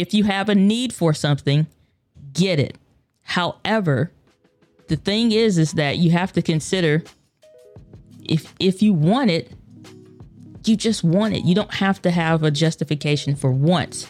if 0.00 0.14
you 0.14 0.24
have 0.24 0.48
a 0.48 0.54
need 0.54 0.92
for 0.92 1.12
something, 1.12 1.66
get 2.32 2.58
it. 2.58 2.76
However, 3.22 4.12
the 4.88 4.96
thing 4.96 5.32
is 5.32 5.58
is 5.58 5.72
that 5.72 5.98
you 5.98 6.10
have 6.10 6.32
to 6.32 6.42
consider 6.42 7.02
if 8.24 8.54
if 8.58 8.82
you 8.82 8.92
want 8.92 9.30
it, 9.30 9.52
you 10.64 10.76
just 10.76 11.02
want 11.02 11.34
it. 11.34 11.44
You 11.44 11.54
don't 11.54 11.74
have 11.74 12.00
to 12.02 12.10
have 12.10 12.42
a 12.42 12.50
justification 12.50 13.34
for 13.34 13.50
wants. 13.50 14.08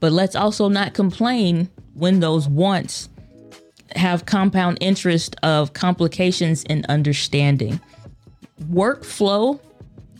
But 0.00 0.12
let's 0.12 0.36
also 0.36 0.68
not 0.68 0.94
complain 0.94 1.68
when 1.94 2.20
those 2.20 2.48
wants 2.48 3.08
have 3.96 4.26
compound 4.26 4.78
interest 4.80 5.34
of 5.42 5.72
complications 5.72 6.62
in 6.64 6.84
understanding. 6.88 7.80
Workflow, 8.62 9.60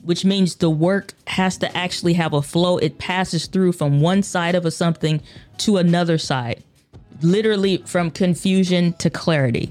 which 0.09 0.25
means 0.25 0.55
the 0.55 0.71
work 0.71 1.13
has 1.27 1.59
to 1.59 1.77
actually 1.77 2.15
have 2.15 2.33
a 2.33 2.41
flow, 2.41 2.79
it 2.79 2.97
passes 2.97 3.45
through 3.45 3.71
from 3.71 4.01
one 4.01 4.23
side 4.23 4.55
of 4.55 4.65
a 4.65 4.71
something 4.71 5.21
to 5.59 5.77
another 5.77 6.17
side, 6.17 6.65
literally 7.21 7.77
from 7.85 8.11
confusion 8.11 8.95
to 8.95 9.11
clarity. 9.11 9.67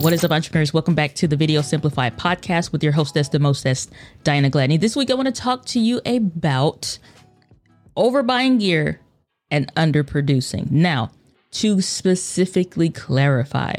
What 0.00 0.12
is 0.12 0.24
up, 0.24 0.32
entrepreneurs? 0.32 0.74
Welcome 0.74 0.96
back 0.96 1.14
to 1.14 1.28
the 1.28 1.36
Video 1.36 1.62
Simplified 1.62 2.18
podcast 2.18 2.72
with 2.72 2.82
your 2.82 2.90
hostess, 2.90 3.28
the 3.28 3.38
mostess, 3.38 3.86
Diana 4.24 4.50
Gladney. 4.50 4.80
This 4.80 4.96
week, 4.96 5.12
I 5.12 5.14
want 5.14 5.32
to 5.32 5.40
talk 5.40 5.64
to 5.66 5.78
you 5.78 6.00
about 6.04 6.98
overbuying 7.96 8.58
gear 8.58 8.98
and 9.48 9.72
underproducing. 9.76 10.72
Now, 10.72 11.12
to 11.52 11.80
specifically 11.80 12.90
clarify, 12.90 13.74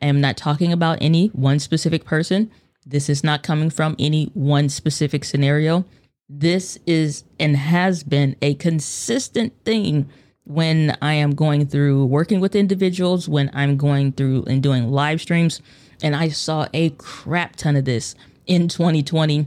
I 0.00 0.06
am 0.06 0.20
not 0.20 0.36
talking 0.36 0.72
about 0.72 0.98
any 1.00 1.28
one 1.28 1.58
specific 1.58 2.04
person. 2.04 2.50
This 2.84 3.08
is 3.08 3.22
not 3.22 3.42
coming 3.42 3.70
from 3.70 3.94
any 3.98 4.26
one 4.34 4.68
specific 4.68 5.24
scenario. 5.24 5.84
This 6.28 6.78
is 6.86 7.24
and 7.38 7.56
has 7.56 8.02
been 8.02 8.36
a 8.42 8.54
consistent 8.54 9.52
thing 9.64 10.08
when 10.44 10.96
I 11.00 11.14
am 11.14 11.34
going 11.34 11.66
through 11.66 12.06
working 12.06 12.40
with 12.40 12.56
individuals, 12.56 13.28
when 13.28 13.50
I'm 13.54 13.76
going 13.76 14.12
through 14.12 14.44
and 14.48 14.62
doing 14.62 14.90
live 14.90 15.20
streams. 15.20 15.62
And 16.02 16.16
I 16.16 16.30
saw 16.30 16.66
a 16.74 16.90
crap 16.90 17.54
ton 17.56 17.76
of 17.76 17.84
this 17.84 18.16
in 18.46 18.66
2020 18.66 19.46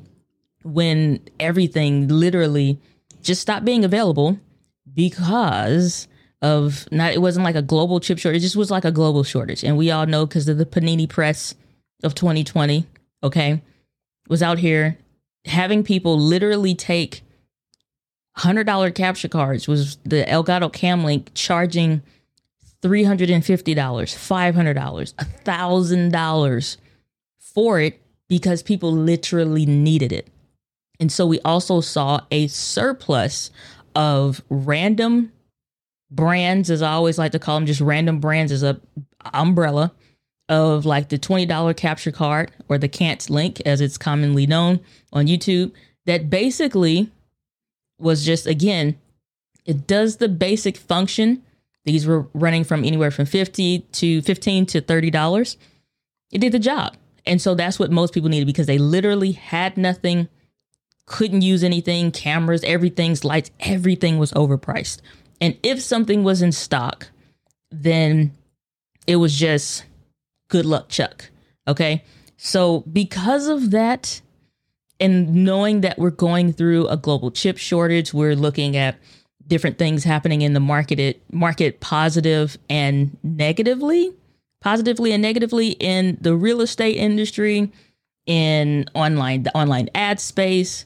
when 0.64 1.20
everything 1.40 2.08
literally 2.08 2.80
just 3.22 3.42
stopped 3.42 3.66
being 3.66 3.84
available 3.84 4.40
because 4.94 6.08
of 6.42 6.88
not, 6.92 7.14
it 7.14 7.22
wasn't 7.22 7.44
like 7.44 7.56
a 7.56 7.62
global 7.62 8.00
chip 8.00 8.20
shortage, 8.20 8.42
it 8.42 8.46
just 8.46 8.56
was 8.56 8.72
like 8.72 8.86
a 8.86 8.92
global 8.92 9.24
shortage. 9.24 9.64
And 9.64 9.78
we 9.78 9.92
all 9.92 10.06
know 10.06 10.26
because 10.26 10.48
of 10.48 10.58
the 10.58 10.66
Panini 10.66 11.08
press 11.08 11.56
of 12.04 12.16
2020, 12.16 12.86
okay, 13.24 13.62
was 14.28 14.44
out 14.44 14.60
here 14.60 14.98
having 15.46 15.84
people 15.84 16.20
literally 16.20 16.76
take 16.76 17.22
hundred 18.38 18.66
dollar 18.66 18.92
capture 18.92 19.30
cards 19.30 19.68
was 19.68 19.98
the 20.04 20.26
Elgato 20.26 20.72
Cam 20.72 21.04
Link 21.04 21.32
charging 21.34 22.02
three 22.82 23.04
hundred 23.04 23.30
and 23.30 23.46
fifty 23.46 23.74
dollars, 23.74 24.14
five 24.14 24.56
hundred 24.56 24.74
dollars, 24.74 25.14
a 25.18 25.26
thousand 25.26 26.12
dollars 26.12 26.78
for 27.40 27.80
it 27.80 28.02
because 28.28 28.62
people 28.62 28.92
literally 28.92 29.66
needed 29.66 30.12
it. 30.12 30.28
And 31.00 31.12
so 31.12 31.26
we 31.26 31.40
also 31.42 31.82
saw 31.82 32.22
a 32.32 32.48
surplus 32.48 33.52
of 33.96 34.42
random 34.50 35.32
brands, 36.12 36.70
as 36.70 36.82
I 36.82 36.92
always 36.92 37.18
like 37.18 37.32
to 37.34 37.40
call 37.40 37.56
them, 37.56 37.66
just 37.66 37.82
random 37.82 38.20
brands 38.20 38.52
as 38.52 38.64
a 38.64 38.80
umbrella 39.34 39.92
of 40.48 40.86
like 40.86 41.10
the 41.10 41.18
$20 41.18 41.76
capture 41.76 42.12
card 42.12 42.52
or 42.70 42.78
the 42.78 42.88
Cam 42.88 43.18
Link 43.30 43.62
as 43.66 43.82
it's 43.82 43.98
commonly 43.98 44.46
known 44.46 44.80
on 45.12 45.26
YouTube 45.28 45.72
that 46.06 46.30
basically 46.30 47.12
was 48.00 48.26
just 48.26 48.46
again, 48.46 48.98
it 49.66 49.88
does 49.88 50.18
the 50.18 50.30
basic 50.30 50.78
function. 50.78 51.42
These 51.86 52.06
were 52.06 52.28
running 52.34 52.64
from 52.64 52.84
anywhere 52.84 53.12
from 53.12 53.26
50 53.26 53.80
to 53.80 54.22
15 54.22 54.66
to 54.68 54.82
$30. 54.82 55.58
It 56.32 56.40
did 56.40 56.52
the 56.52 56.60
job. 56.60 56.96
And 57.26 57.42
so 57.42 57.56
that's 57.56 57.80
what 57.80 57.92
most 57.92 58.14
people 58.14 58.30
needed 58.30 58.46
because 58.46 58.68
they 58.68 58.78
literally 58.78 59.32
had 59.32 59.78
nothing, 59.78 60.28
couldn't 61.08 61.42
use 61.42 61.64
anything, 61.64 62.12
cameras, 62.12 62.64
everything's 62.64 63.24
lights, 63.24 63.50
everything 63.60 64.20
was 64.20 64.32
overpriced. 64.34 65.02
And 65.42 65.58
if 65.64 65.82
something 65.82 66.24
was 66.24 66.42
in 66.42 66.52
stock, 66.52 67.08
then 67.72 68.32
it 69.08 69.18
was 69.18 69.36
just 69.38 69.86
good 70.50 70.66
luck, 70.66 70.90
Chuck. 70.90 71.30
Okay. 71.68 72.04
So 72.38 72.82
because 72.82 73.48
of 73.48 73.72
that, 73.72 74.22
and 75.00 75.44
knowing 75.44 75.82
that 75.82 75.98
we're 75.98 76.10
going 76.10 76.54
through 76.54 76.88
a 76.88 76.98
global 76.98 77.32
chip 77.32 77.58
shortage, 77.58 78.14
we're 78.14 78.36
looking 78.36 78.78
at 78.78 78.96
different 79.48 79.78
things 79.78 80.04
happening 80.04 80.42
in 80.42 80.54
the 80.54 80.60
market 80.60 81.22
market 81.32 81.80
positive 81.80 82.58
and 82.70 83.16
negatively, 83.22 84.14
positively 84.62 85.12
and 85.12 85.22
negatively 85.22 85.70
in 85.72 86.18
the 86.22 86.36
real 86.36 86.62
estate 86.62 86.96
industry, 86.96 87.72
in 88.26 88.86
online 88.94 89.44
the 89.44 89.56
online 89.56 89.90
ad 89.94 90.20
space, 90.20 90.86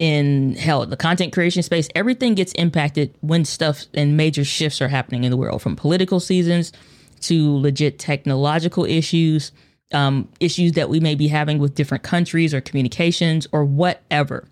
in 0.00 0.56
hell 0.56 0.84
the 0.86 0.96
content 0.96 1.32
creation 1.32 1.62
space. 1.62 1.88
Everything 1.94 2.34
gets 2.34 2.52
impacted 2.54 3.14
when 3.20 3.44
stuff 3.44 3.84
and 3.94 4.16
major 4.16 4.44
shifts 4.44 4.80
are 4.82 4.88
happening 4.88 5.22
in 5.22 5.30
the 5.30 5.36
world, 5.36 5.62
from 5.62 5.76
political 5.76 6.18
seasons 6.18 6.72
to 7.20 7.56
legit 7.58 7.98
technological 7.98 8.84
issues 8.84 9.52
um, 9.92 10.28
issues 10.38 10.72
that 10.72 10.88
we 10.88 11.00
may 11.00 11.14
be 11.14 11.28
having 11.28 11.58
with 11.58 11.74
different 11.74 12.04
countries 12.04 12.54
or 12.54 12.60
communications 12.60 13.46
or 13.52 13.64
whatever. 13.64 14.46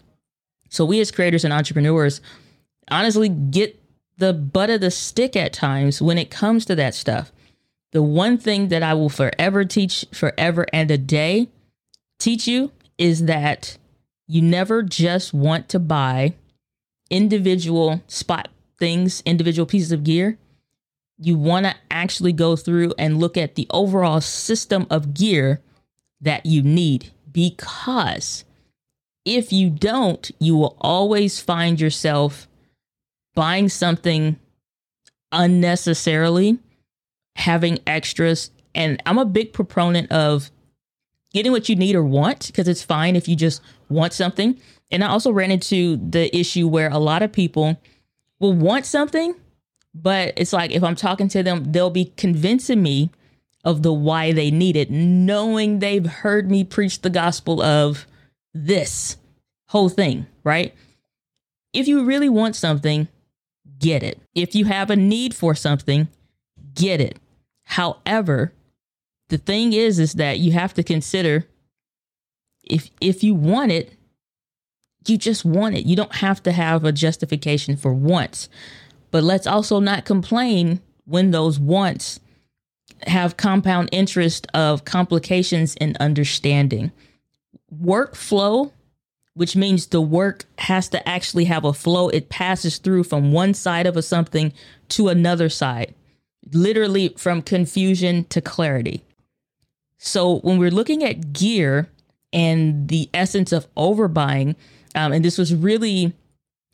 So, 0.69 0.84
we 0.84 1.00
as 1.00 1.10
creators 1.10 1.44
and 1.44 1.53
entrepreneurs 1.53 2.20
honestly 2.91 3.28
get 3.28 3.80
the 4.19 4.32
butt 4.32 4.70
of 4.70 4.80
the 4.80 4.91
stick 4.91 5.36
at 5.36 5.53
times 5.53 6.03
when 6.03 6.19
it 6.19 6.30
comes 6.30 6.65
to 6.66 6.75
that 6.75 6.94
stuff. 6.94 7.32
The 7.92 8.03
one 8.03 8.36
thing 8.36 8.69
that 8.69 8.82
I 8.82 8.94
will 8.94 9.09
forever 9.09 9.65
teach, 9.65 10.04
forever 10.12 10.66
and 10.72 10.91
a 10.91 10.98
day, 10.98 11.48
teach 12.19 12.47
you 12.47 12.72
is 12.98 13.26
that 13.26 13.78
you 14.28 14.41
never 14.41 14.83
just 14.83 15.34
want 15.34 15.69
to 15.71 15.81
buy 15.81 16.34
individual 17.11 18.03
spot 18.06 18.49
things, 18.78 19.22
individual 19.27 19.66
pieces 19.66 19.91
of 19.91 20.05
gear 20.05 20.39
you 21.19 21.37
want 21.37 21.66
to 21.66 21.75
actually 21.91 22.33
go 22.33 22.55
through 22.56 22.94
and 22.97 23.19
look 23.19 23.37
at 23.37 23.56
the 23.56 23.66
overall 23.71 24.21
system 24.21 24.87
of 24.89 25.15
gear 25.15 25.61
that 26.21 26.47
you 26.47 26.62
need 26.62 27.11
because 27.31 28.44
if 29.25 29.53
you 29.53 29.69
don't, 29.69 30.31
you 30.39 30.56
will 30.56 30.77
always 30.81 31.41
find 31.41 31.81
yourself 31.81 32.49
buying 33.34 33.69
something 33.69 34.37
unnecessarily, 35.33 36.59
having 37.37 37.78
extras. 37.87 38.50
And 38.75 39.03
I'm 39.05 39.19
a 39.19 39.25
big 39.25 39.53
proponent 39.53 40.10
of 40.10 40.50
getting 41.33 41.53
what 41.53 41.69
you 41.69 41.77
need 41.77 41.95
or 41.95 42.05
want 42.05 42.47
because 42.47 42.69
it's 42.69 42.83
fine 42.83 43.16
if 43.16 43.28
you 43.28 43.37
just 43.37 43.60
want 43.88 44.12
something. 44.12 44.60
And 44.91 45.04
I 45.04 45.09
also 45.09 45.31
ran 45.31 45.50
into 45.50 45.97
the 45.97 46.34
issue 46.37 46.69
where 46.69 46.91
a 46.91 46.99
lot 46.99 47.22
of 47.22 47.32
people 47.32 47.81
will 48.38 48.54
want 48.54 48.87
something 48.87 49.34
but 49.94 50.34
it's 50.37 50.53
like 50.53 50.71
if 50.71 50.82
I'm 50.82 50.94
talking 50.94 51.28
to 51.28 51.43
them, 51.43 51.72
they'll 51.72 51.91
be 51.91 52.12
convincing 52.16 52.82
me 52.82 53.10
of 53.65 53.82
the 53.82 53.93
why 53.93 54.32
they 54.32 54.50
need 54.50 54.77
it, 54.77 54.91
knowing 54.91 55.78
they've 55.78 56.06
heard 56.06 56.50
me 56.50 56.65
preach 56.65 57.03
the 57.03 57.10
gospel 57.10 57.60
of 57.60 58.06
this 58.54 59.16
whole 59.69 59.88
thing, 59.88 60.27
right? 60.44 60.75
If 61.72 61.88
you 61.88 62.04
really 62.04 62.28
want 62.28 62.56
something, 62.56 63.09
get 63.78 64.03
it. 64.03 64.21
If 64.34 64.54
you 64.54 64.66
have 64.66 64.91
a 64.91 64.97
need 64.97 65.34
for 65.34 65.54
something, 65.54 66.09
get 66.75 67.00
it. 67.00 67.19
However, 67.65 68.53
the 69.28 69.38
thing 69.38 69.72
is 69.72 69.98
is 69.98 70.15
that 70.15 70.38
you 70.38 70.53
have 70.53 70.72
to 70.75 70.82
consider 70.82 71.47
if 72.64 72.91
if 73.00 73.22
you 73.22 73.34
want 73.34 73.72
it, 73.72 73.92
you 75.06 75.16
just 75.16 75.44
want 75.44 75.74
it. 75.74 75.86
You 75.86 75.97
don't 75.97 76.16
have 76.16 76.42
to 76.44 76.53
have 76.53 76.84
a 76.84 76.92
justification 76.92 77.77
for 77.77 77.92
once. 77.92 78.48
But 79.10 79.22
let's 79.24 79.47
also 79.47 79.80
not 79.80 80.04
complain 80.04 80.80
when 81.04 81.30
those 81.30 81.59
wants 81.59 82.21
have 83.06 83.36
compound 83.36 83.88
interest 83.92 84.47
of 84.53 84.84
complications 84.84 85.74
in 85.77 85.97
understanding. 86.00 86.92
Workflow, 87.72 88.72
which 89.34 89.56
means 89.56 89.86
the 89.86 90.00
work 90.00 90.44
has 90.59 90.88
to 90.91 91.09
actually 91.09 91.44
have 91.44 91.65
a 91.65 91.72
flow, 91.72 92.09
it 92.09 92.28
passes 92.28 92.78
through 92.78 93.04
from 93.04 93.33
one 93.33 93.54
side 93.54 93.86
of 93.86 93.97
a 93.97 94.03
something 94.03 94.53
to 94.91 95.09
another 95.09 95.48
side, 95.48 95.94
literally 96.53 97.15
from 97.16 97.41
confusion 97.41 98.24
to 98.24 98.41
clarity. 98.41 99.03
So 99.98 100.38
when 100.41 100.59
we're 100.59 100.71
looking 100.71 101.03
at 101.04 101.33
gear 101.33 101.88
and 102.33 102.89
the 102.89 103.09
essence 103.15 103.53
of 103.53 103.72
overbuying, 103.75 104.57
um, 104.95 105.13
and 105.13 105.25
this 105.25 105.39
was 105.39 105.54
really 105.54 106.13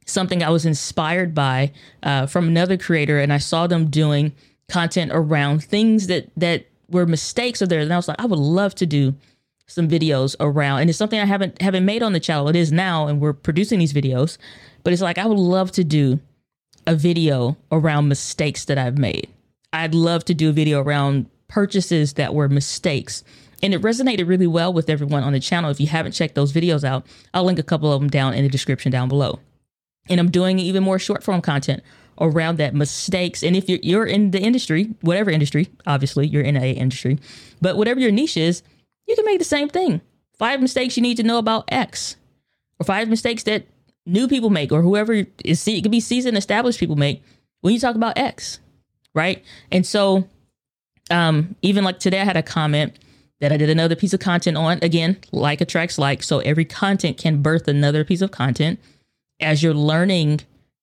something 0.06 0.42
I 0.42 0.50
was 0.50 0.66
inspired 0.66 1.34
by 1.34 1.72
uh, 2.02 2.26
from 2.26 2.48
another 2.48 2.76
creator, 2.76 3.18
and 3.18 3.32
I 3.32 3.38
saw 3.38 3.66
them 3.66 3.90
doing 3.90 4.32
content 4.68 5.10
around 5.14 5.62
things 5.62 6.06
that 6.08 6.30
that 6.36 6.66
were 6.88 7.06
mistakes 7.06 7.62
of 7.62 7.68
theirs, 7.68 7.84
and 7.84 7.92
I 7.92 7.96
was 7.96 8.08
like, 8.08 8.20
I 8.20 8.26
would 8.26 8.38
love 8.38 8.74
to 8.76 8.86
do 8.86 9.14
some 9.66 9.88
videos 9.88 10.36
around 10.40 10.80
and 10.80 10.90
it's 10.90 10.98
something 10.98 11.18
I 11.18 11.24
haven't 11.24 11.60
haven't 11.60 11.84
made 11.84 12.02
on 12.02 12.12
the 12.12 12.20
channel. 12.20 12.48
It 12.48 12.56
is 12.56 12.70
now 12.70 13.06
and 13.06 13.20
we're 13.20 13.32
producing 13.32 13.78
these 13.78 13.92
videos, 13.92 14.36
but 14.82 14.92
it's 14.92 15.02
like 15.02 15.18
I 15.18 15.26
would 15.26 15.38
love 15.38 15.72
to 15.72 15.84
do 15.84 16.20
a 16.86 16.94
video 16.94 17.56
around 17.72 18.08
mistakes 18.08 18.64
that 18.66 18.78
I've 18.78 18.98
made. 18.98 19.28
I'd 19.72 19.94
love 19.94 20.24
to 20.26 20.34
do 20.34 20.50
a 20.50 20.52
video 20.52 20.82
around 20.82 21.26
purchases 21.48 22.14
that 22.14 22.34
were 22.34 22.48
mistakes. 22.48 23.24
And 23.62 23.74
it 23.74 23.82
resonated 23.82 24.28
really 24.28 24.46
well 24.46 24.72
with 24.72 24.90
everyone 24.90 25.22
on 25.22 25.32
the 25.32 25.40
channel. 25.40 25.70
If 25.70 25.80
you 25.80 25.86
haven't 25.86 26.12
checked 26.12 26.34
those 26.34 26.52
videos 26.52 26.84
out, 26.84 27.06
I'll 27.32 27.44
link 27.44 27.58
a 27.58 27.62
couple 27.62 27.92
of 27.92 28.00
them 28.00 28.10
down 28.10 28.34
in 28.34 28.42
the 28.42 28.50
description 28.50 28.92
down 28.92 29.08
below. 29.08 29.40
And 30.08 30.20
I'm 30.20 30.30
doing 30.30 30.58
even 30.58 30.82
more 30.82 30.98
short 30.98 31.22
form 31.22 31.40
content 31.40 31.82
around 32.20 32.58
that 32.58 32.74
mistakes. 32.74 33.42
And 33.42 33.56
if 33.56 33.68
you're 33.68 33.80
you're 33.82 34.06
in 34.06 34.30
the 34.30 34.40
industry, 34.40 34.94
whatever 35.00 35.30
industry, 35.30 35.68
obviously 35.86 36.26
you're 36.26 36.42
in 36.42 36.56
a 36.56 36.72
industry, 36.72 37.18
but 37.60 37.76
whatever 37.76 38.00
your 38.00 38.12
niche 38.12 38.36
is, 38.36 38.62
you 39.06 39.16
can 39.16 39.24
make 39.24 39.38
the 39.38 39.44
same 39.44 39.68
thing. 39.68 40.00
Five 40.38 40.60
mistakes 40.60 40.96
you 40.96 41.02
need 41.02 41.16
to 41.16 41.22
know 41.22 41.38
about 41.38 41.64
X, 41.68 42.16
or 42.78 42.84
five 42.84 43.08
mistakes 43.08 43.44
that 43.44 43.66
new 44.06 44.28
people 44.28 44.50
make, 44.50 44.72
or 44.72 44.82
whoever 44.82 45.24
is 45.44 45.66
it 45.66 45.82
could 45.82 45.92
be 45.92 46.00
seasoned 46.00 46.36
established 46.36 46.80
people 46.80 46.96
make 46.96 47.22
when 47.60 47.72
you 47.72 47.80
talk 47.80 47.94
about 47.96 48.18
X, 48.18 48.60
right? 49.14 49.42
And 49.70 49.86
so, 49.86 50.28
um, 51.10 51.54
even 51.62 51.84
like 51.84 51.98
today, 51.98 52.20
I 52.20 52.24
had 52.24 52.36
a 52.36 52.42
comment 52.42 52.98
that 53.44 53.52
I 53.52 53.58
did 53.58 53.68
another 53.68 53.94
piece 53.94 54.14
of 54.14 54.20
content 54.20 54.56
on. 54.56 54.78
Again, 54.80 55.18
like 55.30 55.60
attracts 55.60 55.98
like, 55.98 56.22
so 56.22 56.38
every 56.38 56.64
content 56.64 57.18
can 57.18 57.42
birth 57.42 57.68
another 57.68 58.02
piece 58.02 58.22
of 58.22 58.30
content. 58.30 58.80
As 59.38 59.62
you're 59.62 59.74
learning 59.74 60.40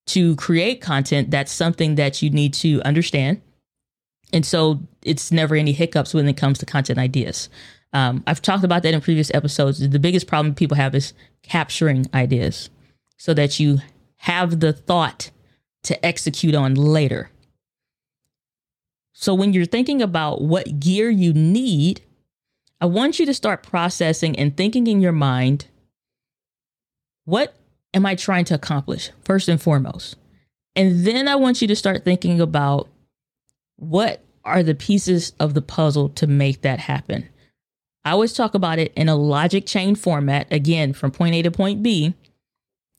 to 0.08 0.36
create 0.36 0.80
content, 0.80 1.32
that's 1.32 1.52
something 1.52 1.96
that 1.96 2.22
you 2.22 2.30
need 2.30 2.54
to 2.54 2.80
understand. 2.84 3.42
And 4.32 4.46
so 4.46 4.80
it's 5.02 5.32
never 5.32 5.56
any 5.56 5.72
hiccups 5.72 6.14
when 6.14 6.28
it 6.28 6.38
comes 6.38 6.60
to 6.60 6.68
content 6.68 7.00
ideas. 7.00 7.50
Um, 7.94 8.24
I've 8.28 8.44
talked 8.44 8.64
about 8.64 8.84
that 8.84 8.94
in 8.94 9.02
previous 9.02 9.34
episodes. 9.34 9.80
The 9.80 9.98
biggest 9.98 10.28
problem 10.28 10.54
people 10.54 10.78
have 10.78 10.94
is 10.94 11.14
capturing 11.42 12.06
ideas 12.14 12.70
so 13.18 13.34
that 13.34 13.60
you 13.60 13.80
have 14.18 14.60
the 14.60 14.72
thought 14.72 15.32
to 15.86 16.06
execute 16.06 16.54
on 16.54 16.76
later. 16.76 17.32
So 19.14 19.34
when 19.34 19.52
you're 19.52 19.66
thinking 19.66 20.00
about 20.00 20.44
what 20.44 20.80
gear 20.80 21.10
you 21.10 21.34
need, 21.34 22.02
I 22.82 22.86
want 22.86 23.20
you 23.20 23.28
to 23.28 23.34
start 23.34 23.62
processing 23.62 24.38
and 24.40 24.58
thinking 24.58 24.88
in 24.88 25.02
your 25.02 25.12
mind 25.12 25.68
what 27.26 27.56
am 27.94 28.06
I 28.08 28.16
trying 28.16 28.46
to 28.46 28.56
accomplish 28.56 29.12
first 29.24 29.48
and 29.48 29.62
foremost? 29.62 30.16
And 30.76 31.06
then 31.06 31.28
I 31.28 31.36
want 31.36 31.62
you 31.62 31.68
to 31.68 31.76
start 31.76 32.04
thinking 32.04 32.42
about 32.42 32.90
what 33.76 34.24
are 34.44 34.64
the 34.64 34.74
pieces 34.74 35.34
of 35.40 35.54
the 35.54 35.62
puzzle 35.62 36.10
to 36.10 36.26
make 36.26 36.62
that 36.62 36.80
happen. 36.80 37.30
I 38.04 38.12
always 38.12 38.34
talk 38.34 38.56
about 38.56 38.80
it 38.80 38.92
in 38.96 39.08
a 39.10 39.16
logic 39.16 39.68
chain 39.68 39.94
format, 39.94 40.52
again, 40.52 40.94
from 40.94 41.12
point 41.12 41.36
A 41.36 41.44
to 41.44 41.52
point 41.52 41.84
B. 41.84 42.16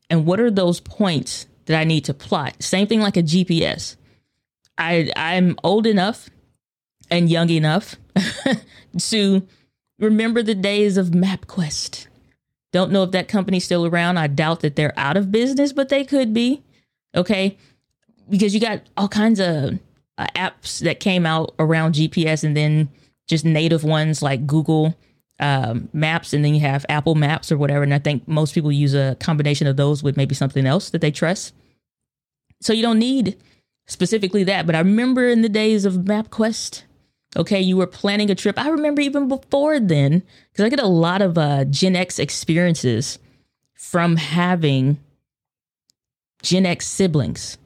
And 0.08 0.24
what 0.24 0.38
are 0.38 0.50
those 0.50 0.78
points 0.78 1.46
that 1.66 1.78
I 1.78 1.82
need 1.82 2.04
to 2.04 2.14
plot? 2.14 2.62
Same 2.62 2.86
thing 2.86 3.00
like 3.00 3.16
a 3.16 3.22
GPS. 3.22 3.96
I 4.78 5.10
I'm 5.16 5.56
old 5.64 5.86
enough 5.86 6.30
and 7.10 7.28
young 7.28 7.50
enough 7.50 7.96
to 8.98 9.46
remember 10.02 10.42
the 10.42 10.54
days 10.54 10.96
of 10.96 11.08
MapQuest. 11.08 12.06
Don't 12.72 12.90
know 12.90 13.02
if 13.02 13.12
that 13.12 13.28
company's 13.28 13.64
still 13.64 13.86
around. 13.86 14.18
I 14.18 14.26
doubt 14.26 14.60
that 14.60 14.76
they're 14.76 14.98
out 14.98 15.16
of 15.16 15.30
business, 15.30 15.72
but 15.72 15.88
they 15.88 16.04
could 16.04 16.34
be. 16.34 16.62
Okay. 17.14 17.56
Because 18.28 18.54
you 18.54 18.60
got 18.60 18.82
all 18.96 19.08
kinds 19.08 19.40
of 19.40 19.78
uh, 20.18 20.26
apps 20.34 20.80
that 20.80 21.00
came 21.00 21.26
out 21.26 21.54
around 21.58 21.94
GPS 21.94 22.44
and 22.44 22.56
then 22.56 22.88
just 23.28 23.44
native 23.44 23.84
ones 23.84 24.22
like 24.22 24.46
Google 24.46 24.96
um, 25.40 25.88
Maps, 25.92 26.32
and 26.32 26.44
then 26.44 26.54
you 26.54 26.60
have 26.60 26.86
Apple 26.88 27.14
Maps 27.14 27.50
or 27.50 27.58
whatever. 27.58 27.82
And 27.82 27.92
I 27.92 27.98
think 27.98 28.26
most 28.26 28.54
people 28.54 28.72
use 28.72 28.94
a 28.94 29.16
combination 29.20 29.66
of 29.66 29.76
those 29.76 30.02
with 30.02 30.16
maybe 30.16 30.34
something 30.34 30.66
else 30.66 30.90
that 30.90 31.00
they 31.00 31.10
trust. 31.10 31.54
So 32.60 32.72
you 32.72 32.82
don't 32.82 32.98
need 32.98 33.36
specifically 33.86 34.44
that. 34.44 34.66
But 34.66 34.74
I 34.74 34.78
remember 34.78 35.28
in 35.28 35.42
the 35.42 35.48
days 35.48 35.84
of 35.84 35.94
MapQuest, 35.94 36.84
okay, 37.36 37.60
you 37.60 37.76
were 37.76 37.86
planning 37.86 38.30
a 38.30 38.34
trip. 38.34 38.58
I 38.58 38.68
remember 38.68 39.00
even 39.00 39.28
before 39.28 39.80
then, 39.80 40.22
because 40.50 40.64
I 40.64 40.68
get 40.68 40.80
a 40.80 40.86
lot 40.86 41.22
of 41.22 41.38
uh, 41.38 41.64
Gen 41.64 41.96
X 41.96 42.18
experiences 42.18 43.18
from 43.74 44.16
having 44.16 44.98
Gen 46.42 46.66
X 46.66 46.86
siblings, 46.86 47.58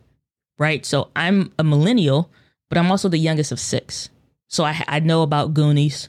right? 0.59 0.85
So 0.85 1.11
I'm 1.17 1.53
a 1.59 1.65
millennial, 1.65 2.31
but 2.69 2.79
I'm 2.79 2.91
also 2.91 3.09
the 3.09 3.19
youngest 3.19 3.53
of 3.53 3.61
six. 3.61 4.09
So 4.49 4.65
I, 4.65 4.85
I 4.87 5.01
know 5.01 5.23
about 5.23 5.55
Goonies. 5.55 6.09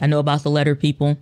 I 0.00 0.06
know 0.06 0.18
about 0.18 0.42
the 0.42 0.50
letter 0.50 0.74
people. 0.74 1.18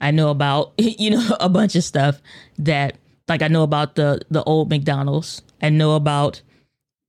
I 0.00 0.10
know 0.10 0.30
about, 0.30 0.72
you 0.78 1.10
know, 1.10 1.36
a 1.40 1.48
bunch 1.48 1.76
of 1.76 1.84
stuff 1.84 2.20
that 2.58 2.96
like 3.28 3.42
I 3.42 3.48
know 3.48 3.62
about 3.62 3.94
the 3.94 4.20
the 4.30 4.42
old 4.44 4.68
McDonald's. 4.70 5.42
I 5.60 5.68
know 5.68 5.94
about, 5.94 6.42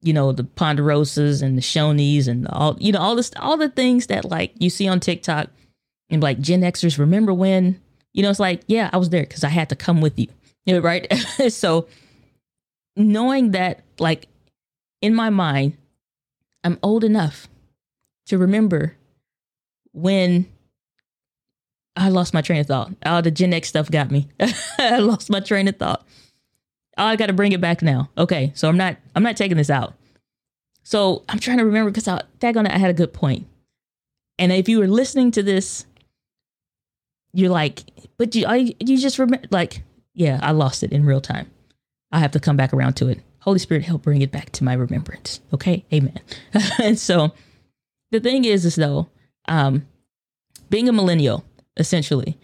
you 0.03 0.13
know, 0.13 0.31
the 0.31 0.43
Ponderosas 0.43 1.41
and 1.41 1.57
the 1.57 1.61
Shoney's 1.61 2.27
and 2.27 2.47
all 2.47 2.77
you 2.79 2.91
know, 2.91 2.99
all 2.99 3.15
this 3.15 3.31
all 3.37 3.57
the 3.57 3.69
things 3.69 4.07
that 4.07 4.25
like 4.25 4.53
you 4.57 4.69
see 4.69 4.87
on 4.87 4.99
TikTok 4.99 5.49
and 6.09 6.21
like 6.21 6.39
Gen 6.39 6.61
Xers 6.61 6.99
remember 6.99 7.33
when, 7.33 7.79
you 8.13 8.21
know, 8.21 8.29
it's 8.29 8.39
like, 8.39 8.61
yeah, 8.67 8.89
I 8.93 8.97
was 8.97 9.09
there 9.09 9.23
because 9.23 9.43
I 9.43 9.49
had 9.49 9.69
to 9.69 9.75
come 9.75 10.01
with 10.01 10.17
you. 10.19 10.27
You 10.65 10.75
know, 10.75 10.79
right? 10.79 11.13
so 11.49 11.87
knowing 12.95 13.51
that 13.51 13.83
like 13.99 14.27
in 15.01 15.13
my 15.13 15.29
mind, 15.29 15.75
I'm 16.63 16.79
old 16.81 17.03
enough 17.03 17.49
to 18.27 18.37
remember 18.37 18.95
when 19.91 20.45
I 21.95 22.09
lost 22.09 22.33
my 22.33 22.41
train 22.41 22.61
of 22.61 22.67
thought. 22.67 22.91
All 23.05 23.21
the 23.21 23.31
Gen 23.31 23.53
X 23.53 23.67
stuff 23.67 23.91
got 23.91 24.09
me. 24.09 24.29
I 24.79 24.99
lost 24.99 25.29
my 25.29 25.41
train 25.41 25.67
of 25.67 25.75
thought. 25.75 26.07
Oh, 26.97 27.05
I 27.05 27.15
got 27.15 27.27
to 27.27 27.33
bring 27.33 27.51
it 27.51 27.61
back 27.61 27.81
now. 27.81 28.09
Okay, 28.17 28.51
so 28.55 28.69
I'm 28.69 28.77
not 28.77 28.97
I'm 29.15 29.23
not 29.23 29.37
taking 29.37 29.57
this 29.57 29.69
out. 29.69 29.93
So 30.83 31.23
I'm 31.29 31.39
trying 31.39 31.57
to 31.57 31.65
remember 31.65 31.91
because 31.91 32.07
I 32.07 32.21
on 32.41 32.65
it, 32.65 32.71
I 32.71 32.77
had 32.77 32.89
a 32.89 32.93
good 32.93 33.13
point. 33.13 33.47
And 34.37 34.51
if 34.51 34.67
you 34.67 34.79
were 34.79 34.87
listening 34.87 35.31
to 35.31 35.43
this, 35.43 35.85
you're 37.33 37.49
like, 37.49 37.83
but 38.17 38.35
you 38.35 38.45
I, 38.45 38.75
you 38.79 38.97
just 38.97 39.17
remember 39.17 39.47
like, 39.51 39.83
yeah, 40.13 40.39
I 40.41 40.51
lost 40.51 40.83
it 40.83 40.91
in 40.91 41.05
real 41.05 41.21
time. 41.21 41.49
I 42.11 42.19
have 42.19 42.31
to 42.31 42.39
come 42.39 42.57
back 42.57 42.73
around 42.73 42.93
to 42.95 43.07
it. 43.07 43.19
Holy 43.39 43.59
Spirit, 43.59 43.83
help 43.83 44.03
bring 44.03 44.21
it 44.21 44.31
back 44.31 44.51
to 44.51 44.63
my 44.63 44.73
remembrance. 44.73 45.41
Okay, 45.53 45.85
Amen. 45.91 46.19
and 46.79 46.97
so 46.99 47.33
the 48.11 48.19
thing 48.19 48.45
is, 48.45 48.65
is 48.65 48.75
though, 48.75 49.09
um, 49.47 49.85
being 50.69 50.87
a 50.87 50.93
millennial, 50.93 51.43
essentially, 51.75 52.37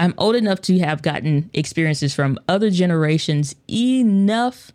I'm 0.00 0.14
old 0.16 0.34
enough 0.34 0.62
to 0.62 0.78
have 0.78 1.02
gotten 1.02 1.50
experiences 1.52 2.14
from 2.14 2.38
other 2.48 2.70
generations 2.70 3.54
enough 3.70 4.72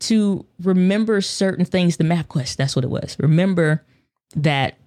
to 0.00 0.46
remember 0.62 1.20
certain 1.20 1.66
things. 1.66 1.98
The 1.98 2.04
MapQuest, 2.04 2.56
that's 2.56 2.74
what 2.74 2.84
it 2.84 2.90
was. 2.90 3.14
Remember 3.18 3.84
that 4.34 4.78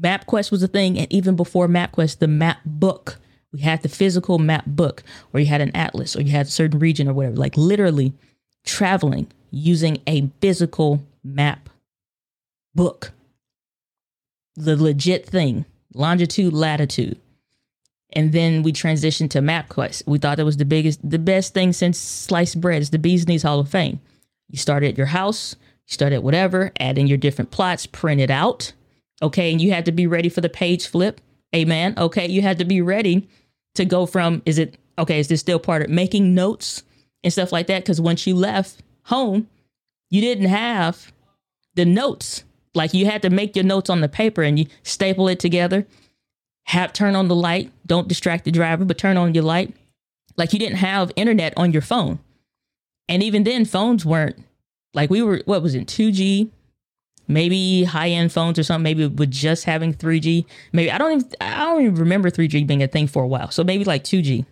MapQuest 0.00 0.50
was 0.50 0.64
a 0.64 0.68
thing, 0.68 0.98
and 0.98 1.12
even 1.12 1.36
before 1.36 1.68
MapQuest, 1.68 2.18
the 2.18 2.26
map 2.26 2.58
book. 2.64 3.18
We 3.52 3.60
had 3.60 3.82
the 3.82 3.88
physical 3.88 4.38
map 4.38 4.66
book, 4.66 5.04
or 5.32 5.38
you 5.38 5.46
had 5.46 5.60
an 5.60 5.74
atlas, 5.74 6.16
or 6.16 6.22
you 6.22 6.32
had 6.32 6.46
a 6.46 6.50
certain 6.50 6.80
region, 6.80 7.08
or 7.08 7.14
whatever. 7.14 7.36
Like 7.36 7.56
literally 7.56 8.12
traveling 8.66 9.28
using 9.52 10.02
a 10.06 10.28
physical 10.40 11.02
map 11.22 11.70
book 12.74 13.12
the 14.58 14.76
legit 14.76 15.24
thing, 15.24 15.64
longitude, 15.94 16.52
latitude. 16.52 17.16
And 18.12 18.32
then 18.32 18.62
we 18.62 18.72
transitioned 18.72 19.30
to 19.30 19.40
MapQuest. 19.40 20.06
We 20.06 20.18
thought 20.18 20.38
that 20.38 20.44
was 20.44 20.56
the 20.56 20.64
biggest, 20.64 20.98
the 21.08 21.18
best 21.18 21.52
thing 21.52 21.72
since 21.72 21.98
sliced 21.98 22.60
bread. 22.60 22.80
It's 22.80 22.90
the 22.90 22.98
Bee's 22.98 23.28
Knees 23.28 23.42
Hall 23.42 23.60
of 23.60 23.68
Fame. 23.68 24.00
You 24.48 24.58
start 24.58 24.82
at 24.82 24.96
your 24.96 25.08
house, 25.08 25.56
you 25.86 25.92
start 25.92 26.12
at 26.12 26.22
whatever, 26.22 26.72
add 26.80 26.96
in 26.96 27.06
your 27.06 27.18
different 27.18 27.50
plots, 27.50 27.86
print 27.86 28.20
it 28.20 28.30
out. 28.30 28.72
Okay. 29.20 29.52
And 29.52 29.60
you 29.60 29.72
had 29.72 29.84
to 29.84 29.92
be 29.92 30.06
ready 30.06 30.28
for 30.28 30.40
the 30.40 30.48
page 30.48 30.86
flip. 30.86 31.20
Amen. 31.54 31.94
Okay. 31.98 32.28
You 32.28 32.40
had 32.40 32.58
to 32.58 32.64
be 32.64 32.80
ready 32.80 33.28
to 33.74 33.84
go 33.84 34.06
from, 34.06 34.42
is 34.46 34.58
it, 34.58 34.78
okay, 34.98 35.20
is 35.20 35.28
this 35.28 35.40
still 35.40 35.58
part 35.58 35.82
of 35.82 35.90
making 35.90 36.34
notes 36.34 36.82
and 37.22 37.32
stuff 37.32 37.52
like 37.52 37.66
that? 37.66 37.82
Because 37.82 38.00
once 38.00 38.26
you 38.26 38.34
left 38.34 38.82
home, 39.04 39.48
you 40.10 40.20
didn't 40.22 40.48
have 40.48 41.12
the 41.74 41.84
notes 41.84 42.44
like 42.74 42.94
you 42.94 43.06
had 43.06 43.22
to 43.22 43.30
make 43.30 43.54
your 43.54 43.64
notes 43.64 43.90
on 43.90 44.00
the 44.00 44.08
paper 44.08 44.42
and 44.42 44.58
you 44.58 44.66
staple 44.82 45.28
it 45.28 45.40
together. 45.40 45.86
Have 46.68 46.92
turn 46.92 47.16
on 47.16 47.28
the 47.28 47.34
light. 47.34 47.72
Don't 47.86 48.08
distract 48.08 48.44
the 48.44 48.50
driver, 48.50 48.84
but 48.84 48.98
turn 48.98 49.16
on 49.16 49.34
your 49.34 49.44
light. 49.44 49.74
Like 50.36 50.52
you 50.52 50.58
didn't 50.58 50.76
have 50.76 51.10
internet 51.16 51.54
on 51.56 51.72
your 51.72 51.82
phone. 51.82 52.18
And 53.08 53.22
even 53.22 53.44
then, 53.44 53.64
phones 53.64 54.04
weren't 54.04 54.36
like 54.92 55.08
we 55.08 55.22
were, 55.22 55.40
what 55.46 55.62
was 55.62 55.74
it, 55.74 55.86
2G? 55.86 56.50
Maybe 57.26 57.84
high 57.84 58.10
end 58.10 58.32
phones 58.32 58.58
or 58.58 58.62
something, 58.62 58.82
maybe 58.82 59.06
with 59.06 59.30
just 59.30 59.64
having 59.64 59.94
3G. 59.94 60.44
Maybe 60.72 60.90
I 60.90 60.98
don't 60.98 61.12
even 61.12 61.30
I 61.40 61.64
don't 61.64 61.82
even 61.82 61.94
remember 61.94 62.30
3G 62.30 62.66
being 62.66 62.82
a 62.82 62.88
thing 62.88 63.06
for 63.06 63.22
a 63.22 63.26
while. 63.26 63.50
So 63.50 63.64
maybe 63.64 63.84
like 63.84 64.04
2G. 64.04 64.44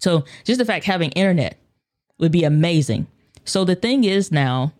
So 0.00 0.24
just 0.44 0.58
the 0.58 0.64
fact 0.64 0.86
having 0.86 1.10
internet 1.10 1.58
would 2.18 2.32
be 2.32 2.44
amazing. 2.44 3.06
So 3.44 3.64
the 3.64 3.74
thing 3.74 4.04
is 4.04 4.32
now 4.32 4.72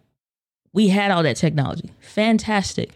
we 0.73 0.89
had 0.89 1.11
all 1.11 1.23
that 1.23 1.37
technology. 1.37 1.93
Fantastic. 2.01 2.91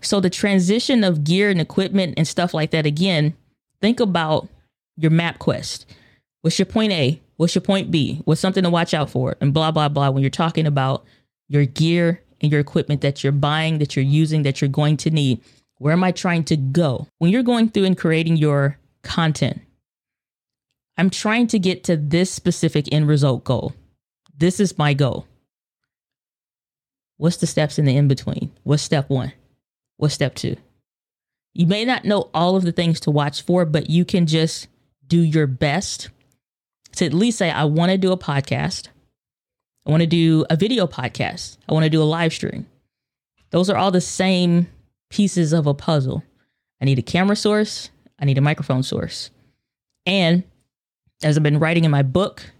So 0.00 0.20
the 0.20 0.30
transition 0.30 1.04
of 1.04 1.24
gear 1.24 1.50
and 1.50 1.60
equipment 1.60 2.14
and 2.16 2.26
stuff 2.26 2.54
like 2.54 2.70
that, 2.70 2.86
again, 2.86 3.34
think 3.80 4.00
about 4.00 4.48
your 4.96 5.10
map 5.10 5.38
quest. 5.38 5.86
What's 6.42 6.58
your 6.58 6.66
point 6.66 6.92
A? 6.92 7.20
What's 7.36 7.54
your 7.54 7.62
point 7.62 7.90
B? 7.90 8.20
What's 8.24 8.40
something 8.40 8.64
to 8.64 8.70
watch 8.70 8.94
out 8.94 9.10
for? 9.10 9.36
And 9.40 9.54
blah, 9.54 9.70
blah, 9.70 9.88
blah. 9.88 10.10
When 10.10 10.22
you're 10.22 10.30
talking 10.30 10.66
about 10.66 11.04
your 11.48 11.64
gear 11.66 12.22
and 12.40 12.50
your 12.50 12.60
equipment 12.60 13.00
that 13.00 13.22
you're 13.22 13.32
buying, 13.32 13.78
that 13.78 13.96
you're 13.96 14.04
using, 14.04 14.42
that 14.42 14.60
you're 14.60 14.68
going 14.68 14.96
to 14.98 15.10
need, 15.10 15.40
where 15.78 15.92
am 15.92 16.04
I 16.04 16.12
trying 16.12 16.44
to 16.44 16.56
go? 16.56 17.06
When 17.18 17.30
you're 17.30 17.42
going 17.42 17.70
through 17.70 17.84
and 17.84 17.96
creating 17.96 18.36
your 18.36 18.78
content, 19.02 19.60
I'm 20.96 21.10
trying 21.10 21.46
to 21.48 21.58
get 21.60 21.84
to 21.84 21.96
this 21.96 22.30
specific 22.30 22.92
end 22.92 23.06
result 23.06 23.44
goal. 23.44 23.72
This 24.36 24.58
is 24.58 24.78
my 24.78 24.94
goal. 24.94 25.26
What's 27.16 27.36
the 27.36 27.46
steps 27.46 27.78
in 27.78 27.84
the 27.84 27.96
in 27.96 28.08
between? 28.08 28.52
What's 28.64 28.82
step 28.82 29.08
one? 29.08 29.32
What's 29.98 30.14
step 30.14 30.34
two? 30.34 30.56
You 31.54 31.66
may 31.66 31.84
not 31.84 32.04
know 32.04 32.30
all 32.32 32.56
of 32.56 32.62
the 32.62 32.72
things 32.72 33.00
to 33.00 33.10
watch 33.10 33.42
for, 33.42 33.64
but 33.64 33.90
you 33.90 34.04
can 34.04 34.26
just 34.26 34.68
do 35.06 35.20
your 35.20 35.46
best 35.46 36.08
to 36.96 37.04
at 37.04 37.12
least 37.12 37.38
say, 37.38 37.50
I 37.50 37.64
want 37.64 37.92
to 37.92 37.98
do 37.98 38.12
a 38.12 38.18
podcast. 38.18 38.88
I 39.86 39.90
want 39.90 40.02
to 40.02 40.06
do 40.06 40.44
a 40.50 40.56
video 40.56 40.86
podcast. 40.86 41.58
I 41.68 41.72
want 41.72 41.84
to 41.84 41.90
do 41.90 42.02
a 42.02 42.04
live 42.04 42.32
stream. 42.32 42.66
Those 43.50 43.70
are 43.70 43.76
all 43.76 43.90
the 43.90 44.00
same 44.00 44.68
pieces 45.10 45.52
of 45.52 45.66
a 45.66 45.74
puzzle. 45.74 46.22
I 46.80 46.84
need 46.84 46.98
a 46.98 47.02
camera 47.02 47.36
source. 47.36 47.90
I 48.20 48.24
need 48.24 48.38
a 48.38 48.42
microphone 48.42 48.82
source. 48.82 49.30
And 50.06 50.44
as 51.22 51.36
I've 51.36 51.42
been 51.42 51.58
writing 51.58 51.84
in 51.84 51.90
my 51.90 52.02
book, 52.02 52.52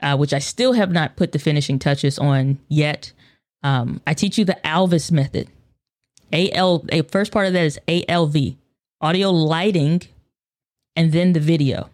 uh, 0.00 0.16
which 0.16 0.32
I 0.32 0.38
still 0.38 0.72
have 0.72 0.90
not 0.90 1.16
put 1.16 1.32
the 1.32 1.38
finishing 1.38 1.78
touches 1.78 2.18
on 2.18 2.58
yet, 2.68 3.12
um, 3.62 4.00
I 4.06 4.14
teach 4.14 4.38
you 4.38 4.44
the 4.44 4.58
Alvas 4.64 5.12
method. 5.12 5.48
AL, 6.32 6.84
a 6.90 7.02
first 7.02 7.32
part 7.32 7.46
of 7.46 7.52
that 7.52 7.64
is 7.64 7.78
ALV, 7.88 8.36
audio 9.00 9.30
lighting, 9.30 10.02
and 10.96 11.12
then 11.12 11.32
the 11.32 11.40
video. 11.40 11.90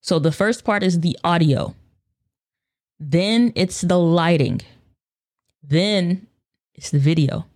So 0.00 0.18
the 0.18 0.32
first 0.32 0.64
part 0.64 0.82
is 0.82 1.00
the 1.00 1.18
audio. 1.24 1.74
Then 3.00 3.52
it's 3.54 3.80
the 3.80 3.98
lighting. 3.98 4.60
Then 5.62 6.26
it's 6.74 6.90
the 6.90 6.98
video. 6.98 7.46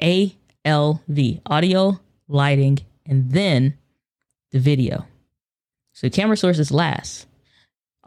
ALV, 0.00 1.40
audio, 1.46 2.00
lighting, 2.28 2.78
and 3.06 3.30
then 3.32 3.76
the 4.52 4.58
video. 4.58 5.06
So 5.92 6.08
camera 6.08 6.36
sources 6.36 6.70
last. 6.70 7.26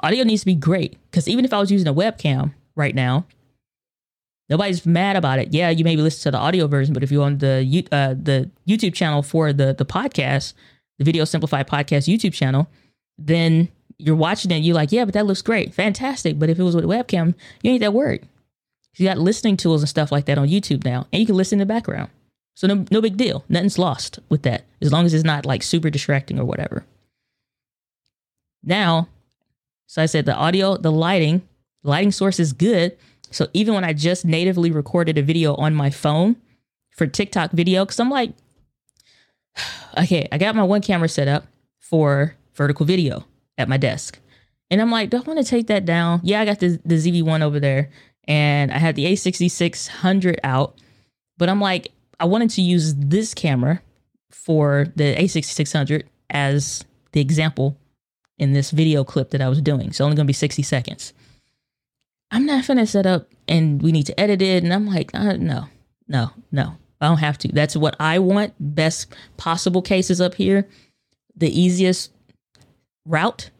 Audio 0.01 0.23
needs 0.23 0.41
to 0.41 0.47
be 0.47 0.55
great 0.55 0.97
because 1.09 1.27
even 1.27 1.45
if 1.45 1.53
I 1.53 1.59
was 1.59 1.71
using 1.71 1.87
a 1.87 1.93
webcam 1.93 2.53
right 2.75 2.95
now, 2.95 3.25
nobody's 4.49 4.85
mad 4.85 5.15
about 5.15 5.39
it. 5.39 5.53
Yeah, 5.53 5.69
you 5.69 5.83
maybe 5.83 6.01
listen 6.01 6.23
to 6.23 6.31
the 6.31 6.41
audio 6.41 6.67
version, 6.67 6.93
but 6.93 7.03
if 7.03 7.11
you're 7.11 7.23
on 7.23 7.37
the 7.39 7.87
uh, 7.91 8.13
the 8.13 8.49
YouTube 8.67 8.93
channel 8.93 9.21
for 9.23 9.53
the 9.53 9.73
the 9.73 9.85
podcast, 9.85 10.53
the 10.97 11.05
Video 11.05 11.25
Simplified 11.25 11.67
Podcast 11.67 12.13
YouTube 12.13 12.33
channel, 12.33 12.67
then 13.17 13.69
you're 13.97 14.15
watching 14.15 14.51
it. 14.51 14.57
You're 14.57 14.75
like, 14.75 14.91
yeah, 14.91 15.05
but 15.05 15.13
that 15.13 15.25
looks 15.25 15.41
great, 15.41 15.73
fantastic. 15.73 16.39
But 16.39 16.49
if 16.49 16.59
it 16.59 16.63
was 16.63 16.75
with 16.75 16.85
a 16.85 16.87
webcam, 16.87 17.35
you 17.61 17.71
ain't 17.71 17.81
that 17.81 17.93
worried. 17.93 18.27
You 18.95 19.07
got 19.07 19.17
listening 19.17 19.57
tools 19.57 19.81
and 19.81 19.89
stuff 19.89 20.11
like 20.11 20.25
that 20.25 20.37
on 20.37 20.47
YouTube 20.47 20.83
now, 20.83 21.07
and 21.11 21.19
you 21.19 21.25
can 21.25 21.35
listen 21.35 21.59
in 21.59 21.67
the 21.67 21.73
background. 21.73 22.09
So 22.55 22.67
no, 22.67 22.85
no 22.91 23.01
big 23.01 23.17
deal. 23.17 23.43
Nothing's 23.49 23.79
lost 23.79 24.19
with 24.29 24.43
that, 24.43 24.65
as 24.81 24.91
long 24.91 25.05
as 25.05 25.13
it's 25.13 25.23
not 25.23 25.45
like 25.45 25.63
super 25.63 25.89
distracting 25.89 26.39
or 26.39 26.45
whatever. 26.45 26.85
Now, 28.63 29.09
so 29.87 30.01
I 30.01 30.05
said 30.05 30.25
the 30.25 30.35
audio, 30.35 30.77
the 30.77 30.91
lighting, 30.91 31.41
lighting 31.83 32.11
source 32.11 32.39
is 32.39 32.53
good. 32.53 32.95
So 33.33 33.47
even 33.53 33.73
when 33.73 33.83
I 33.83 33.93
just 33.93 34.25
natively 34.25 34.71
recorded 34.71 35.17
a 35.17 35.23
video 35.23 35.55
on 35.55 35.73
my 35.73 35.89
phone 35.89 36.35
for 36.91 37.07
TikTok 37.07 37.51
video, 37.51 37.83
because 37.83 37.99
I'm 37.99 38.09
like, 38.09 38.31
okay, 39.97 40.27
I 40.31 40.37
got 40.37 40.55
my 40.55 40.63
one 40.63 40.81
camera 40.81 41.09
set 41.09 41.27
up 41.27 41.47
for 41.79 42.35
vertical 42.53 42.85
video 42.85 43.25
at 43.57 43.67
my 43.67 43.77
desk. 43.77 44.19
And 44.69 44.81
I'm 44.81 44.91
like, 44.91 45.09
do 45.09 45.17
I 45.17 45.21
want 45.21 45.39
to 45.39 45.45
take 45.45 45.67
that 45.67 45.85
down? 45.85 46.21
Yeah, 46.23 46.41
I 46.41 46.45
got 46.45 46.59
the, 46.59 46.79
the 46.85 46.95
ZV1 46.95 47.41
over 47.41 47.59
there 47.59 47.89
and 48.27 48.71
I 48.71 48.77
had 48.77 48.95
the 48.95 49.05
A6600 49.05 50.39
out, 50.43 50.79
but 51.37 51.49
I'm 51.49 51.59
like, 51.59 51.91
I 52.19 52.25
wanted 52.25 52.51
to 52.51 52.61
use 52.61 52.95
this 52.95 53.33
camera 53.33 53.81
for 54.31 54.87
the 54.95 55.15
A6600 55.15 56.03
as 56.29 56.85
the 57.11 57.21
example 57.21 57.77
in 58.37 58.53
this 58.53 58.71
video 58.71 59.03
clip 59.03 59.31
that 59.31 59.41
I 59.41 59.49
was 59.49 59.61
doing. 59.61 59.91
So 59.91 60.05
only 60.05 60.15
going 60.15 60.25
to 60.25 60.29
be 60.29 60.33
60 60.33 60.63
seconds. 60.63 61.13
I'm 62.33 62.47
not 62.47 62.65
to 62.65 62.87
set 62.87 63.05
up 63.05 63.27
and 63.47 63.79
we 63.79 63.91
need 63.91 64.07
to 64.07 64.19
edit 64.19 64.41
it. 64.41 64.63
And 64.63 64.73
I'm 64.73 64.87
like, 64.87 65.11
uh, 65.13 65.33
no, 65.33 65.67
no, 66.07 66.31
no, 66.51 66.77
I 66.99 67.07
don't 67.07 67.19
have 67.19 67.37
to. 67.39 67.47
That's 67.49 67.75
what 67.75 67.95
I 67.99 68.17
want. 68.17 68.55
Best 68.59 69.13
possible 69.37 69.83
cases 69.83 70.19
up 70.19 70.33
here. 70.33 70.67
The 71.35 71.47
easiest 71.47 72.11
route 73.05 73.51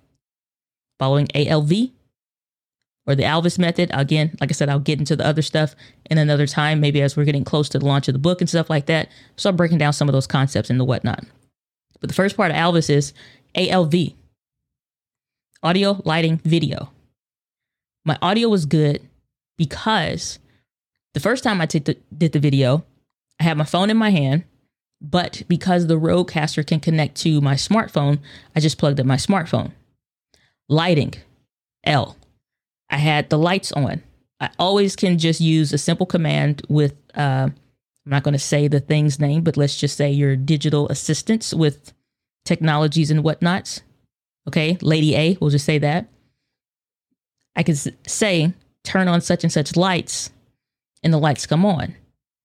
following 0.98 1.28
ALV 1.36 1.72
or 3.06 3.14
the 3.14 3.24
Alvas 3.24 3.60
method. 3.60 3.92
Again, 3.94 4.36
like 4.42 4.50
I 4.50 4.54
said, 4.54 4.70
I'll 4.70 4.80
get 4.80 4.98
into 4.98 5.16
the 5.16 5.26
other 5.26 5.44
stuff 5.44 5.76
in 6.10 6.18
another 6.18 6.48
time, 6.48 6.80
maybe 6.80 7.00
as 7.04 7.16
we're 7.16 7.26
getting 7.26 7.44
close 7.44 7.70
to 7.70 7.80
the 7.80 7.86
launch 7.86 8.08
of 8.08 8.14
the 8.14 8.20
book 8.20 8.42
and 8.42 8.50
stuff 8.50 8.72
like 8.72 8.88
that. 8.88 9.08
So 9.36 9.52
I'm 9.52 9.56
breaking 9.56 9.78
down 9.78 9.94
some 9.94 10.10
of 10.10 10.14
those 10.14 10.26
concepts 10.26 10.72
and 10.72 10.80
the 10.80 10.86
whatnot. 10.86 11.24
But 12.02 12.08
the 12.08 12.16
first 12.16 12.36
part 12.36 12.50
of 12.50 12.58
Alvas 12.58 12.90
is 12.90 13.14
ALV 13.54 13.94
audio, 15.62 16.02
lighting, 16.06 16.38
video. 16.40 16.92
My 18.06 18.18
audio 18.22 18.50
was 18.50 18.66
good 18.66 19.08
because 19.58 20.40
the 21.14 21.20
first 21.20 21.44
time 21.44 21.62
I 21.62 21.66
did 21.66 21.86
the 22.12 22.40
video, 22.40 22.86
I 23.40 23.44
had 23.44 23.58
my 23.58 23.64
phone 23.64 23.90
in 23.90 23.98
my 23.98 24.10
hand, 24.10 24.44
but 25.02 25.44
because 25.48 25.88
the 25.88 26.00
Rodecaster 26.00 26.66
can 26.66 26.80
connect 26.80 27.16
to 27.18 27.42
my 27.42 27.56
smartphone, 27.56 28.20
I 28.56 28.60
just 28.60 28.78
plugged 28.78 29.00
in 29.00 29.08
my 29.08 29.16
smartphone. 29.16 29.72
Lighting, 30.70 31.14
L. 31.84 32.18
I 32.90 32.98
had 32.98 33.30
the 33.30 33.38
lights 33.38 33.72
on. 33.74 34.02
I 34.40 34.50
always 34.60 34.96
can 34.96 35.18
just 35.18 35.40
use 35.40 35.72
a 35.72 35.78
simple 35.78 36.06
command 36.06 36.62
with, 36.68 36.96
uh, 37.16 37.50
I'm 37.50 37.56
not 38.06 38.24
going 38.24 38.34
to 38.34 38.40
say 38.40 38.68
the 38.68 38.80
thing's 38.80 39.20
name, 39.20 39.44
but 39.44 39.58
let's 39.58 39.78
just 39.78 39.96
say 39.96 40.12
your 40.12 40.36
digital 40.36 40.90
assistants 40.90 41.54
with 41.54 41.94
technologies 42.44 43.12
and 43.12 43.24
whatnots. 43.24 43.82
Okay, 44.48 44.78
Lady 44.82 45.16
A, 45.16 45.38
we'll 45.40 45.50
just 45.50 45.66
say 45.66 45.78
that. 45.78 46.08
I 47.56 47.64
can 47.64 47.76
say, 47.76 48.54
turn 48.84 49.08
on 49.08 49.22
such 49.22 49.44
and 49.44 49.54
such 49.54 49.76
lights, 49.76 50.32
and 51.04 51.14
the 51.14 51.20
lights 51.20 51.46
come 51.46 51.66
on. 51.66 51.96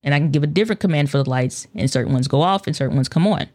And 0.03 0.15
I 0.15 0.19
can 0.19 0.31
give 0.31 0.43
a 0.43 0.49
different 0.49 0.81
command 0.81 1.11
for 1.11 1.23
the 1.23 1.29
lights, 1.29 1.67
and 1.75 1.91
certain 1.91 2.13
ones 2.13 2.29
go 2.29 2.43
off 2.43 2.67
and 2.67 2.77
certain 2.77 2.97
ones 2.97 3.09
come 3.09 3.27
on 3.27 3.49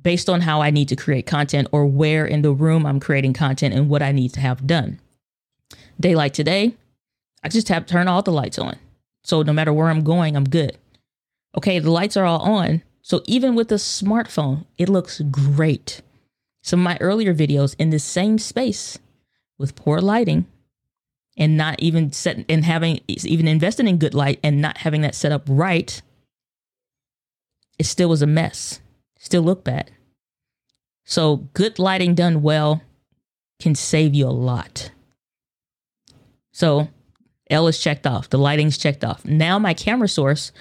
based 0.00 0.28
on 0.28 0.42
how 0.42 0.60
I 0.60 0.70
need 0.70 0.88
to 0.90 0.96
create 0.96 1.26
content 1.26 1.68
or 1.72 1.86
where 1.86 2.26
in 2.26 2.42
the 2.42 2.52
room 2.52 2.86
I'm 2.86 3.00
creating 3.00 3.32
content 3.32 3.74
and 3.74 3.88
what 3.88 4.02
I 4.02 4.12
need 4.12 4.32
to 4.34 4.40
have 4.40 4.66
done 4.66 5.00
daylight 5.98 6.34
today, 6.34 6.74
I 7.42 7.48
just 7.48 7.66
tap 7.66 7.86
turn 7.86 8.08
all 8.08 8.22
the 8.22 8.32
lights 8.32 8.58
on. 8.58 8.76
So 9.24 9.42
no 9.42 9.52
matter 9.52 9.72
where 9.72 9.88
I'm 9.88 10.04
going, 10.04 10.36
I'm 10.36 10.48
good. 10.48 10.76
Okay, 11.56 11.78
the 11.78 11.90
lights 11.90 12.16
are 12.16 12.24
all 12.24 12.40
on. 12.40 12.82
So 13.02 13.22
even 13.26 13.54
with 13.54 13.68
the 13.68 13.76
smartphone, 13.76 14.66
it 14.78 14.88
looks 14.88 15.20
great. 15.30 16.02
Some 16.62 16.80
of 16.80 16.84
my 16.84 16.98
earlier 17.00 17.34
videos 17.34 17.76
in 17.78 17.90
this 17.90 18.04
same 18.04 18.38
space 18.38 18.98
with 19.58 19.76
poor 19.76 20.00
lighting 20.00 20.46
and 21.36 21.56
not 21.56 21.80
even 21.80 22.12
set 22.12 22.44
and 22.48 22.64
having 22.64 23.00
even 23.08 23.46
invested 23.46 23.86
in 23.86 23.98
good 23.98 24.14
light 24.14 24.40
and 24.42 24.60
not 24.60 24.78
having 24.78 25.02
that 25.02 25.14
set 25.14 25.32
up 25.32 25.42
right, 25.46 26.00
it 27.78 27.84
still 27.84 28.08
was 28.08 28.22
a 28.22 28.26
mess. 28.26 28.80
Still 29.18 29.42
look 29.42 29.64
bad. 29.64 29.90
So 31.04 31.48
good 31.54 31.78
lighting 31.78 32.14
done 32.14 32.42
well 32.42 32.82
can 33.60 33.74
save 33.74 34.14
you 34.14 34.26
a 34.26 34.30
lot. 34.30 34.90
So 36.52 36.88
L 37.50 37.68
is 37.68 37.78
checked 37.78 38.06
off. 38.06 38.30
The 38.30 38.38
lighting's 38.38 38.78
checked 38.78 39.04
off. 39.04 39.24
Now 39.24 39.58
my 39.58 39.74
camera 39.74 40.08
source. 40.08 40.52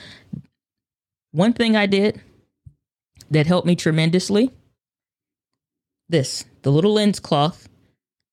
One 1.31 1.53
thing 1.53 1.75
I 1.75 1.85
did 1.85 2.21
that 3.31 3.47
helped 3.47 3.67
me 3.67 3.75
tremendously. 3.75 4.51
This, 6.07 6.45
the 6.61 6.71
little 6.71 6.93
lens 6.93 7.19
cloth 7.19 7.67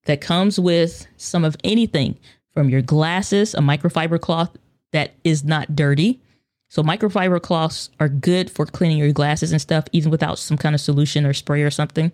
that 0.07 0.21
comes 0.21 0.59
with 0.59 1.07
some 1.17 1.45
of 1.45 1.57
anything 1.65 2.19
from 2.53 2.69
your 2.69 2.83
glasses, 2.83 3.55
a 3.55 3.59
microfiber 3.59 4.21
cloth 4.21 4.57
that 4.93 5.13
is 5.25 5.45
not 5.45 5.75
dirty. 5.75 6.21
So 6.69 6.83
microfiber 6.83 7.41
cloths 7.41 7.91
are 8.01 8.09
good 8.09 8.51
for 8.51 8.67
cleaning 8.67 8.99
your 8.99 9.13
glasses 9.13 9.53
and 9.53 9.61
stuff, 9.61 9.85
even 9.93 10.11
without 10.11 10.39
some 10.39 10.57
kind 10.57 10.75
of 10.75 10.81
solution 10.81 11.27
or 11.27 11.33
spray 11.33 11.63
or 11.63 11.71
something, 11.71 12.13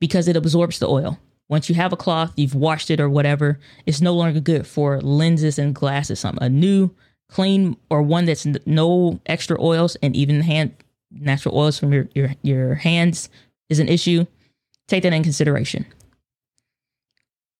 because 0.00 0.28
it 0.28 0.36
absorbs 0.36 0.78
the 0.78 0.88
oil. 0.88 1.18
Once 1.48 1.68
you 1.68 1.74
have 1.74 1.92
a 1.92 1.96
cloth, 1.96 2.32
you've 2.36 2.54
washed 2.54 2.90
it 2.90 3.00
or 3.00 3.08
whatever, 3.08 3.58
it's 3.86 4.00
no 4.00 4.14
longer 4.14 4.40
good 4.40 4.66
for 4.66 5.00
lenses 5.00 5.58
and 5.58 5.74
glasses. 5.74 6.20
Something 6.20 6.42
a 6.42 6.48
new, 6.48 6.90
clean, 7.28 7.76
or 7.90 8.02
one 8.02 8.24
that's 8.24 8.46
no 8.66 9.20
extra 9.26 9.60
oils 9.60 9.96
and 10.02 10.16
even 10.16 10.40
hand 10.40 10.74
natural 11.10 11.56
oils 11.56 11.78
from 11.78 11.92
your 11.92 12.08
your 12.14 12.34
your 12.42 12.74
hands 12.74 13.28
is 13.68 13.78
an 13.78 13.88
issue. 13.88 14.26
Take 14.88 15.02
that 15.02 15.12
in 15.12 15.22
consideration. 15.22 15.86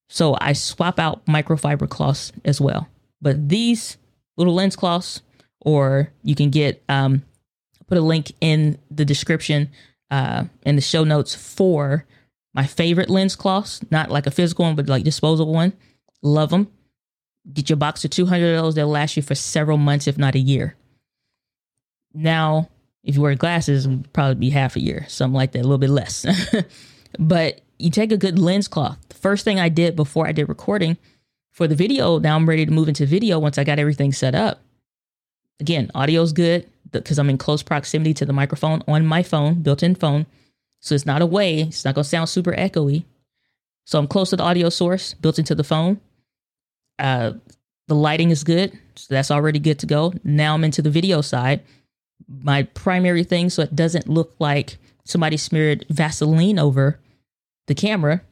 So 0.09 0.37
I 0.41 0.53
swap 0.53 0.99
out 0.99 1.25
microfiber 1.27 1.89
cloths 1.89 2.33
as 2.45 2.61
well. 2.61 2.89
But 3.21 3.49
these 3.49 3.97
little 4.37 4.55
lens 4.55 4.77
cloths, 4.77 5.23
or 5.61 6.11
you 6.23 6.35
can 6.35 6.51
get 6.51 6.83
um, 6.89 7.23
put 7.87 7.99
a 7.99 8.03
link 8.03 8.33
in 8.41 8.79
the 8.91 9.05
description 9.05 9.71
uh, 10.11 10.45
in 10.65 10.77
the 10.77 10.83
show 10.83 11.05
notes 11.05 11.35
for 11.35 12.05
my 12.55 12.67
favorite 12.67 13.11
lens 13.11 13.35
cloths, 13.35 13.81
not 13.91 14.11
like 14.11 14.27
a 14.27 14.31
physical 14.31 14.65
one, 14.65 14.77
but 14.77 14.89
like 14.89 15.05
disposable 15.05 15.53
one. 15.53 15.73
Love 16.23 16.51
them. 16.51 16.69
Get 17.53 17.69
your 17.69 17.77
box 17.77 18.05
of 18.05 18.11
200 18.11 18.55
of 18.55 18.63
those. 18.63 18.75
They'll 18.75 18.89
last 18.89 19.17
you 19.17 19.23
for 19.23 19.35
several 19.35 19.77
months, 19.77 20.07
if 20.07 20.17
not 20.17 20.35
a 20.35 20.39
year. 20.39 20.77
Now, 22.15 22.71
if 23.03 23.17
you 23.17 23.21
wear 23.21 23.35
glasses, 23.35 23.89
probably 24.13 24.37
be 24.37 24.51
half 24.51 24.77
a 24.77 24.81
year, 24.81 25.05
something 25.09 25.35
like 25.35 25.53
that, 25.53 25.59
a 25.61 25.63
little 25.63 25.79
bit 25.79 25.91
less. 25.91 26.25
but 27.19 27.61
you 27.79 27.91
take 27.91 28.13
a 28.13 28.17
good 28.17 28.39
lens 28.39 28.69
cloth. 28.69 28.99
The 29.09 29.17
first 29.17 29.45
thing 29.45 29.59
I 29.59 29.69
did 29.69 29.97
before 29.97 30.27
I 30.27 30.33
did 30.33 30.49
recording 30.49 30.97
for 31.53 31.67
the 31.67 31.75
video, 31.75 32.19
now 32.19 32.37
I'm 32.37 32.49
ready 32.49 32.65
to 32.67 32.73
move 32.73 32.89
into 32.89 33.07
video 33.07 33.39
once 33.39 33.59
I 33.59 33.65
got 33.65 33.79
everything 33.79 34.13
set 34.13 34.35
up. 34.35 34.61
Again, 35.61 35.91
audio's 35.95 36.33
good 36.33 36.69
because 36.91 37.19
I'm 37.19 37.31
in 37.31 37.39
close 37.39 37.63
proximity 37.63 38.15
to 38.15 38.27
the 38.27 38.33
microphone 38.33 38.83
on 38.87 39.07
my 39.07 39.23
phone, 39.23 39.63
built 39.63 39.83
in 39.83 39.95
phone. 39.95 40.27
So 40.81 40.95
it's 40.95 41.07
not 41.07 41.23
away, 41.23 41.61
it's 41.61 41.85
not 41.85 41.95
going 41.95 42.03
to 42.03 42.09
sound 42.09 42.29
super 42.29 42.53
echoey. 42.53 43.05
So 43.87 43.99
I'm 43.99 44.07
close 44.07 44.31
to 44.31 44.37
the 44.37 44.43
audio 44.43 44.69
source 44.69 45.15
built 45.15 45.39
into 45.39 45.55
the 45.55 45.65
phone. 45.65 46.01
Uh, 46.99 47.33
the 47.89 47.95
lighting 47.95 48.31
is 48.31 48.45
good. 48.45 48.79
So 48.97 49.15
that's 49.15 49.31
already 49.31 49.59
good 49.59 49.79
to 49.81 49.87
go. 49.87 50.13
Now 50.23 50.55
I'm 50.55 50.65
into 50.65 50.83
the 50.83 50.91
video 50.91 51.21
side. 51.21 51.63
My 52.29 52.63
primary 52.63 53.25
thing, 53.25 53.51
so 53.51 53.63
it 53.63 53.77
doesn't 53.77 54.09
look 54.09 54.35
like 54.39 54.79
somebody 55.05 55.37
smeared 55.37 55.85
Vaseline 55.91 56.59
over 56.59 56.99
the 57.67 57.75
camera, 57.75 58.23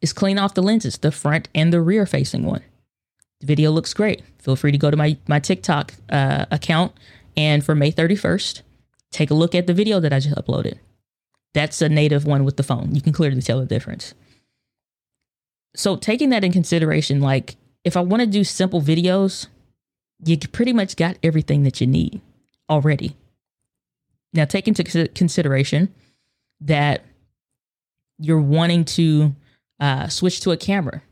is 0.00 0.12
clean 0.12 0.38
off 0.38 0.54
the 0.54 0.62
lenses, 0.62 0.98
the 0.98 1.12
front 1.12 1.48
and 1.54 1.72
the 1.72 1.80
rear 1.80 2.06
facing 2.06 2.44
one. 2.44 2.62
The 3.40 3.46
video 3.46 3.70
looks 3.70 3.94
great. 3.94 4.22
Feel 4.38 4.56
free 4.56 4.72
to 4.72 4.78
go 4.78 4.90
to 4.90 4.96
my, 4.96 5.16
my 5.26 5.40
TikTok 5.40 5.94
uh, 6.10 6.46
account 6.50 6.92
and 7.36 7.64
for 7.64 7.74
May 7.74 7.92
31st, 7.92 8.62
take 9.10 9.30
a 9.30 9.34
look 9.34 9.54
at 9.54 9.66
the 9.66 9.74
video 9.74 10.00
that 10.00 10.12
I 10.12 10.20
just 10.20 10.36
uploaded. 10.36 10.78
That's 11.54 11.80
a 11.82 11.88
native 11.88 12.26
one 12.26 12.44
with 12.44 12.56
the 12.56 12.62
phone. 12.62 12.94
You 12.94 13.00
can 13.00 13.12
clearly 13.12 13.40
tell 13.42 13.60
the 13.60 13.66
difference. 13.66 14.14
So, 15.74 15.96
taking 15.96 16.30
that 16.30 16.44
in 16.44 16.52
consideration, 16.52 17.20
like 17.20 17.56
if 17.84 17.96
I 17.96 18.00
want 18.00 18.20
to 18.20 18.26
do 18.26 18.44
simple 18.44 18.80
videos, 18.80 19.46
you 20.24 20.38
pretty 20.38 20.72
much 20.72 20.96
got 20.96 21.18
everything 21.22 21.62
that 21.64 21.80
you 21.80 21.86
need 21.86 22.20
already. 22.68 23.16
Now, 24.32 24.44
take 24.44 24.68
into 24.68 25.08
consideration 25.08 25.94
that 26.60 27.04
you're 28.18 28.40
wanting 28.40 28.84
to 28.84 29.34
uh, 29.80 30.08
switch 30.08 30.40
to 30.40 30.50
a 30.50 30.56
camera. 30.56 31.02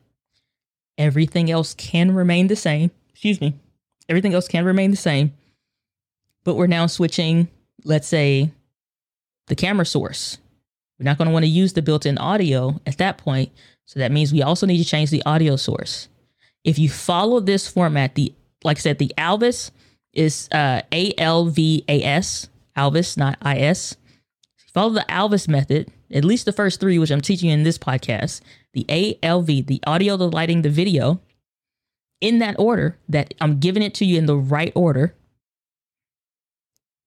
Everything 0.96 1.50
else 1.50 1.74
can 1.74 2.14
remain 2.14 2.46
the 2.46 2.56
same. 2.56 2.90
Excuse 3.10 3.40
me. 3.40 3.54
Everything 4.08 4.34
else 4.34 4.48
can 4.48 4.64
remain 4.64 4.90
the 4.90 4.96
same. 4.96 5.32
But 6.44 6.54
we're 6.54 6.66
now 6.66 6.86
switching, 6.86 7.48
let's 7.84 8.08
say, 8.08 8.50
the 9.46 9.56
camera 9.56 9.86
source. 9.86 10.38
We're 10.98 11.04
not 11.04 11.18
going 11.18 11.28
to 11.28 11.32
want 11.32 11.44
to 11.44 11.50
use 11.50 11.72
the 11.72 11.82
built 11.82 12.06
in 12.06 12.18
audio 12.18 12.80
at 12.86 12.98
that 12.98 13.18
point. 13.18 13.50
So 13.86 14.00
that 14.00 14.12
means 14.12 14.32
we 14.32 14.42
also 14.42 14.66
need 14.66 14.78
to 14.78 14.84
change 14.84 15.10
the 15.10 15.22
audio 15.24 15.56
source. 15.56 16.08
If 16.64 16.78
you 16.78 16.88
follow 16.88 17.40
this 17.40 17.68
format, 17.68 18.14
the 18.14 18.32
like 18.62 18.78
I 18.78 18.80
said, 18.80 18.98
the 18.98 19.12
Alvas 19.18 19.70
is 20.12 20.48
uh, 20.52 20.80
A 20.92 21.12
L 21.18 21.46
V 21.46 21.84
A 21.88 22.02
S, 22.02 22.48
Alvas, 22.76 23.16
not 23.18 23.36
I 23.42 23.58
S. 23.58 23.96
Follow 24.74 24.92
the 24.92 25.06
Alvas 25.08 25.46
method, 25.46 25.88
at 26.12 26.24
least 26.24 26.44
the 26.44 26.52
first 26.52 26.80
three, 26.80 26.98
which 26.98 27.10
I'm 27.10 27.20
teaching 27.20 27.48
in 27.48 27.62
this 27.62 27.78
podcast. 27.78 28.40
The 28.72 28.84
A 28.90 29.16
L 29.22 29.40
V, 29.40 29.62
the 29.62 29.80
audio, 29.86 30.16
the 30.16 30.28
lighting, 30.28 30.62
the 30.62 30.68
video, 30.68 31.20
in 32.20 32.40
that 32.40 32.56
order 32.58 32.98
that 33.08 33.32
I'm 33.40 33.60
giving 33.60 33.84
it 33.84 33.94
to 33.94 34.04
you 34.04 34.18
in 34.18 34.26
the 34.26 34.36
right 34.36 34.72
order. 34.74 35.14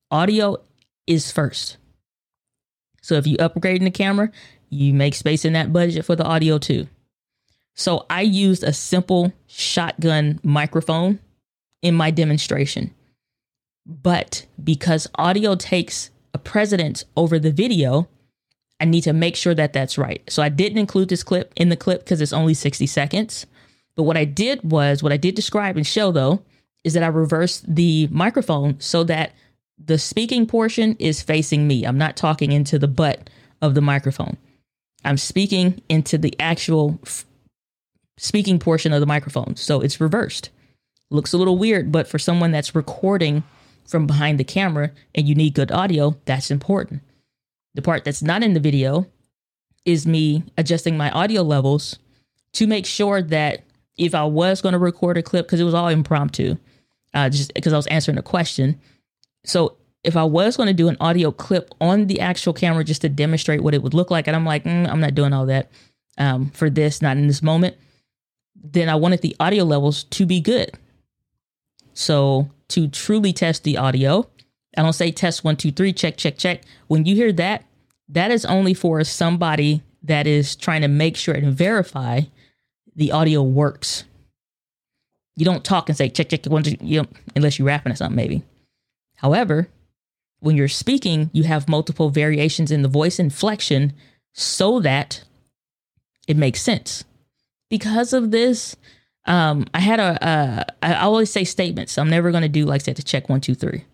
Audio 0.10 0.58
is 1.06 1.32
first. 1.32 1.76
So 3.02 3.16
if 3.16 3.28
you 3.28 3.36
upgrade 3.38 3.78
in 3.78 3.86
the 3.86 3.92
camera, 3.92 4.32
you 4.70 4.94
make 4.94 5.16
space 5.16 5.44
in 5.44 5.54
that 5.54 5.74
budget 5.74 6.06
for 6.06 6.16
the 6.16 6.26
audio 6.26 6.58
too. 6.58 6.88
So 7.76 8.06
I 8.10 8.22
used 8.22 8.64
a 8.64 8.74
simple 8.74 9.34
shotgun 9.46 10.40
microphone 10.44 11.20
in 11.82 11.96
my 11.96 12.12
demonstration. 12.12 12.94
But 13.86 14.46
because 14.64 15.08
audio 15.16 15.56
takes 15.56 16.10
a 16.38 17.06
over 17.16 17.40
the 17.40 17.52
video, 17.52 18.08
I 18.80 18.86
need 18.86 19.02
to 19.02 19.14
make 19.14 19.36
sure 19.36 19.56
that 19.56 19.74
that's 19.74 19.98
right. 19.98 20.22
So 20.30 20.44
I 20.44 20.50
didn't 20.50 20.78
include 20.78 21.10
this 21.10 21.24
clip 21.24 21.54
in 21.56 21.70
the 21.70 21.76
clip 21.76 22.02
because 22.02 22.22
it's 22.22 22.34
only 22.34 22.54
60 22.54 22.86
seconds. 22.86 23.46
But 23.96 24.04
what 24.04 24.18
I 24.18 24.26
did 24.26 24.70
was, 24.70 25.02
what 25.02 25.12
I 25.12 25.18
did 25.18 25.36
describe 25.36 25.76
and 25.76 25.88
show 25.88 26.12
though, 26.12 26.44
is 26.84 26.94
that 26.94 27.04
I 27.04 27.08
reversed 27.08 27.66
the 27.68 28.08
microphone 28.12 28.80
so 28.80 29.04
that 29.06 29.34
the 29.84 29.98
speaking 29.98 30.46
portion 30.46 30.96
is 31.00 31.22
facing 31.22 31.68
me. 31.68 31.86
I'm 31.86 31.98
not 31.98 32.16
talking 32.16 32.52
into 32.52 32.80
the 32.80 32.88
butt 32.88 33.30
of 33.62 33.76
the 33.76 33.82
microphone. 33.82 34.38
I'm 35.04 35.18
speaking 35.18 35.82
into 35.90 36.18
the 36.18 36.36
actual 36.40 37.00
f- 37.04 37.26
speaking 38.18 38.60
portion 38.60 38.94
of 38.94 39.00
the 39.00 39.06
microphone. 39.06 39.56
So 39.56 39.82
it's 39.82 40.02
reversed. 40.02 40.50
Looks 41.10 41.34
a 41.34 41.38
little 41.38 41.58
weird, 41.58 41.92
but 41.92 42.08
for 42.08 42.20
someone 42.20 42.52
that's 42.52 42.76
recording 42.76 43.44
from 43.88 44.06
behind 44.06 44.40
the 44.40 44.44
camera 44.44 44.92
and 45.16 45.28
you 45.28 45.36
need 45.36 45.54
good 45.54 45.72
audio, 45.72 46.18
that's 46.26 46.52
important. 46.52 47.02
The 47.74 47.82
part 47.82 48.04
that's 48.04 48.22
not 48.22 48.44
in 48.44 48.54
the 48.54 48.60
video 48.60 49.08
is 49.86 50.06
me 50.06 50.44
adjusting 50.58 50.98
my 50.98 51.10
audio 51.12 51.42
levels 51.42 51.98
to 52.54 52.68
make 52.68 52.86
sure 52.86 53.22
that 53.22 53.64
if 53.98 54.14
I 54.14 54.26
was 54.26 54.62
going 54.62 54.74
to 54.74 54.80
record 54.80 55.18
a 55.18 55.24
clip, 55.24 55.48
because 55.48 55.60
it 55.60 55.64
was 55.64 55.74
all 55.74 55.88
impromptu, 55.88 56.58
uh, 57.14 57.30
just 57.30 57.54
because 57.54 57.74
I 57.74 57.78
was 57.78 57.88
answering 57.88 58.18
a 58.18 58.24
question, 58.24 58.80
so 59.46 59.78
if 60.04 60.16
I 60.16 60.24
was 60.24 60.58
going 60.58 60.68
to 60.68 60.74
do 60.74 60.90
an 60.90 60.98
audio 61.00 61.32
clip 61.32 61.74
on 61.82 62.08
the 62.08 62.20
actual 62.20 62.54
camera 62.54 62.84
just 62.84 63.02
to 63.02 63.10
demonstrate 63.10 63.62
what 63.62 63.74
it 63.74 63.82
would 63.82 63.94
look 63.94 64.12
like, 64.12 64.28
and 64.28 64.36
I'm 64.36 64.46
like, 64.46 64.66
mm, 64.66 64.88
I'm 64.88 65.00
not 65.00 65.16
doing 65.16 65.34
all 65.34 65.46
that 65.48 65.72
um, 66.18 66.50
for 66.52 66.70
this, 66.70 67.02
not 67.02 67.18
in 67.18 67.28
this 67.28 67.42
moment, 67.42 67.76
then 68.56 68.90
I 68.90 68.96
wanted 68.96 69.22
the 69.22 69.36
audio 69.40 69.64
levels 69.64 70.04
to 70.06 70.26
be 70.26 70.42
good. 70.42 70.78
So 71.94 72.50
to 72.70 72.88
truly 72.88 73.34
test 73.34 73.64
the 73.64 73.78
audio, 73.78 74.30
I 74.76 74.84
don't 74.84 74.94
say 74.94 75.12
test 75.12 75.44
one, 75.44 75.56
two, 75.56 75.72
three, 75.72 75.94
check, 75.94 76.18
check, 76.18 76.38
check. 76.38 76.62
When 76.88 77.06
you 77.06 77.16
hear 77.16 77.32
that, 77.34 77.66
that 78.10 78.32
is 78.32 78.46
only 78.46 78.74
for 78.74 79.04
somebody 79.04 79.82
that 80.04 80.28
is 80.28 80.56
trying 80.56 80.82
to 80.82 80.88
make 80.88 81.18
sure 81.18 81.34
and 81.34 81.54
verify 81.54 82.22
the 82.96 83.12
audio 83.12 83.42
works. 83.42 84.04
You 85.36 85.46
don't 85.46 85.64
talk 85.64 85.90
and 85.90 85.98
say 85.98 86.10
check, 86.10 86.30
check, 86.30 86.46
one, 86.46 86.64
two, 86.64 86.78
you 86.82 87.02
know, 87.02 87.08
unless 87.36 87.60
you're 87.60 87.68
rapping 87.68 87.92
or 87.92 87.96
something, 87.96 88.16
maybe. 88.16 88.44
However, 89.16 89.68
when 90.40 90.56
you're 90.56 90.68
speaking, 90.68 91.30
you 91.34 91.44
have 91.44 91.68
multiple 91.68 92.10
variations 92.10 92.72
in 92.72 92.82
the 92.82 92.88
voice 92.88 93.20
inflection 93.20 93.94
so 94.34 94.80
that 94.80 95.24
it 96.28 96.38
makes 96.38 96.62
sense. 96.62 97.04
Because 97.70 98.14
of 98.14 98.32
this, 98.32 98.76
um, 99.28 99.66
I 99.74 99.80
had 99.80 100.00
a. 100.00 100.26
Uh, 100.26 100.64
I 100.82 100.96
always 100.96 101.32
say 101.32 101.44
statements. 101.44 101.94
So 101.94 102.02
I'm 102.02 102.10
never 102.10 102.32
going 102.32 102.44
to 102.44 102.50
do 102.50 102.66
like 102.66 102.82
I 102.82 102.84
said 102.84 102.96
to 102.96 103.04
check 103.04 103.30
one, 103.30 103.42
two, 103.42 103.56
three. 103.56 103.86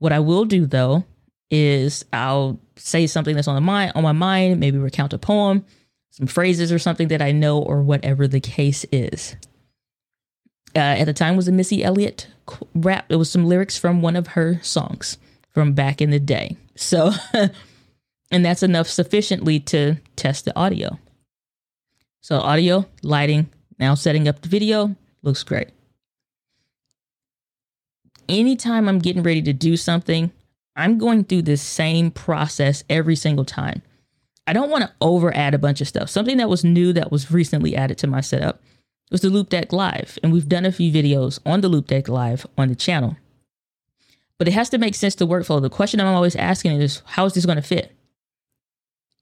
What 0.00 0.12
I 0.12 0.18
will 0.20 0.44
do 0.44 0.66
though 0.66 1.04
is 1.50 2.04
I'll 2.12 2.60
say 2.76 3.06
something 3.06 3.34
that's 3.34 3.48
on 3.48 3.64
the 3.64 3.92
on 3.94 4.02
my 4.02 4.12
mind, 4.12 4.60
maybe 4.60 4.78
recount 4.78 5.12
a 5.12 5.18
poem, 5.18 5.64
some 6.10 6.26
phrases 6.26 6.72
or 6.72 6.78
something 6.78 7.08
that 7.08 7.22
I 7.22 7.32
know, 7.32 7.60
or 7.60 7.82
whatever 7.82 8.26
the 8.26 8.40
case 8.40 8.84
is. 8.90 9.36
Uh, 10.76 10.98
at 10.98 11.04
the 11.04 11.12
time 11.12 11.36
was 11.36 11.46
a 11.46 11.52
Missy 11.52 11.84
Elliott 11.84 12.26
rap. 12.74 13.06
It 13.08 13.16
was 13.16 13.30
some 13.30 13.46
lyrics 13.46 13.78
from 13.78 14.02
one 14.02 14.16
of 14.16 14.28
her 14.28 14.60
songs 14.62 15.18
from 15.52 15.72
back 15.72 16.02
in 16.02 16.10
the 16.10 16.18
day. 16.18 16.56
So, 16.74 17.12
and 18.32 18.44
that's 18.44 18.64
enough 18.64 18.88
sufficiently 18.88 19.60
to 19.60 19.96
test 20.16 20.44
the 20.44 20.58
audio. 20.58 20.98
So, 22.22 22.40
audio, 22.40 22.86
lighting, 23.02 23.50
now 23.78 23.94
setting 23.94 24.28
up 24.28 24.40
the 24.40 24.48
video 24.48 24.94
looks 25.22 25.42
great. 25.42 25.70
Anytime 28.28 28.88
I'm 28.88 28.98
getting 28.98 29.22
ready 29.22 29.42
to 29.42 29.52
do 29.52 29.76
something, 29.76 30.32
I'm 30.76 30.98
going 30.98 31.24
through 31.24 31.42
this 31.42 31.62
same 31.62 32.10
process 32.10 32.84
every 32.88 33.16
single 33.16 33.44
time. 33.44 33.82
I 34.46 34.52
don't 34.52 34.70
want 34.70 34.84
to 34.84 34.92
over 35.00 35.34
add 35.34 35.54
a 35.54 35.58
bunch 35.58 35.80
of 35.80 35.88
stuff. 35.88 36.10
Something 36.10 36.36
that 36.38 36.48
was 36.48 36.64
new 36.64 36.92
that 36.92 37.10
was 37.10 37.30
recently 37.30 37.76
added 37.76 37.98
to 37.98 38.06
my 38.06 38.20
setup 38.20 38.60
was 39.10 39.20
the 39.20 39.28
Loupedeck 39.28 39.72
Live. 39.72 40.18
And 40.22 40.32
we've 40.32 40.48
done 40.48 40.66
a 40.66 40.72
few 40.72 40.92
videos 40.92 41.38
on 41.46 41.60
the 41.60 41.70
Loupedeck 41.70 42.08
Live 42.08 42.46
on 42.58 42.68
the 42.68 42.74
channel. 42.74 43.16
But 44.38 44.48
it 44.48 44.52
has 44.52 44.68
to 44.70 44.78
make 44.78 44.94
sense 44.94 45.14
to 45.16 45.26
workflow. 45.26 45.62
The 45.62 45.70
question 45.70 46.00
I'm 46.00 46.14
always 46.14 46.36
asking 46.36 46.80
is 46.80 47.02
how 47.06 47.24
is 47.24 47.34
this 47.34 47.46
going 47.46 47.56
to 47.56 47.62
fit? 47.62 47.92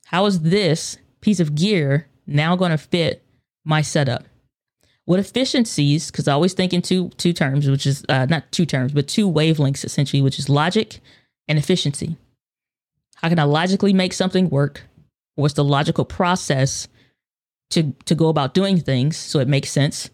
How 0.06 0.26
is 0.26 0.40
this 0.40 0.98
piece 1.20 1.40
of 1.40 1.54
gear 1.54 2.08
now 2.26 2.56
going 2.56 2.70
to 2.70 2.78
fit 2.78 3.22
my 3.64 3.82
setup? 3.82 4.24
What 5.04 5.18
efficiencies, 5.18 6.10
because 6.10 6.28
I 6.28 6.32
always 6.32 6.54
think 6.54 6.72
in 6.72 6.82
two 6.82 7.10
two 7.16 7.32
terms, 7.32 7.68
which 7.68 7.86
is 7.86 8.04
uh, 8.08 8.26
not 8.26 8.50
two 8.52 8.66
terms, 8.66 8.92
but 8.92 9.08
two 9.08 9.30
wavelengths 9.30 9.84
essentially, 9.84 10.22
which 10.22 10.38
is 10.38 10.48
logic 10.48 11.00
and 11.48 11.58
efficiency. 11.58 12.16
How 13.16 13.28
can 13.28 13.38
I 13.38 13.44
logically 13.44 13.92
make 13.92 14.12
something 14.12 14.48
work? 14.48 14.82
What's 15.34 15.54
the 15.54 15.64
logical 15.64 16.04
process 16.04 16.88
to 17.72 17.92
to 18.04 18.14
go 18.14 18.28
about 18.28 18.54
doing 18.54 18.78
things 18.78 19.16
so 19.16 19.40
it 19.40 19.48
makes 19.48 19.70
sense. 19.70 20.10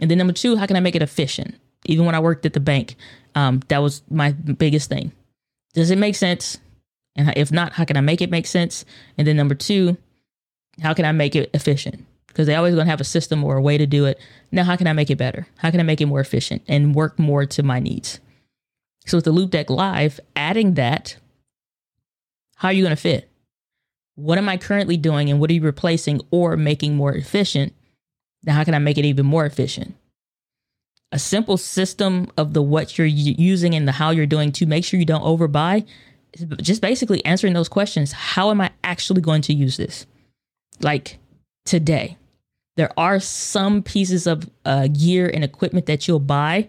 And 0.00 0.10
then 0.10 0.18
number 0.18 0.32
two, 0.32 0.56
how 0.56 0.66
can 0.66 0.76
I 0.76 0.80
make 0.80 0.96
it 0.96 1.02
efficient? 1.02 1.54
Even 1.86 2.04
when 2.04 2.14
I 2.14 2.20
worked 2.20 2.44
at 2.44 2.54
the 2.54 2.60
bank, 2.60 2.96
um, 3.34 3.60
that 3.68 3.78
was 3.78 4.02
my 4.10 4.32
biggest 4.32 4.88
thing. 4.88 5.12
Does 5.74 5.90
it 5.90 5.98
make 5.98 6.16
sense? 6.16 6.58
And 7.14 7.32
if 7.36 7.52
not, 7.52 7.72
how 7.74 7.84
can 7.84 7.96
I 7.96 8.00
make 8.00 8.20
it 8.20 8.30
make 8.30 8.46
sense? 8.46 8.84
And 9.16 9.26
then 9.26 9.36
number 9.36 9.54
two, 9.54 9.96
how 10.82 10.94
can 10.94 11.04
I 11.04 11.12
make 11.12 11.36
it 11.36 11.50
efficient? 11.54 12.04
Because 12.34 12.48
they 12.48 12.56
always 12.56 12.74
going 12.74 12.86
to 12.86 12.90
have 12.90 13.00
a 13.00 13.04
system 13.04 13.44
or 13.44 13.56
a 13.56 13.62
way 13.62 13.78
to 13.78 13.86
do 13.86 14.06
it. 14.06 14.18
Now, 14.50 14.64
how 14.64 14.74
can 14.74 14.88
I 14.88 14.92
make 14.92 15.08
it 15.08 15.14
better? 15.16 15.46
How 15.58 15.70
can 15.70 15.78
I 15.78 15.84
make 15.84 16.00
it 16.00 16.06
more 16.06 16.18
efficient 16.18 16.62
and 16.66 16.92
work 16.92 17.16
more 17.16 17.46
to 17.46 17.62
my 17.62 17.78
needs? 17.78 18.18
So 19.06 19.18
with 19.18 19.24
the 19.24 19.32
Loupedeck 19.32 19.70
Live, 19.70 20.18
adding 20.34 20.74
that, 20.74 21.16
how 22.56 22.68
are 22.68 22.72
you 22.72 22.82
going 22.82 22.90
to 22.90 23.00
fit? 23.00 23.30
What 24.16 24.36
am 24.36 24.48
I 24.48 24.56
currently 24.56 24.96
doing 24.96 25.30
and 25.30 25.38
what 25.38 25.48
are 25.48 25.52
you 25.54 25.60
replacing 25.60 26.22
or 26.32 26.56
making 26.56 26.96
more 26.96 27.14
efficient? 27.14 27.72
Now, 28.42 28.54
how 28.54 28.64
can 28.64 28.74
I 28.74 28.80
make 28.80 28.98
it 28.98 29.04
even 29.04 29.26
more 29.26 29.46
efficient? 29.46 29.94
A 31.12 31.18
simple 31.20 31.56
system 31.56 32.32
of 32.36 32.52
the 32.52 32.62
what 32.62 32.98
you're 32.98 33.06
using 33.06 33.76
and 33.76 33.86
the 33.86 33.92
how 33.92 34.10
you're 34.10 34.26
doing 34.26 34.50
to 34.52 34.66
make 34.66 34.84
sure 34.84 34.98
you 34.98 35.06
don't 35.06 35.22
overbuy 35.22 35.86
just 36.60 36.80
basically 36.80 37.24
answering 37.24 37.52
those 37.52 37.68
questions. 37.68 38.12
How 38.12 38.50
am 38.50 38.60
I 38.60 38.70
actually 38.82 39.20
going 39.20 39.42
to 39.42 39.54
use 39.54 39.76
this? 39.76 40.06
Like 40.80 41.18
today, 41.64 42.16
there 42.76 42.90
are 42.98 43.20
some 43.20 43.82
pieces 43.82 44.26
of 44.26 44.50
uh, 44.64 44.88
gear 44.88 45.30
and 45.32 45.44
equipment 45.44 45.86
that 45.86 46.08
you'll 46.08 46.20
buy 46.20 46.68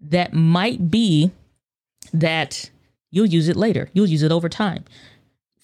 that 0.00 0.32
might 0.32 0.90
be 0.90 1.30
that 2.12 2.70
you'll 3.10 3.26
use 3.26 3.48
it 3.48 3.56
later. 3.56 3.90
You'll 3.92 4.08
use 4.08 4.22
it 4.22 4.32
over 4.32 4.48
time. 4.48 4.84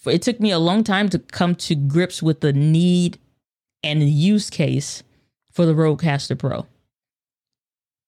It 0.07 0.23
took 0.23 0.39
me 0.39 0.51
a 0.51 0.59
long 0.59 0.85
time 0.85 1.09
to 1.11 1.19
come 1.19 1.55
to 1.57 1.75
grips 1.75 2.23
with 2.23 2.41
the 2.41 2.53
need 2.53 3.19
and 3.83 4.01
the 4.01 4.07
use 4.07 4.51
case 4.51 5.03
for 5.53 5.67
the 5.67 5.73
Rodecaster 5.73 6.39
Pro. 6.39 6.67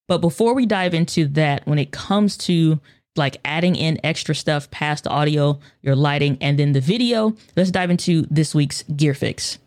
But 0.07 0.19
before 0.19 0.55
we 0.55 0.65
dive 0.65 0.95
into 0.95 1.27
that, 1.29 1.67
when 1.67 1.79
it 1.79 1.91
comes 1.91 2.37
to 2.39 2.81
like 3.17 3.39
adding 3.45 3.75
in 3.75 3.99
extra 4.05 4.35
stuff 4.35 4.71
past 4.71 5.05
the 5.05 5.11
audio, 5.11 5.59
your 5.83 5.97
lighting, 5.97 6.39
and 6.41 6.59
then 6.59 6.73
the 6.73 6.81
video, 6.81 7.35
let's 7.57 7.71
dive 7.71 7.91
into 7.91 8.27
this 8.31 8.55
week's 8.55 8.85
Gear 8.85 9.13
Fix. 9.13 9.59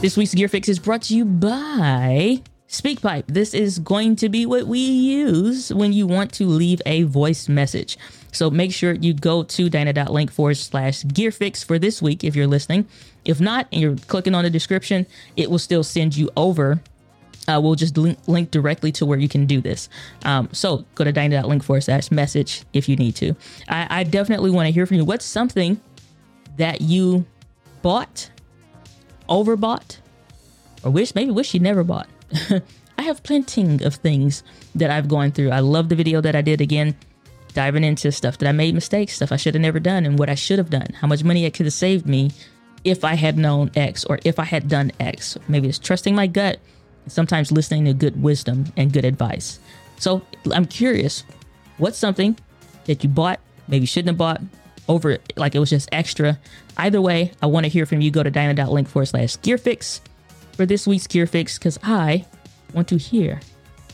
This 0.00 0.16
week's 0.16 0.34
Gear 0.34 0.48
Fix 0.48 0.68
is 0.68 0.78
brought 0.78 1.02
to 1.02 1.16
you 1.16 1.24
by 1.24 2.42
SpeakPipe. 2.68 3.24
This 3.28 3.54
is 3.54 3.78
going 3.78 4.16
to 4.16 4.28
be 4.28 4.44
what 4.44 4.66
we 4.66 4.78
use 4.78 5.72
when 5.72 5.94
you 5.94 6.06
want 6.06 6.32
to 6.34 6.46
leave 6.46 6.82
a 6.84 7.04
voice 7.04 7.48
message. 7.48 7.96
So 8.30 8.50
make 8.50 8.72
sure 8.72 8.92
you 8.92 9.14
go 9.14 9.42
to 9.42 9.70
dyna.link 9.70 10.30
forward 10.30 10.58
slash 10.58 11.02
gear 11.04 11.32
fix 11.32 11.64
for 11.64 11.78
this 11.78 12.02
week 12.02 12.24
if 12.24 12.36
you're 12.36 12.46
listening. 12.46 12.86
If 13.24 13.40
not, 13.40 13.68
and 13.72 13.80
you're 13.80 13.96
clicking 13.96 14.34
on 14.34 14.44
the 14.44 14.50
description, 14.50 15.06
it 15.34 15.50
will 15.50 15.58
still 15.58 15.82
send 15.82 16.14
you 16.14 16.30
over 16.36 16.80
uh, 17.48 17.60
we'll 17.62 17.76
just 17.76 17.96
link, 17.96 18.18
link, 18.26 18.50
directly 18.50 18.90
to 18.92 19.06
where 19.06 19.18
you 19.18 19.28
can 19.28 19.46
do 19.46 19.60
this. 19.60 19.88
Um, 20.24 20.48
so 20.52 20.84
go 20.94 21.04
to 21.04 21.12
dyna.link 21.12 21.62
forward 21.62 21.82
slash 21.82 22.10
message 22.10 22.64
if 22.72 22.88
you 22.88 22.96
need 22.96 23.14
to. 23.16 23.34
I, 23.68 24.00
I 24.00 24.04
definitely 24.04 24.50
want 24.50 24.66
to 24.66 24.72
hear 24.72 24.86
from 24.86 24.96
you. 24.96 25.04
What's 25.04 25.24
something 25.24 25.80
that 26.56 26.80
you 26.80 27.24
bought, 27.82 28.30
overbought, 29.28 29.98
or 30.82 30.90
wish 30.90 31.14
maybe 31.14 31.30
wish 31.30 31.54
you 31.54 31.60
never 31.60 31.84
bought? 31.84 32.08
I 32.98 33.02
have 33.02 33.22
plenty 33.22 33.84
of 33.84 33.94
things 33.96 34.42
that 34.74 34.90
I've 34.90 35.08
gone 35.08 35.30
through. 35.32 35.50
I 35.50 35.60
love 35.60 35.88
the 35.88 35.96
video 35.96 36.20
that 36.20 36.34
I 36.34 36.40
did 36.40 36.60
again, 36.60 36.96
diving 37.52 37.84
into 37.84 38.10
stuff 38.10 38.38
that 38.38 38.48
I 38.48 38.52
made 38.52 38.74
mistakes, 38.74 39.14
stuff 39.14 39.32
I 39.32 39.36
should 39.36 39.54
have 39.54 39.62
never 39.62 39.80
done, 39.80 40.06
and 40.06 40.18
what 40.18 40.30
I 40.30 40.34
should 40.34 40.58
have 40.58 40.70
done, 40.70 40.88
how 41.00 41.06
much 41.06 41.22
money 41.22 41.44
it 41.44 41.54
could 41.54 41.66
have 41.66 41.72
saved 41.72 42.06
me 42.06 42.30
if 42.84 43.04
I 43.04 43.14
had 43.14 43.36
known 43.36 43.70
X 43.74 44.04
or 44.04 44.18
if 44.24 44.38
I 44.38 44.44
had 44.44 44.68
done 44.68 44.92
X. 45.00 45.36
Maybe 45.48 45.68
it's 45.68 45.78
trusting 45.78 46.14
my 46.14 46.26
gut 46.26 46.58
sometimes 47.08 47.52
listening 47.52 47.84
to 47.84 47.94
good 47.94 48.20
wisdom 48.22 48.64
and 48.76 48.92
good 48.92 49.04
advice. 49.04 49.58
So 49.98 50.22
I'm 50.52 50.66
curious, 50.66 51.24
what's 51.78 51.98
something 51.98 52.36
that 52.84 53.02
you 53.02 53.10
bought, 53.10 53.40
maybe 53.68 53.86
shouldn't 53.86 54.08
have 54.08 54.18
bought, 54.18 54.40
over 54.88 55.18
like 55.36 55.54
it 55.54 55.58
was 55.58 55.70
just 55.70 55.88
extra. 55.92 56.38
Either 56.76 57.00
way, 57.00 57.32
I 57.42 57.46
want 57.46 57.64
to 57.64 57.68
hear 57.68 57.86
from 57.86 58.00
you. 58.00 58.10
Go 58.10 58.22
to 58.22 58.30
dyna.link 58.30 58.88
forward 58.88 59.06
slash 59.06 59.40
gear 59.42 59.58
fix 59.58 60.00
for 60.52 60.66
this 60.66 60.86
week's 60.86 61.06
gear 61.06 61.26
fix 61.26 61.58
because 61.58 61.78
I 61.82 62.24
want 62.72 62.88
to 62.88 62.96
hear 62.96 63.40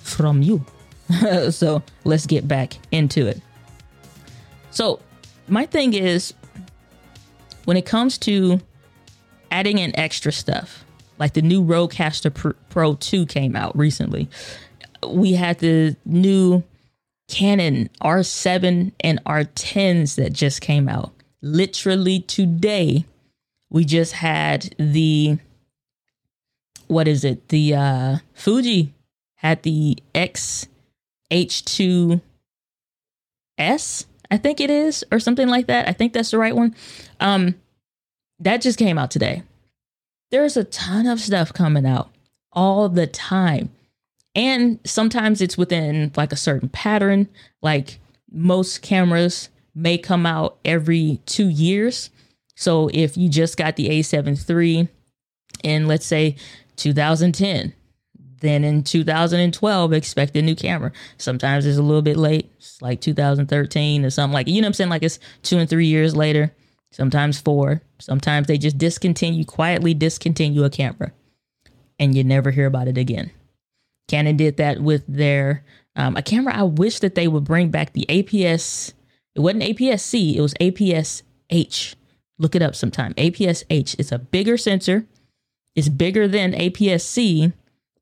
from 0.03 0.43
you. 0.43 0.65
so 1.51 1.83
let's 2.05 2.27
get 2.27 2.47
back 2.47 2.75
into 2.91 3.27
it. 3.27 3.41
So, 4.71 5.01
my 5.49 5.67
thing 5.67 5.93
is 5.93 6.33
when 7.65 7.77
it 7.77 7.85
comes 7.85 8.17
to 8.19 8.61
adding 9.51 9.79
in 9.79 9.95
extra 9.99 10.33
stuff, 10.33 10.85
like 11.19 11.35
the 11.35 11.43
new 11.43 11.63
Rodecaster 11.63 12.55
Pro 12.71 12.95
2 12.95 13.27
came 13.27 13.55
out 13.55 13.77
recently. 13.77 14.29
We 15.07 15.33
had 15.33 15.59
the 15.59 15.97
new 16.05 16.63
Canon 17.29 17.89
R7 18.03 18.93
and 19.01 19.25
R10s 19.25 20.17
that 20.17 20.33
just 20.33 20.61
came 20.61 20.89
out. 20.89 21.13
Literally 21.41 22.21
today, 22.21 23.07
we 23.71 23.85
just 23.85 24.13
had 24.13 24.75
the 24.79 25.39
what 26.89 27.09
is 27.09 27.25
it? 27.25 27.49
The 27.49 27.75
uh 27.75 28.19
Fuji 28.35 28.93
had 29.37 29.63
the 29.63 29.97
X-H2S, 30.15 32.21
I 34.31 34.37
think 34.37 34.61
it 34.61 34.71
is, 34.71 35.05
or 35.11 35.19
something 35.19 35.49
like 35.49 35.67
that. 35.67 35.89
I 35.89 35.93
think 35.93 36.13
that's 36.13 36.31
the 36.31 36.39
right 36.39 36.55
one. 36.55 36.77
Um 37.21 37.55
that 38.39 38.61
just 38.61 38.79
came 38.79 38.99
out 38.99 39.11
today 39.11 39.43
there's 40.33 40.57
a 40.57 40.65
ton 40.65 41.07
of 41.07 41.21
stuff 41.21 41.53
coming 41.53 41.87
out 41.87 42.11
all 42.51 42.89
the 42.89 43.07
time. 43.07 43.71
And 44.35 44.81
sometimes 44.85 45.41
it's 45.41 45.59
within 45.59 46.13
like 46.17 46.33
a 46.33 46.37
certain 46.37 46.69
pattern. 46.69 47.29
Like 47.61 47.99
most 48.31 48.83
cameras 48.83 49.51
may 49.75 49.99
come 49.99 50.27
out 50.27 50.59
every 50.65 51.21
two 51.27 51.49
years. 51.49 52.11
So 52.55 52.91
if 52.93 53.17
you 53.17 53.29
just 53.29 53.57
got 53.57 53.77
the 53.77 53.89
A7 53.89 54.49
III 54.49 54.89
in, 55.63 55.87
let's 55.87 56.07
say, 56.07 56.37
2010, 56.77 57.75
then 58.41 58.65
in 58.65 58.83
2012, 58.83 59.93
expect 59.93 60.37
a 60.37 60.43
new 60.43 60.57
camera. 60.57 60.93
Sometimes 61.17 61.65
it's 61.65 61.79
a 61.79 61.83
little 61.83 62.03
bit 62.03 62.17
late. 62.17 62.51
It's 62.57 62.81
like 62.83 63.01
2013 63.01 64.05
or 64.05 64.11
something 64.11 64.35
like, 64.35 64.49
you 64.49 64.61
know 64.61 64.67
what 64.67 64.69
I'm 64.69 64.73
saying? 64.75 64.91
Like 64.91 65.03
it's 65.03 65.19
two 65.43 65.59
and 65.59 65.69
three 65.69 65.87
years 65.87 66.17
later 66.17 66.53
sometimes 66.93 67.41
four. 67.41 67.83
Sometimes 67.99 68.47
they 68.47 68.59
just 68.59 68.79
discontinue, 68.79 69.45
quietly 69.45 69.95
discontinue 69.95 70.65
a 70.65 70.71
camera, 70.71 71.13
and 71.99 72.15
you 72.15 72.23
never 72.23 72.51
hear 72.51 72.67
about 72.67 72.89
it 72.89 72.99
again. 72.99 73.33
Canon 74.09 74.37
did 74.37 74.57
that 74.57 74.81
with 74.81 75.05
their 75.07 75.65
um, 75.97 76.17
a 76.17 76.23
camera. 76.23 76.57
I 76.57 76.63
wish 76.63 77.01
that 77.01 77.15
they 77.15 77.29
would 77.29 77.45
bring 77.45 77.71
back 77.71 77.93
the 77.93 78.07
APS. 78.09 78.93
It 79.35 79.41
wasn't 79.41 79.65
APS-C, 79.65 80.37
it 80.37 80.41
was 80.41 80.55
APS-H. 80.55 81.97
Look 82.39 82.55
it 82.55 82.63
up 82.63 82.75
sometime. 82.75 83.15
APS-H. 83.15 83.97
It's 83.99 84.13
a 84.13 84.19
bigger 84.19 84.57
sensor. 84.57 85.07
It's 85.75 85.89
bigger 85.89 86.27
than 86.27 86.53
APS-C, 86.53 87.53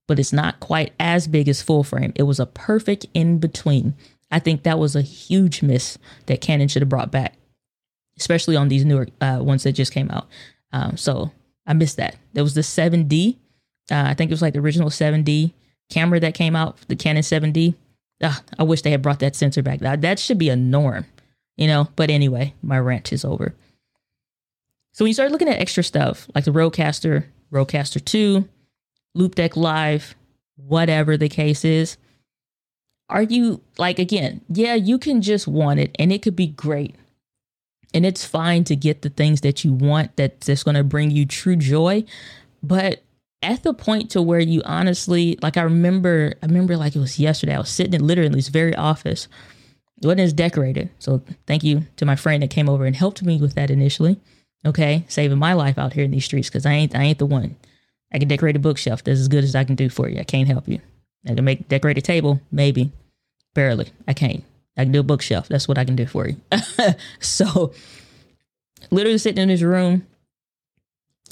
but 0.09 0.19
it's 0.19 0.33
not 0.33 0.61
quite 0.61 0.93
as 0.99 1.29
big 1.29 1.49
as 1.49 1.63
full 1.63 1.85
frame. 1.85 2.13
It 2.17 2.23
was 2.25 2.41
a 2.41 2.47
perfect 2.47 3.07
in 3.13 3.39
between. 3.39 3.95
I 4.31 4.39
think 4.39 4.63
that 4.63 4.79
was 4.79 4.97
a 4.97 5.03
huge 5.03 5.63
miss 5.63 5.99
that 6.27 6.41
Canon 6.41 6.69
should 6.69 6.83
have 6.83 6.89
brought 6.89 7.13
back 7.13 7.35
especially 8.21 8.55
on 8.55 8.69
these 8.69 8.85
newer 8.85 9.09
uh, 9.21 9.39
ones 9.41 9.65
that 9.65 9.73
just 9.73 9.93
came 9.93 10.11
out. 10.11 10.29
Um, 10.73 10.97
so 10.97 11.33
I 11.67 11.73
missed 11.73 11.97
that. 11.97 12.17
There 12.35 12.45
was 12.45 12.55
the 12.55 12.61
7D. 12.61 13.37
Uh, 13.91 14.05
I 14.07 14.15
think 14.15 14.31
it 14.31 14.35
was 14.35 14.43
like 14.43 14.53
the 14.53 14.61
original 14.61 14.91
7D 14.91 15.53
camera 15.91 16.21
that 16.21 16.35
came 16.35 16.57
out, 16.57 16.79
the 16.89 16.97
Canon 16.97 17.23
7D. 17.23 17.75
Ugh, 18.23 18.33
ah, 18.33 18.43
I 18.59 18.63
wish 18.63 18.83
they 18.83 18.91
had 18.91 19.03
brought 19.03 19.21
that 19.21 19.37
sensor 19.37 19.63
back. 19.63 19.81
That, 19.81 20.03
that 20.03 20.19
should 20.19 20.39
be 20.39 20.49
a 20.49 20.57
norm, 20.57 21.07
you 21.57 21.67
know? 21.67 21.89
But 21.97 22.11
anyway, 22.11 22.55
my 22.63 22.79
rant 22.79 23.13
is 23.13 23.25
over. 23.25 23.55
So 24.93 25.05
when 25.05 25.09
you 25.09 25.15
start 25.15 25.33
looking 25.33 25.49
at 25.49 25.59
extra 25.59 25.83
stuff 25.83 26.29
like 26.35 26.45
the 26.45 26.51
Rodecaster, 26.51 27.25
Rodecaster 27.53 28.05
2, 28.05 28.49
Loupedeck 29.17 29.57
Live, 29.57 30.15
whatever 30.57 31.17
the 31.17 31.29
case 31.29 31.65
is, 31.65 31.97
are 33.09 33.23
you 33.23 33.61
like, 33.79 33.99
again, 33.99 34.43
yeah, 34.49 34.75
you 34.75 34.99
can 34.99 35.23
just 35.23 35.49
want 35.49 35.81
it 35.81 35.97
and 35.99 36.13
it 36.13 36.23
could 36.23 36.37
be 36.37 36.49
great 36.49 36.95
and 37.93 38.07
it's 38.07 38.25
fine 38.25 38.65
to 38.65 38.77
get 38.77 39.03
the 39.03 39.09
things 39.09 39.41
that 39.41 39.65
you 39.65 39.73
want 39.73 40.17
that 40.17 40.41
that's 40.41 40.63
going 40.63 40.77
to 40.77 40.85
bring 40.85 41.11
you 41.11 41.27
true 41.27 41.57
joy 41.57 42.05
but 42.63 43.03
at 43.43 43.63
the 43.63 43.73
point 43.73 44.11
to 44.11 44.21
where 44.21 44.41
you 44.41 44.63
honestly 44.65 45.39
like 45.43 45.57
i 45.57 45.63
remember 45.63 46.35
i 46.43 46.47
remember 46.47 46.77
like 46.77 46.95
it 46.95 46.99
was 46.99 47.19
yesterday 47.19 47.55
i 47.55 47.59
was 47.59 47.71
sitting 47.71 47.95
in 47.95 48.07
literally 48.07 48.35
this 48.35 48.49
very 48.49 48.75
office. 48.75 49.29
It 50.03 50.07
wasn't 50.07 50.21
as 50.21 50.33
decorated 50.33 50.91
so 50.99 51.23
thank 51.47 51.63
you 51.63 51.87
to 51.97 52.07
my 52.07 52.17
friend 52.17 52.43
that 52.43 52.51
came 52.51 52.69
over 52.69 52.87
and 52.87 52.97
helped 52.97 53.23
me 53.23 53.39
with 53.39 53.55
that 53.55 53.71
initially 53.71 54.19
okay? 54.65 55.05
Saving 55.09 55.39
my 55.39 55.55
life 55.55 55.79
out 55.79 55.95
here 55.95 56.05
in 56.05 56.11
these 56.11 56.25
streets 56.25 56.49
because 56.49 56.67
i 56.67 56.73
ain't 56.73 56.95
i 56.95 57.03
ain't 57.03 57.19
the 57.19 57.27
one. 57.27 57.57
I 58.13 58.19
can 58.19 58.29
decorate 58.29 58.57
a 58.57 58.61
bookshelf 58.61 59.05
that's 59.05 59.21
as 59.21 59.29
good 59.29 59.45
as 59.45 59.55
i 59.55 59.65
can 59.65 59.75
do 59.75 59.89
for 59.89 60.09
you. 60.09 60.21
I 60.21 60.25
can't 60.25 60.49
help 60.49 60.69
you. 60.69 60.81
I 61.29 61.35
can 61.35 61.45
make 61.45 61.69
decorate 61.69 61.99
a 61.99 62.03
table 62.03 62.41
maybe. 62.51 62.93
Barely. 63.55 63.89
I 64.07 64.15
can't. 64.15 64.45
I 64.77 64.85
can 64.85 64.93
do 64.93 65.01
a 65.01 65.05
bookshelf. 65.05 65.49
That's 65.49 65.69
what 65.69 65.79
I 65.79 65.85
can 65.85 65.97
do 65.97 66.07
for 66.07 66.29
you. 66.29 66.37
so, 67.21 67.73
literally 68.91 69.19
sitting 69.19 69.43
in 69.43 69.49
this 69.49 69.63
room, 69.63 70.07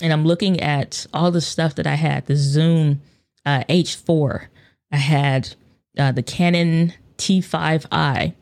and 0.03 0.13
I'm 0.13 0.25
looking 0.25 0.61
at 0.61 1.07
all 1.13 1.31
the 1.31 1.41
stuff 1.41 1.75
that 1.77 1.87
I 1.87 1.95
had 1.95 2.27
the 2.27 2.37
Zoom 2.37 3.01
uh, 3.45 3.65
H4, 3.69 4.47
I 4.93 4.97
had 4.97 5.55
uh, 5.99 6.13
the 6.13 6.23
Canon 6.23 6.93
T5i, 7.17 8.35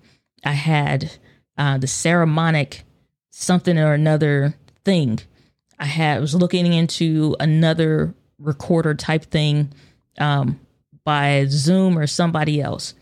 I 0.44 0.52
had 0.52 1.12
uh, 1.56 1.78
the 1.78 1.86
Saramonic 1.86 2.82
something 3.30 3.78
or 3.78 3.92
another 3.92 4.54
thing. 4.84 5.20
I 5.78 5.86
had 5.86 6.20
was 6.20 6.34
looking 6.34 6.72
into 6.72 7.36
another 7.38 8.14
recorder 8.38 8.94
type 8.94 9.24
thing 9.24 9.72
um, 10.18 10.60
by 11.04 11.46
Zoom 11.48 11.98
or 11.98 12.06
somebody 12.06 12.60
else. 12.60 12.94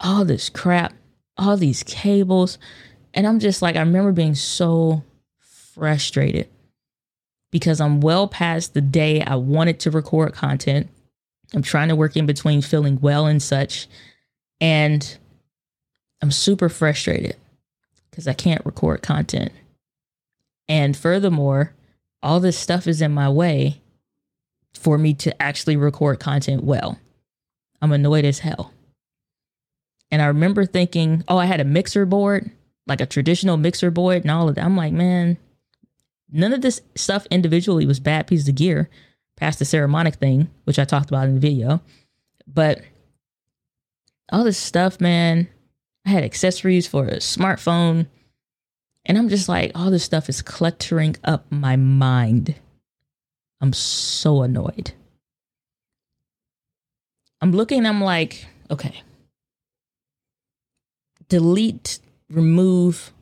All 0.00 0.24
this 0.24 0.48
crap, 0.48 0.92
all 1.36 1.56
these 1.56 1.82
cables, 1.84 2.58
and 3.14 3.26
I'm 3.26 3.38
just 3.38 3.62
like 3.62 3.76
I 3.76 3.80
remember 3.80 4.12
being 4.12 4.34
so 4.34 5.04
frustrated 5.38 6.48
because 7.52 7.80
I'm 7.80 8.00
well 8.00 8.26
past 8.26 8.74
the 8.74 8.80
day 8.80 9.22
I 9.22 9.36
wanted 9.36 9.78
to 9.80 9.92
record 9.92 10.32
content. 10.32 10.88
I'm 11.54 11.62
trying 11.62 11.90
to 11.90 11.96
work 11.96 12.16
in 12.16 12.26
between 12.26 12.62
feeling 12.62 12.98
well 13.00 13.26
and 13.26 13.40
such. 13.40 13.86
And 14.60 15.16
I'm 16.20 16.32
super 16.32 16.68
frustrated 16.68 17.36
because 18.10 18.26
I 18.26 18.32
can't 18.32 18.64
record 18.66 19.02
content. 19.02 19.52
And 20.68 20.96
furthermore, 20.96 21.74
all 22.22 22.40
this 22.40 22.58
stuff 22.58 22.86
is 22.86 23.02
in 23.02 23.12
my 23.12 23.28
way 23.28 23.80
for 24.72 24.96
me 24.96 25.12
to 25.14 25.42
actually 25.42 25.76
record 25.76 26.18
content 26.20 26.64
well. 26.64 26.98
I'm 27.82 27.92
annoyed 27.92 28.24
as 28.24 28.38
hell. 28.38 28.72
And 30.10 30.22
I 30.22 30.26
remember 30.26 30.64
thinking, 30.64 31.24
oh, 31.28 31.36
I 31.36 31.46
had 31.46 31.60
a 31.60 31.64
mixer 31.64 32.06
board, 32.06 32.50
like 32.86 33.00
a 33.00 33.06
traditional 33.06 33.56
mixer 33.56 33.90
board 33.90 34.22
and 34.22 34.30
all 34.30 34.48
of 34.48 34.54
that. 34.54 34.64
I'm 34.64 34.76
like, 34.76 34.92
man, 34.92 35.36
none 36.32 36.52
of 36.52 36.62
this 36.62 36.80
stuff 36.94 37.26
individually 37.30 37.86
was 37.86 38.00
bad 38.00 38.26
pieces 38.26 38.48
of 38.48 38.54
gear 38.54 38.88
past 39.36 39.58
the 39.58 39.64
Saramonic 39.64 40.16
thing, 40.16 40.50
which 40.64 40.78
I 40.78 40.84
talked 40.84 41.10
about 41.10 41.28
in 41.28 41.34
the 41.34 41.40
video. 41.40 41.80
But 42.46 42.80
all 44.30 44.44
this 44.44 44.58
stuff, 44.58 45.00
man, 45.00 45.48
I 46.06 46.10
had 46.10 46.24
accessories 46.24 46.86
for 46.86 47.06
a 47.06 47.16
smartphone. 47.16 48.06
And 49.04 49.18
I'm 49.18 49.28
just 49.28 49.48
like, 49.48 49.72
all 49.74 49.90
this 49.90 50.04
stuff 50.04 50.28
is 50.28 50.42
cluttering 50.42 51.16
up 51.24 51.44
my 51.50 51.76
mind. 51.76 52.54
I'm 53.60 53.72
so 53.72 54.42
annoyed. 54.42 54.92
I'm 57.40 57.52
looking, 57.52 57.84
I'm 57.84 58.00
like, 58.00 58.46
okay. 58.70 59.02
Delete, 61.28 61.98
remove 62.30 63.12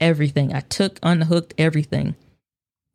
everything. 0.00 0.54
I 0.54 0.60
took, 0.60 0.98
unhooked 1.02 1.54
everything 1.58 2.14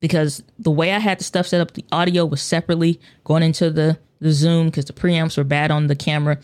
because 0.02 0.44
the 0.60 0.72
way 0.72 0.92
I 0.92 1.00
had 1.00 1.20
the 1.20 1.24
stuff 1.24 1.48
set 1.48 1.62
up, 1.62 1.74
the 1.74 1.86
audio 1.92 2.26
was 2.26 2.42
separately 2.42 3.00
going 3.24 3.44
into 3.44 3.70
the 3.70 3.98
the 4.20 4.32
Zoom 4.32 4.68
because 4.68 4.86
the 4.86 4.94
preamps 4.94 5.38
were 5.38 5.44
bad 5.44 5.72
on 5.72 5.88
the 5.88 5.96
camera, 5.96 6.38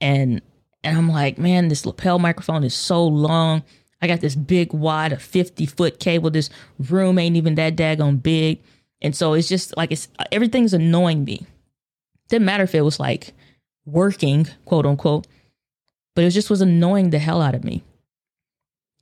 and 0.00 0.40
and 0.84 0.96
I'm 0.96 1.08
like, 1.08 1.38
man, 1.38 1.68
this 1.68 1.84
lapel 1.84 2.20
microphone 2.20 2.62
is 2.62 2.74
so 2.74 3.04
long. 3.04 3.64
I 4.00 4.06
got 4.06 4.20
this 4.20 4.36
big 4.36 4.72
wide, 4.72 5.12
a 5.12 5.18
50 5.18 5.66
foot 5.66 5.98
cable. 5.98 6.30
This 6.30 6.50
room 6.78 7.18
ain't 7.18 7.36
even 7.36 7.56
that 7.56 7.74
daggone 7.74 8.22
big, 8.22 8.60
and 9.02 9.16
so 9.16 9.32
it's 9.32 9.48
just 9.48 9.76
like 9.76 9.90
it's 9.90 10.08
everything's 10.30 10.74
annoying 10.74 11.24
me. 11.24 11.46
Didn't 12.28 12.46
matter 12.46 12.64
if 12.64 12.74
it 12.74 12.82
was 12.82 13.00
like 13.00 13.32
working, 13.86 14.46
quote 14.66 14.86
unquote, 14.86 15.26
but 16.14 16.24
it 16.24 16.30
just 16.30 16.50
was 16.50 16.60
annoying 16.60 17.10
the 17.10 17.18
hell 17.18 17.40
out 17.40 17.54
of 17.54 17.64
me. 17.64 17.82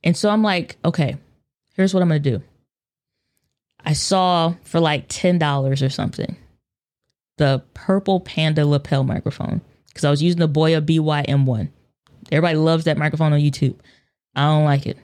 And 0.03 0.15
so 0.15 0.29
I'm 0.29 0.43
like, 0.43 0.77
okay, 0.85 1.17
here's 1.75 1.93
what 1.93 2.01
I'm 2.01 2.09
gonna 2.09 2.19
do. 2.19 2.41
I 3.87 3.93
saw 3.93 4.53
for 4.65 4.81
like 4.81 5.07
$10 5.07 5.81
or 5.81 5.89
something 5.89 6.35
the 7.37 7.63
purple 7.73 8.19
panda 8.19 8.65
lapel 8.65 9.05
microphone 9.05 9.61
because 9.87 10.03
I 10.03 10.09
was 10.09 10.21
using 10.21 10.41
the 10.41 10.49
Boya 10.49 10.85
BY-M1. 10.85 11.69
Everybody 12.29 12.57
loves 12.57 12.83
that 12.83 12.97
microphone 12.97 13.31
on 13.31 13.39
YouTube. 13.39 13.75
I 14.35 14.41
don't 14.41 14.65
like 14.65 14.87
it. 14.87 14.97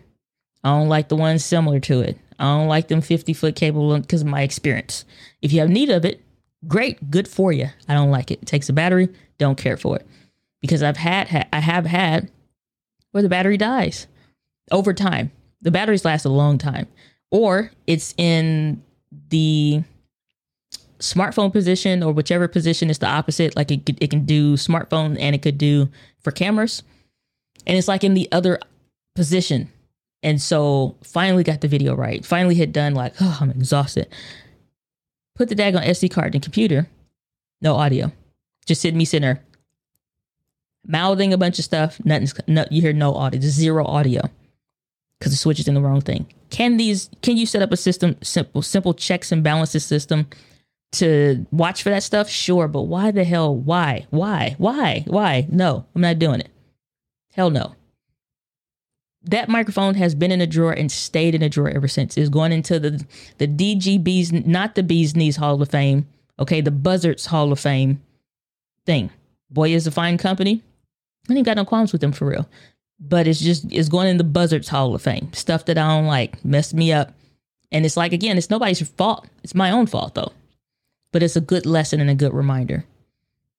I 0.66 0.78
don't 0.78 0.90
like 0.90 1.08
the 1.08 1.16
ones 1.16 1.46
similar 1.46 1.80
to 1.80 2.02
it. 2.02 2.18
I 2.38 2.44
don't 2.44 2.68
like 2.68 2.90
them 2.90 3.00
50 3.00 3.32
foot 3.34 3.56
cable 3.56 3.98
because 3.98 4.20
of 4.22 4.28
my 4.28 4.42
experience. 4.42 5.06
If 5.42 5.54
you 5.54 5.62
have 5.62 5.70
need 5.70 5.90
of 5.90 6.04
it, 6.04 6.22
great, 6.68 7.10
good 7.10 7.30
for 7.30 7.54
you. 7.54 7.70
I 7.88 7.94
don't 7.94 8.12
like 8.12 8.32
it. 8.32 8.42
It 8.42 8.48
takes 8.48 8.68
a 8.68 8.74
battery, 8.74 9.08
don't 9.38 9.58
care 9.58 9.78
for 9.78 9.96
it. 9.96 10.06
Because 10.60 10.84
I've 10.84 10.98
had, 10.98 11.48
I 11.54 11.60
have 11.62 11.86
had 11.86 12.30
where 13.12 13.24
the 13.24 13.30
battery 13.30 13.56
dies 13.56 14.08
over 14.72 14.94
time. 14.94 15.32
The 15.62 15.72
batteries 15.72 16.04
last 16.04 16.26
a 16.26 16.30
long 16.30 16.58
time 16.58 16.88
or 17.34 17.72
it's 17.88 18.14
in 18.16 18.82
the 19.30 19.84
smartphone 21.00 21.52
position 21.52 22.04
or 22.04 22.14
whichever 22.14 22.48
position 22.48 22.92
is 22.92 23.00
the 23.00 23.08
opposite. 23.08 23.56
Like 23.56 23.72
it, 23.72 23.90
it 24.00 24.12
can 24.12 24.24
do 24.24 24.54
smartphone 24.54 25.18
and 25.20 25.36
it 25.36 25.42
could 25.42 25.58
do 25.58 25.90
for 26.22 26.32
cameras. 26.32 26.84
And 27.66 27.76
it's 27.76 27.88
like 27.88 28.04
in 28.04 28.14
the 28.14 28.32
other 28.32 28.60
position. 29.16 29.70
And 30.22 30.40
so 30.40 30.96
finally 31.04 31.44
got 31.44 31.62
the 31.62 31.68
video 31.68 31.96
right. 31.96 32.24
Finally 32.24 32.56
hit 32.56 32.72
done 32.72 32.94
like 32.94 33.16
oh 33.20 33.38
i'm 33.42 33.50
exhausted. 33.50 34.08
Put 35.36 35.50
the 35.50 35.56
dag 35.56 35.76
on 35.76 35.82
sd 35.82 36.12
card 36.12 36.36
in 36.36 36.42
computer. 36.42 36.88
No 37.62 37.76
audio. 37.76 38.12
Just 38.68 38.82
sitting 38.82 38.98
me 38.98 39.06
sitting 39.06 39.24
there. 39.24 39.44
Mouthing 40.86 41.34
a 41.34 41.38
bunch 41.38 41.58
of 41.58 41.66
stuff. 41.66 42.00
Nothing's 42.06 42.36
no, 42.48 42.66
you 42.70 42.82
hear 42.82 42.94
no 42.94 43.16
audio. 43.16 43.42
Just 43.42 43.58
zero 43.58 43.86
audio 43.86 44.22
because 45.24 45.32
the 45.32 45.38
switch 45.38 45.58
is 45.58 45.70
in 45.70 45.74
the 45.74 45.80
wrong 45.80 46.02
thing. 46.02 46.28
Can 46.50 46.76
these 46.76 47.10
can 47.22 47.38
you 47.38 47.46
set 47.46 47.62
up 47.62 47.72
a 47.72 47.78
system 47.78 48.18
simple 48.22 48.62
simple 48.62 48.94
checks 48.94 49.32
and 49.32 49.42
balances 49.42 49.86
system 49.86 50.28
to 50.94 51.46
watch 51.50 51.82
for 51.82 51.92
that 51.92 52.04
stuff? 52.04 52.30
Sure, 52.30 52.68
but 52.68 52.84
why 52.84 53.10
the 53.12 53.24
hell? 53.24 53.56
Why? 53.56 54.06
Why? 54.10 54.56
Why? 54.58 55.06
Why? 55.08 55.48
No, 55.50 55.86
I'm 55.96 56.02
not 56.02 56.20
doing 56.20 56.42
it. 56.42 56.50
Hell 57.32 57.52
no. 57.52 57.74
That 59.24 59.48
microphone 59.48 59.96
has 59.96 60.14
been 60.14 60.34
in 60.34 60.42
a 60.42 60.48
drawer 60.48 60.74
and 60.74 60.92
stayed 60.92 61.36
in 61.36 61.42
a 61.42 61.48
drawer 61.48 61.70
ever 61.70 61.88
since. 61.88 62.18
It's 62.18 62.28
going 62.28 62.52
into 62.52 62.78
the 62.78 63.06
the 63.38 63.48
DGB's 63.48 64.34
not 64.34 64.76
the 64.76 64.84
Bees 64.84 65.16
Knees 65.16 65.38
Hall 65.38 65.62
of 65.62 65.70
Fame. 65.70 66.06
Okay, 66.38 66.60
the 66.60 66.70
Buzzards 66.70 67.28
Hall 67.28 67.54
of 67.54 67.62
Fame 67.62 68.02
thing. 68.86 69.10
Boya 69.54 69.76
is 69.76 69.88
a 69.88 69.92
fine 69.92 70.18
company. 70.18 70.62
I 71.30 71.34
ain't 71.34 71.46
got 71.46 71.56
no 71.56 71.64
qualms 71.64 71.94
with 71.94 72.02
them 72.02 72.12
for 72.12 72.26
real 72.26 72.46
but 73.00 73.28
it's 73.28 73.40
just 73.40 73.66
it's 73.72 73.90
going 73.90 74.08
in 74.08 74.18
the 74.18 74.24
Buzzards 74.24 74.70
Hall 74.70 74.94
of 74.96 75.02
Fame. 75.02 75.32
Stuff 75.34 75.66
that 75.66 75.78
I 75.78 75.88
don't 75.88 76.08
like, 76.08 76.44
messed 76.44 76.74
me 76.74 76.92
up. 76.92 77.14
And 77.72 77.86
it's 77.86 77.98
like 77.98 78.14
again, 78.14 78.38
it's 78.38 78.50
nobody's 78.50 78.88
fault. 78.90 79.28
It's 79.44 79.56
my 79.56 79.72
own 79.72 79.88
fault 79.88 80.16
though. 80.16 80.32
But 81.12 81.24
it's 81.24 81.36
a 81.36 81.42
good 81.42 81.66
lesson 81.66 82.00
and 82.02 82.10
a 82.10 82.16
good 82.16 82.34
reminder. 82.34 82.86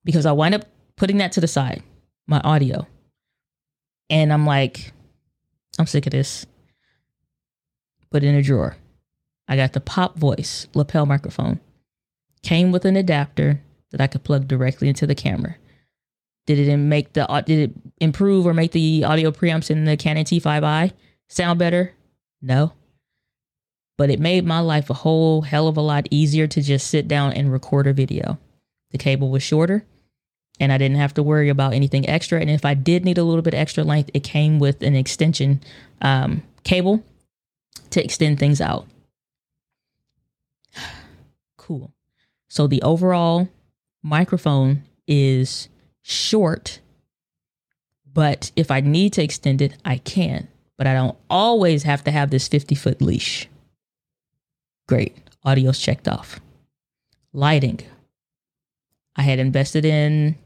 Because 0.05 0.27
I 0.27 0.33
wind 0.33 0.55
up 0.55 0.65
putting 0.97 1.19
that 1.19 1.33
to 1.33 1.41
the 1.41 1.49
side, 1.49 1.83
my 2.27 2.41
audio. 2.41 2.87
And 4.11 4.33
I'm 4.33 4.45
like, 4.45 4.93
I'm 5.79 5.87
sick 5.87 6.07
of 6.07 6.13
this. 6.13 6.47
Put 8.11 8.23
in 8.23 8.35
a 8.35 8.43
drawer. 8.43 8.77
I 9.49 9.57
got 9.57 9.73
the 9.73 9.81
pop 9.81 10.17
voice 10.17 10.67
lapel 10.75 11.07
microphone. 11.07 11.61
Came 12.43 12.73
with 12.73 12.85
an 12.85 12.97
adapter 12.97 13.61
that 13.91 14.01
I 14.01 14.07
could 14.07 14.25
plug 14.25 14.47
directly 14.47 14.89
into 14.89 15.07
the 15.07 15.15
camera. 15.15 15.57
Did 16.47 16.59
it 16.59 16.77
make 16.77 17.13
the 17.15 17.27
did 17.47 17.71
it 17.71 17.77
improve 18.01 18.47
or 18.47 18.55
make 18.55 18.73
the 18.73 19.05
audio 19.05 19.31
preamps 19.31 19.71
in 19.71 19.85
the 19.85 19.97
Canon 19.97 20.25
T5i 20.25 20.93
sound 21.29 21.59
better? 21.59 21.93
No. 22.43 22.73
But 23.97 24.11
it 24.11 24.21
made 24.21 24.45
my 24.45 24.61
life 24.61 24.91
a 24.91 24.95
whole 24.95 25.43
hell 25.43 25.69
of 25.69 25.77
a 25.77 25.81
lot 25.81 26.07
easier 26.11 26.47
to 26.49 26.61
just 26.61 26.89
sit 26.89 27.09
down 27.09 27.33
and 27.33 27.53
record 27.53 27.87
a 27.87 27.93
video. 27.93 28.39
The 28.91 28.99
cable 28.99 29.31
was 29.31 29.43
shorter 29.43 29.85
and 30.61 30.73
I 30.73 30.79
didn't 30.79 30.99
have 30.99 31.15
to 31.15 31.23
worry 31.23 31.49
about 31.49 31.75
anything 31.75 32.09
extra. 32.09 32.41
And 32.41 32.51
if 32.51 32.65
I 32.65 32.75
did 32.75 33.05
need 33.05 33.19
a 33.19 33.25
little 33.25 33.43
bit 33.43 33.55
extra 33.55 33.83
length, 33.85 34.11
it 34.15 34.23
came 34.23 34.59
with 34.59 34.83
an 34.83 34.95
extension 34.95 35.61
um, 36.01 36.43
cable 36.63 37.03
to 37.91 38.05
extend 38.05 38.39
things 38.39 38.61
out. 38.61 38.87
cool. 41.57 41.93
So 42.49 42.67
the 42.67 42.83
overall 42.83 43.49
microphone 44.03 44.85
is 45.09 45.69
short, 46.05 46.81
but 48.13 48.53
if 48.55 48.71
I 48.71 48.81
need 48.81 49.15
to 49.15 49.23
extend 49.23 49.61
it, 49.61 49.77
I 49.85 49.97
can. 49.97 50.49
But 50.77 50.87
I 50.87 50.95
don't 50.95 51.17
always 51.31 51.83
have 51.85 52.05
to 52.05 52.11
have 52.11 52.31
this 52.31 52.47
50 52.47 52.75
foot 52.75 53.03
leash. 53.03 53.49
Great. 54.87 55.17
Audio's 55.45 55.79
checked 55.79 56.07
off. 56.07 56.41
Lighting. 57.33 57.81
I 59.17 59.23
had 59.23 59.39
invested 59.39 59.85
in 59.85 60.37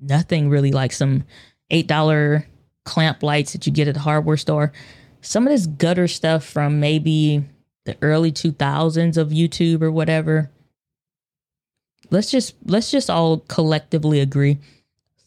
nothing 0.00 0.48
really 0.48 0.72
like 0.72 0.92
some 0.92 1.24
$8 1.70 2.44
clamp 2.84 3.22
lights 3.22 3.52
that 3.52 3.66
you 3.66 3.72
get 3.72 3.88
at 3.88 3.94
the 3.94 4.00
hardware 4.00 4.36
store. 4.36 4.72
Some 5.20 5.46
of 5.46 5.52
this 5.52 5.66
gutter 5.66 6.08
stuff 6.08 6.44
from 6.44 6.80
maybe 6.80 7.44
the 7.84 7.96
early 8.00 8.32
2000s 8.32 9.16
of 9.16 9.28
YouTube 9.28 9.82
or 9.82 9.90
whatever 9.90 10.50
let's 12.10 12.30
just 12.30 12.54
let's 12.66 12.90
just 12.90 13.10
all 13.10 13.38
collectively 13.48 14.20
agree 14.20 14.58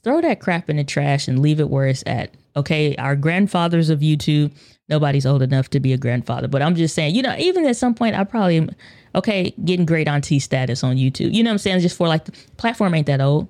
throw 0.04 0.22
that 0.22 0.39
crap 0.39 0.69
in 0.69 0.78
the 0.78 0.84
trash 0.84 1.28
and 1.28 1.39
leave 1.39 1.60
it 1.60 1.69
where 1.69 1.88
it's 1.88 2.04
at 2.06 2.34
okay 2.56 2.96
our 2.98 3.15
grandfathers 3.15 3.89
of 3.89 4.00
youtube 4.00 4.52
nobody's 4.89 5.26
old 5.26 5.41
enough 5.41 5.69
to 5.69 5.80
be 5.80 5.93
a 5.93 5.98
grandfather 5.98 6.48
but 6.48 6.62
i'm 6.62 6.76
just 6.76 6.93
saying 6.93 7.15
you 7.15 7.22
know 7.22 7.36
even 7.38 7.65
at 7.65 7.78
some 7.78 7.96
point 7.96 8.15
i 8.15 8.24
probably 8.24 8.67
okay 9.15 9.54
getting 9.63 9.86
great 9.86 10.08
auntie 10.08 10.39
status 10.39 10.84
on 10.84 10.98
youtube 10.98 11.34
you 11.34 11.43
know 11.43 11.50
what 11.50 11.54
i'm 11.54 11.58
saying 11.58 11.80
just 11.80 11.98
for 11.98 12.08
like 12.08 12.26
the 12.26 12.32
platform 12.58 12.93
ain't 12.93 13.08
that 13.08 13.22
old 13.22 13.48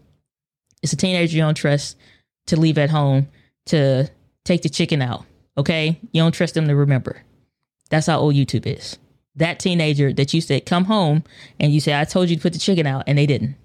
it's 0.82 0.94
a 0.94 0.98
teenager 0.98 1.36
you 1.36 1.42
don't 1.42 1.56
trust 1.56 1.98
to 2.46 2.60
leave 2.60 2.78
at 2.78 2.90
home 2.90 3.28
to 3.66 4.10
take 4.44 4.62
the 4.62 4.70
chicken 4.70 5.02
out 5.02 5.26
Okay. 5.58 6.00
You 6.12 6.22
don't 6.22 6.32
trust 6.32 6.54
them 6.54 6.68
to 6.68 6.76
remember. 6.76 7.22
That's 7.90 8.08
how 8.08 8.20
old 8.20 8.36
YouTube 8.36 8.66
is. 8.66 8.98
That 9.36 9.60
teenager 9.60 10.14
that 10.14 10.34
you 10.34 10.42
said, 10.42 10.66
come 10.66 10.86
home, 10.86 11.24
and 11.60 11.74
you 11.74 11.80
said, 11.80 12.00
I 12.00 12.06
told 12.06 12.30
you 12.30 12.36
to 12.36 12.42
put 12.42 12.54
the 12.54 12.60
chicken 12.60 12.86
out, 12.86 13.04
and 13.08 13.18
they 13.18 13.26
didn't. 13.26 13.56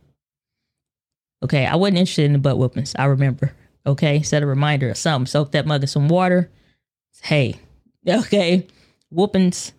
Okay. 1.42 1.66
I 1.66 1.76
wasn't 1.76 1.98
interested 1.98 2.24
in 2.24 2.32
the 2.32 2.38
butt 2.38 2.58
whoopings. 2.58 2.94
I 2.98 3.04
remember. 3.04 3.52
Okay. 3.86 4.22
Set 4.22 4.42
a 4.42 4.46
reminder 4.46 4.90
or 4.90 4.94
something. 4.94 5.26
Soak 5.26 5.52
that 5.52 5.66
mug 5.66 5.82
in 5.82 5.88
some 5.88 6.08
water. 6.08 6.50
Hey. 7.22 7.56
Okay. 8.08 8.66
Whoopings. 9.10 9.72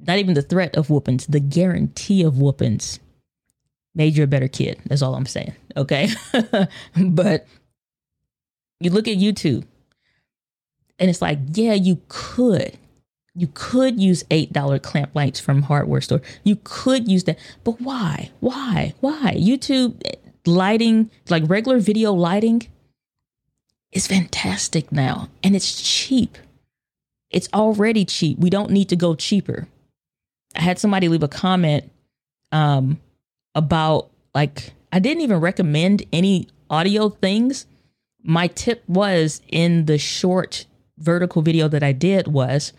Not 0.00 0.18
even 0.18 0.34
the 0.34 0.42
threat 0.42 0.76
of 0.76 0.90
whoopings, 0.90 1.26
the 1.26 1.38
guarantee 1.38 2.24
of 2.24 2.38
whoopings 2.38 2.98
made 3.94 4.16
you 4.16 4.24
a 4.24 4.26
better 4.26 4.48
kid. 4.48 4.80
That's 4.86 5.02
all 5.02 5.14
I'm 5.14 5.26
saying. 5.26 5.54
Okay. 5.76 6.08
but 6.96 7.46
you 8.80 8.90
look 8.90 9.06
at 9.06 9.18
YouTube 9.18 9.64
and 10.98 11.10
it's 11.10 11.22
like, 11.22 11.38
yeah, 11.52 11.74
you 11.74 12.00
could. 12.08 12.78
You 13.34 13.48
could 13.54 14.00
use 14.00 14.24
$8 14.24 14.82
clamp 14.82 15.10
lights 15.14 15.38
from 15.38 15.62
hardware 15.62 16.00
store. 16.00 16.20
You 16.42 16.58
could 16.64 17.08
use 17.08 17.24
that. 17.24 17.38
But 17.64 17.80
why? 17.80 18.30
Why? 18.40 18.94
Why? 19.00 19.34
YouTube 19.36 20.02
lighting, 20.46 21.10
like 21.28 21.44
regular 21.46 21.78
video 21.78 22.12
lighting, 22.12 22.66
is 23.92 24.06
fantastic 24.06 24.92
now 24.92 25.28
and 25.42 25.56
it's 25.56 25.82
cheap. 25.82 26.38
It's 27.30 27.48
already 27.54 28.04
cheap. 28.04 28.38
We 28.38 28.50
don't 28.50 28.70
need 28.70 28.88
to 28.88 28.96
go 28.96 29.14
cheaper. 29.14 29.68
I 30.56 30.62
had 30.62 30.78
somebody 30.78 31.08
leave 31.08 31.22
a 31.22 31.28
comment 31.28 31.90
um, 32.52 33.00
about 33.54 34.10
like 34.34 34.72
I 34.92 34.98
didn't 34.98 35.22
even 35.22 35.38
recommend 35.38 36.04
any 36.12 36.48
audio 36.68 37.08
things. 37.08 37.66
My 38.22 38.48
tip 38.48 38.82
was 38.88 39.40
in 39.48 39.86
the 39.86 39.98
short 39.98 40.66
vertical 40.98 41.42
video 41.42 41.68
that 41.68 41.82
I 41.82 41.92
did 41.92 42.28
was 42.28 42.72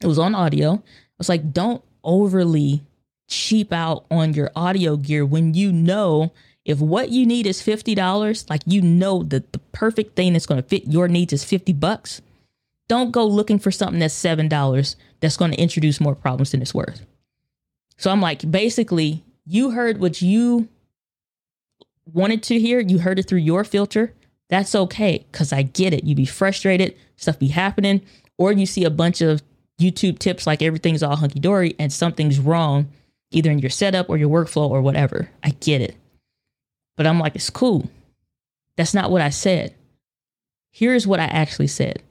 it 0.00 0.06
was 0.06 0.18
on 0.18 0.34
audio. 0.34 0.74
I 0.74 1.18
was 1.18 1.28
like, 1.28 1.52
don't 1.52 1.82
overly 2.04 2.82
cheap 3.28 3.72
out 3.72 4.06
on 4.10 4.32
your 4.32 4.50
audio 4.56 4.96
gear 4.96 5.26
when 5.26 5.54
you 5.54 5.72
know 5.72 6.32
if 6.64 6.80
what 6.80 7.08
you 7.08 7.24
need 7.24 7.46
is 7.46 7.62
$50, 7.62 8.50
like 8.50 8.62
you 8.66 8.82
know 8.82 9.22
that 9.24 9.52
the 9.52 9.58
perfect 9.72 10.16
thing 10.16 10.34
that's 10.34 10.46
going 10.46 10.62
to 10.62 10.68
fit 10.68 10.86
your 10.86 11.08
needs 11.08 11.32
is 11.32 11.42
50 11.42 11.72
bucks. 11.72 12.20
Don't 12.88 13.10
go 13.10 13.26
looking 13.26 13.58
for 13.58 13.70
something 13.70 14.00
that's 14.00 14.14
$7 14.22 14.96
that's 15.20 15.36
going 15.36 15.50
to 15.50 15.60
introduce 15.60 16.00
more 16.00 16.14
problems 16.14 16.50
than 16.50 16.60
it's 16.60 16.74
worth. 16.74 17.06
So 17.96 18.10
I'm 18.10 18.20
like, 18.20 18.50
basically, 18.50 19.24
you 19.46 19.70
heard 19.70 19.98
what 19.98 20.20
you 20.20 20.68
wanted 22.12 22.42
to 22.44 22.58
hear. 22.58 22.80
You 22.80 22.98
heard 22.98 23.18
it 23.18 23.26
through 23.26 23.38
your 23.38 23.64
filter. 23.64 24.12
That's 24.48 24.74
okay 24.74 25.26
because 25.32 25.52
I 25.52 25.62
get 25.62 25.94
it. 25.94 26.04
You'd 26.04 26.16
be 26.16 26.26
frustrated, 26.26 26.94
stuff 27.16 27.38
be 27.38 27.48
happening, 27.48 28.02
or 28.36 28.52
you 28.52 28.66
see 28.66 28.84
a 28.84 28.90
bunch 28.90 29.22
of 29.22 29.42
YouTube 29.80 30.18
tips 30.18 30.46
like 30.46 30.62
everything's 30.62 31.02
all 31.02 31.16
hunky 31.16 31.40
dory 31.40 31.74
and 31.78 31.92
something's 31.92 32.38
wrong 32.38 32.88
either 33.30 33.50
in 33.50 33.58
your 33.58 33.70
setup 33.70 34.08
or 34.08 34.16
your 34.16 34.28
workflow 34.28 34.68
or 34.68 34.82
whatever. 34.82 35.30
I 35.42 35.50
get 35.50 35.80
it. 35.80 35.96
But 36.96 37.06
I'm 37.06 37.20
like, 37.20 37.36
it's 37.36 37.50
cool. 37.50 37.88
That's 38.76 38.94
not 38.94 39.10
what 39.10 39.22
I 39.22 39.30
said. 39.30 39.74
Here's 40.70 41.06
what 41.06 41.20
I 41.20 41.24
actually 41.24 41.66
said 41.68 42.02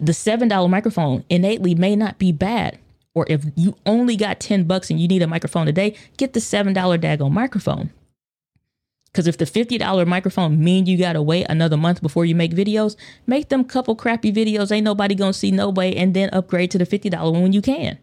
the 0.00 0.12
$7 0.12 0.70
microphone 0.70 1.24
innately 1.28 1.74
may 1.74 1.96
not 1.96 2.18
be 2.18 2.32
bad. 2.32 2.78
Or 3.14 3.26
if 3.28 3.44
you 3.56 3.76
only 3.84 4.16
got 4.16 4.38
10 4.38 4.64
bucks 4.64 4.90
and 4.90 5.00
you 5.00 5.08
need 5.08 5.22
a 5.22 5.26
microphone 5.26 5.66
today, 5.66 5.96
get 6.16 6.34
the 6.34 6.40
$7 6.40 6.72
daggone 6.72 7.32
microphone. 7.32 7.90
Because 9.12 9.26
if 9.26 9.38
the 9.38 9.44
$50 9.44 10.06
microphone 10.06 10.62
mean 10.62 10.86
you 10.86 10.98
gotta 10.98 11.22
wait 11.22 11.46
another 11.48 11.76
month 11.76 12.02
before 12.02 12.24
you 12.24 12.34
make 12.34 12.52
videos, 12.52 12.96
make 13.26 13.48
them 13.48 13.64
couple 13.64 13.96
crappy 13.96 14.32
videos. 14.32 14.70
Ain't 14.70 14.84
nobody 14.84 15.14
gonna 15.14 15.32
see 15.32 15.50
nobody 15.50 15.96
and 15.96 16.14
then 16.14 16.30
upgrade 16.32 16.70
to 16.72 16.78
the 16.78 16.86
$50 16.86 17.32
one 17.32 17.42
when 17.42 17.52
you 17.52 17.62
can. 17.62 17.98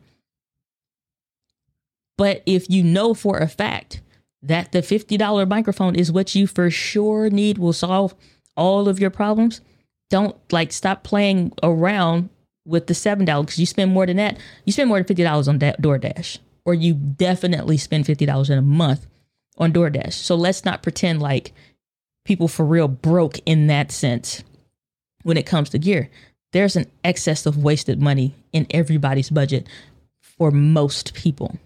But 2.18 2.44
if 2.46 2.70
you 2.70 2.84
know 2.84 3.14
for 3.14 3.38
a 3.38 3.48
fact 3.48 4.02
that 4.42 4.72
the 4.72 4.80
$50 4.82 5.48
microphone 5.48 5.96
is 5.96 6.12
what 6.12 6.36
you 6.36 6.48
for 6.48 6.70
sure 6.70 7.30
need 7.30 7.58
will 7.58 7.74
solve 7.74 8.16
all 8.56 8.88
of 8.88 9.00
your 9.00 9.10
problems, 9.10 9.62
don't 10.10 10.36
like 10.52 10.72
stop 10.72 11.04
playing 11.04 11.52
around 11.64 12.30
with 12.66 12.88
the 12.88 12.94
seven 12.94 13.26
dollars 13.26 13.46
because 13.48 13.60
you 13.60 13.66
spend 13.66 13.92
more 13.92 14.06
than 14.06 14.18
that. 14.18 14.38
You 14.66 14.74
spend 14.74 14.88
more 14.88 14.98
than 14.98 15.06
fifty 15.06 15.24
dollars 15.24 15.48
on 15.48 15.60
da- 15.60 15.76
DoorDash, 15.80 16.40
or 16.64 16.74
you 16.74 16.94
definitely 16.94 17.78
spend 17.78 18.06
fifty 18.06 18.26
dollars 18.26 18.50
in 18.50 18.58
a 18.58 18.64
month 18.64 19.08
on 19.58 19.74
DoorDash. 19.74 20.14
So 20.14 20.36
let's 20.36 20.66
not 20.66 20.84
pretend 20.84 21.22
like 21.22 21.54
people 22.24 22.48
for 22.48 22.66
real 22.66 22.88
broke 22.88 23.40
in 23.46 23.68
that 23.68 23.92
sense 23.92 24.44
when 25.24 25.38
it 25.38 25.46
comes 25.46 25.70
to 25.72 25.80
gear. 25.80 26.10
There's 26.52 26.76
an 26.76 26.86
excess 27.04 27.46
of 27.46 27.58
wasted 27.58 28.02
money 28.02 28.34
in 28.54 28.68
everybody's 28.70 29.30
budget 29.30 29.68
for 30.22 30.52
most 30.52 31.14
people, 31.14 31.58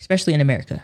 especially 0.00 0.34
in 0.34 0.40
America. 0.40 0.82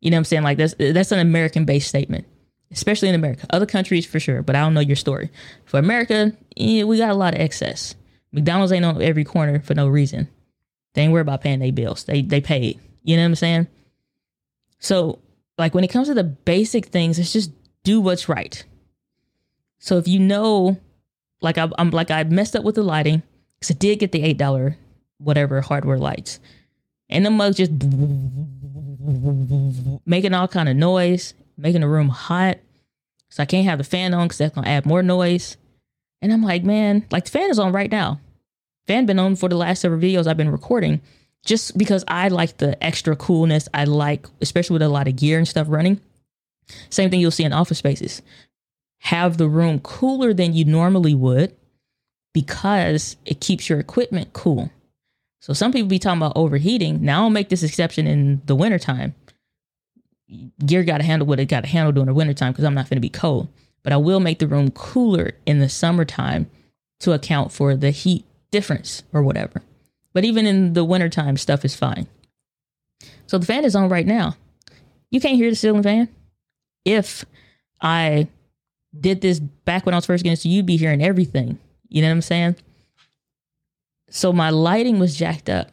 You 0.00 0.10
know 0.10 0.16
what 0.16 0.20
I'm 0.20 0.24
saying? 0.24 0.42
Like 0.42 0.58
that's 0.58 0.74
that's 0.78 1.12
an 1.12 1.20
American 1.20 1.64
based 1.64 1.88
statement 1.88 2.26
especially 2.72 3.08
in 3.08 3.14
America. 3.14 3.46
Other 3.50 3.66
countries 3.66 4.06
for 4.06 4.18
sure, 4.18 4.42
but 4.42 4.56
I 4.56 4.60
don't 4.60 4.74
know 4.74 4.80
your 4.80 4.96
story. 4.96 5.30
For 5.66 5.78
America, 5.78 6.32
yeah, 6.56 6.84
we 6.84 6.98
got 6.98 7.10
a 7.10 7.14
lot 7.14 7.34
of 7.34 7.40
excess. 7.40 7.94
McDonald's 8.32 8.72
ain't 8.72 8.84
on 8.84 9.00
every 9.00 9.24
corner 9.24 9.60
for 9.60 9.74
no 9.74 9.88
reason. 9.88 10.28
They 10.94 11.02
ain't 11.02 11.12
worried 11.12 11.22
about 11.22 11.42
paying 11.42 11.60
their 11.60 11.72
bills. 11.72 12.04
They 12.04 12.22
they 12.22 12.40
paid. 12.40 12.80
You 13.04 13.16
know 13.16 13.22
what 13.22 13.28
I'm 13.28 13.34
saying? 13.36 13.66
So 14.78 15.18
like 15.62 15.74
when 15.74 15.84
it 15.84 15.88
comes 15.88 16.08
to 16.08 16.14
the 16.14 16.24
basic 16.24 16.86
things, 16.86 17.18
it's 17.18 17.32
just 17.32 17.52
do 17.84 18.00
what's 18.00 18.28
right. 18.28 18.64
So 19.78 19.96
if 19.96 20.08
you 20.08 20.18
know, 20.18 20.76
like 21.40 21.56
I, 21.56 21.70
am 21.78 21.90
like 21.90 22.10
I 22.10 22.24
messed 22.24 22.56
up 22.56 22.64
with 22.64 22.74
the 22.74 22.82
lighting 22.82 23.22
because 23.58 23.74
I 23.74 23.78
did 23.78 24.00
get 24.00 24.12
the 24.12 24.22
eight 24.22 24.38
dollar 24.38 24.76
whatever 25.18 25.60
hardware 25.60 25.98
lights, 25.98 26.40
and 27.08 27.24
the 27.24 27.30
mug 27.30 27.54
just 27.54 27.70
making 30.04 30.34
all 30.34 30.48
kind 30.48 30.68
of 30.68 30.76
noise 30.76 31.34
making 31.56 31.80
the 31.80 31.88
room 31.88 32.08
hot. 32.08 32.58
So 33.30 33.42
I 33.42 33.46
can't 33.46 33.66
have 33.66 33.78
the 33.78 33.84
fan 33.84 34.12
on 34.12 34.26
because 34.26 34.38
that's 34.38 34.54
gonna 34.54 34.68
add 34.68 34.84
more 34.84 35.02
noise. 35.02 35.56
And 36.20 36.32
I'm 36.32 36.42
like, 36.42 36.64
man, 36.64 37.06
like 37.10 37.24
the 37.24 37.30
fan 37.30 37.50
is 37.50 37.58
on 37.58 37.72
right 37.72 37.90
now. 37.90 38.20
Fan 38.86 39.06
been 39.06 39.18
on 39.18 39.36
for 39.36 39.48
the 39.48 39.56
last 39.56 39.80
several 39.80 40.00
videos 40.00 40.26
I've 40.26 40.36
been 40.36 40.50
recording, 40.50 41.00
just 41.44 41.76
because 41.76 42.04
I 42.06 42.28
like 42.28 42.58
the 42.58 42.82
extra 42.82 43.16
coolness. 43.16 43.68
I 43.74 43.84
like, 43.84 44.26
especially 44.40 44.74
with 44.74 44.82
a 44.82 44.88
lot 44.88 45.08
of 45.08 45.16
gear 45.16 45.38
and 45.38 45.48
stuff 45.48 45.66
running. 45.70 46.00
Same 46.90 47.10
thing 47.10 47.20
you'll 47.20 47.30
see 47.30 47.44
in 47.44 47.52
office 47.52 47.78
spaces. 47.78 48.22
Have 49.00 49.36
the 49.36 49.48
room 49.48 49.80
cooler 49.80 50.32
than 50.32 50.54
you 50.54 50.64
normally 50.64 51.14
would 51.14 51.54
because 52.32 53.16
it 53.26 53.40
keeps 53.40 53.68
your 53.68 53.80
equipment 53.80 54.32
cool. 54.32 54.70
So 55.40 55.52
some 55.52 55.72
people 55.72 55.88
be 55.88 55.98
talking 55.98 56.18
about 56.18 56.36
overheating. 56.36 57.02
Now 57.04 57.24
I'll 57.24 57.30
make 57.30 57.48
this 57.48 57.64
exception 57.64 58.06
in 58.06 58.42
the 58.46 58.54
wintertime 58.54 59.14
gear 60.64 60.82
got 60.82 60.98
to 60.98 61.04
handle 61.04 61.26
what 61.26 61.40
it 61.40 61.46
got 61.46 61.62
to 61.62 61.70
handle 61.70 61.92
during 61.92 62.06
the 62.06 62.14
wintertime 62.14 62.52
because 62.52 62.64
I'm 62.64 62.74
not 62.74 62.88
going 62.88 62.96
to 62.96 63.00
be 63.00 63.08
cold. 63.08 63.48
But 63.82 63.92
I 63.92 63.96
will 63.96 64.20
make 64.20 64.38
the 64.38 64.46
room 64.46 64.70
cooler 64.70 65.32
in 65.44 65.58
the 65.58 65.68
summertime 65.68 66.48
to 67.00 67.12
account 67.12 67.52
for 67.52 67.74
the 67.74 67.90
heat 67.90 68.24
difference 68.50 69.02
or 69.12 69.22
whatever. 69.22 69.62
But 70.12 70.24
even 70.24 70.46
in 70.46 70.72
the 70.74 70.84
wintertime, 70.84 71.36
stuff 71.36 71.64
is 71.64 71.74
fine. 71.74 72.06
So 73.26 73.38
the 73.38 73.46
fan 73.46 73.64
is 73.64 73.74
on 73.74 73.88
right 73.88 74.06
now. 74.06 74.36
You 75.10 75.20
can't 75.20 75.36
hear 75.36 75.50
the 75.50 75.56
ceiling 75.56 75.82
fan. 75.82 76.08
If 76.84 77.24
I 77.80 78.28
did 78.98 79.20
this 79.20 79.40
back 79.40 79.86
when 79.86 79.94
I 79.94 79.98
was 79.98 80.06
first 80.06 80.24
getting 80.24 80.36
so 80.36 80.48
you'd 80.48 80.66
be 80.66 80.76
hearing 80.76 81.02
everything. 81.02 81.58
You 81.88 82.02
know 82.02 82.08
what 82.08 82.14
I'm 82.14 82.22
saying? 82.22 82.56
So 84.10 84.32
my 84.32 84.50
lighting 84.50 84.98
was 84.98 85.16
jacked 85.16 85.48
up. 85.48 85.70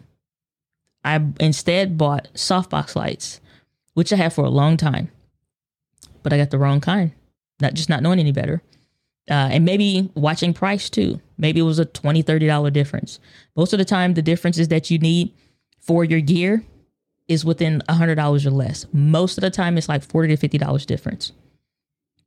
I 1.03 1.21
instead 1.39 1.97
bought 1.97 2.29
softbox 2.33 2.95
lights 2.95 3.41
which 3.99 4.13
I 4.13 4.15
have 4.15 4.33
for 4.33 4.45
a 4.45 4.49
long 4.49 4.77
time, 4.77 5.11
but 6.23 6.31
I 6.31 6.37
got 6.37 6.51
the 6.51 6.57
wrong 6.57 6.79
kind. 6.79 7.11
Not 7.59 7.73
just 7.73 7.89
not 7.89 8.01
knowing 8.01 8.19
any 8.19 8.31
better. 8.31 8.61
Uh, 9.29 9.49
and 9.51 9.65
maybe 9.65 10.09
watching 10.15 10.53
price 10.53 10.89
too. 10.89 11.19
Maybe 11.39 11.61
it 11.61 11.63
was 11.63 11.79
a 11.79 11.85
$20, 11.85 12.23
$30 12.23 12.71
difference. 12.73 13.19
Most 13.55 13.73
of 13.73 13.79
the 13.79 13.85
time, 13.85 14.13
the 14.13 14.21
differences 14.21 14.67
that 14.67 14.91
you 14.91 14.99
need 14.99 15.33
for 15.79 16.03
your 16.03 16.19
gear 16.19 16.63
is 17.29 17.45
within 17.45 17.81
$100 17.87 18.45
or 18.45 18.49
less. 18.51 18.85
Most 18.91 19.37
of 19.37 19.41
the 19.41 19.49
time, 19.49 19.77
it's 19.77 19.87
like 19.89 20.03
40 20.03 20.35
to 20.35 20.49
$50 20.49 20.85
difference 20.85 21.31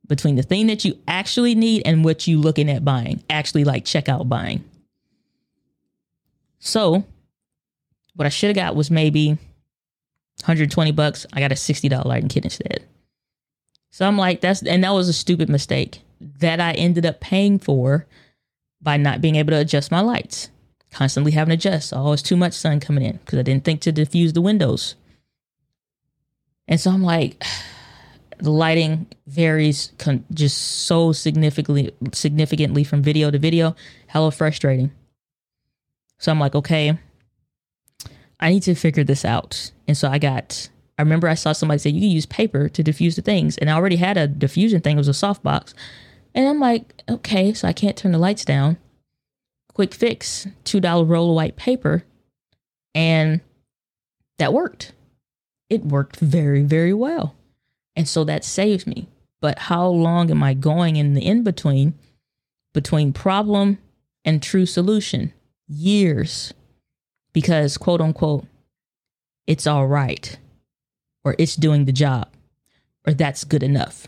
between 0.07 0.35
the 0.35 0.43
thing 0.43 0.67
that 0.67 0.83
you 0.83 0.97
actually 1.07 1.55
need 1.55 1.83
and 1.85 2.03
what 2.03 2.27
you 2.27 2.39
looking 2.39 2.69
at 2.69 2.83
buying, 2.83 3.23
actually 3.29 3.63
like 3.63 3.85
checkout 3.85 4.27
buying. 4.27 4.63
So, 6.59 7.05
what 8.15 8.25
I 8.25 8.29
should 8.29 8.49
have 8.49 8.55
got 8.55 8.75
was 8.75 8.89
maybe 8.89 9.29
120 9.29 10.91
bucks. 10.91 11.25
I 11.31 11.39
got 11.39 11.51
a 11.51 11.55
$60 11.55 12.05
lighting 12.05 12.29
kit 12.29 12.43
instead. 12.43 12.83
So 13.91 14.07
I'm 14.07 14.17
like, 14.17 14.41
that's, 14.41 14.63
and 14.63 14.83
that 14.83 14.91
was 14.91 15.07
a 15.07 15.13
stupid 15.13 15.49
mistake 15.49 16.01
that 16.39 16.59
I 16.59 16.71
ended 16.71 17.05
up 17.05 17.19
paying 17.19 17.59
for 17.59 18.07
by 18.83 18.97
not 18.97 19.21
being 19.21 19.37
able 19.37 19.51
to 19.51 19.59
adjust 19.59 19.91
my 19.91 20.01
lights, 20.01 20.49
constantly 20.91 21.31
having 21.31 21.49
to 21.49 21.69
adjust. 21.69 21.93
Oh, 21.95 22.11
it's 22.11 22.21
too 22.21 22.35
much 22.35 22.53
sun 22.53 22.79
coming 22.79 23.03
in 23.03 23.17
because 23.17 23.39
I 23.39 23.43
didn't 23.43 23.63
think 23.63 23.81
to 23.81 23.91
diffuse 23.91 24.33
the 24.33 24.41
windows. 24.41 24.95
And 26.67 26.79
so 26.79 26.91
I'm 26.91 27.03
like, 27.03 27.43
the 28.39 28.51
lighting 28.51 29.07
varies 29.25 29.93
con- 29.97 30.25
just 30.33 30.57
so 30.85 31.11
significantly 31.13 31.93
significantly 32.11 32.83
from 32.83 33.01
video 33.01 33.31
to 33.31 33.39
video. 33.39 33.75
hella 34.07 34.31
frustrating. 34.31 34.91
So 36.19 36.31
I'm 36.31 36.39
like, 36.39 36.55
okay, 36.55 36.97
I 38.39 38.49
need 38.49 38.63
to 38.63 38.75
figure 38.75 39.03
this 39.03 39.25
out. 39.25 39.71
And 39.87 39.97
so 39.97 40.09
I 40.09 40.19
got, 40.19 40.69
I 40.97 41.01
remember 41.01 41.27
I 41.27 41.33
saw 41.33 41.51
somebody 41.53 41.79
say 41.79 41.89
you 41.89 42.01
can 42.01 42.09
use 42.09 42.25
paper 42.25 42.69
to 42.69 42.83
diffuse 42.83 43.15
the 43.15 43.21
things. 43.21 43.57
And 43.57 43.69
I 43.69 43.73
already 43.73 43.97
had 43.97 44.17
a 44.17 44.27
diffusion 44.27 44.81
thing, 44.81 44.95
it 44.95 44.99
was 44.99 45.07
a 45.07 45.11
softbox. 45.11 45.73
And 46.35 46.47
I'm 46.47 46.59
like, 46.59 47.01
okay, 47.09 47.53
so 47.53 47.67
I 47.67 47.73
can't 47.73 47.97
turn 47.97 48.11
the 48.11 48.17
lights 48.17 48.45
down. 48.45 48.77
Quick 49.73 49.93
fix, 49.93 50.47
$2 50.65 51.07
roll 51.07 51.29
of 51.31 51.35
white 51.35 51.55
paper. 51.55 52.03
And 52.95 53.41
that 54.37 54.53
worked. 54.53 54.93
It 55.69 55.85
worked 55.85 56.17
very, 56.17 56.63
very 56.63 56.93
well. 56.93 57.35
And 57.95 58.07
so 58.07 58.23
that 58.23 58.43
saves 58.43 58.87
me. 58.87 59.07
But 59.41 59.59
how 59.59 59.87
long 59.87 60.31
am 60.31 60.41
I 60.41 60.53
going 60.53 60.95
in 60.95 61.13
the 61.13 61.25
in 61.25 61.43
between 61.43 61.93
between 62.73 63.13
problem 63.13 63.77
and 64.23 64.41
true 64.41 64.65
solution? 64.65 65.33
Years. 65.67 66.53
Because, 67.33 67.77
quote 67.77 68.01
unquote, 68.01 68.45
it's 69.47 69.67
all 69.67 69.87
right, 69.87 70.37
or 71.23 71.35
it's 71.37 71.55
doing 71.55 71.85
the 71.85 71.91
job, 71.91 72.29
or 73.05 73.13
that's 73.13 73.43
good 73.43 73.63
enough. 73.63 74.07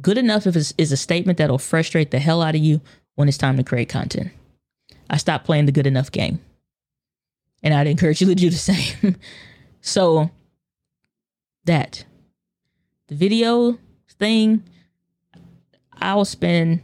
Good 0.00 0.18
enough 0.18 0.46
if 0.46 0.56
is 0.56 0.92
a 0.92 0.96
statement 0.96 1.38
that'll 1.38 1.58
frustrate 1.58 2.10
the 2.10 2.18
hell 2.18 2.42
out 2.42 2.54
of 2.54 2.60
you 2.60 2.80
when 3.14 3.28
it's 3.28 3.38
time 3.38 3.56
to 3.56 3.64
create 3.64 3.88
content. 3.88 4.30
I 5.08 5.16
stopped 5.16 5.44
playing 5.46 5.66
the 5.66 5.72
good 5.72 5.86
enough 5.86 6.10
game. 6.10 6.40
And 7.62 7.72
I'd 7.72 7.86
encourage 7.86 8.20
you 8.20 8.26
to 8.28 8.34
do 8.34 8.50
the 8.50 8.56
same. 8.56 9.16
so, 9.80 10.30
that 11.64 12.04
the 13.08 13.14
video 13.14 13.78
thing, 14.18 14.64
I'll 15.94 16.24
spend 16.24 16.82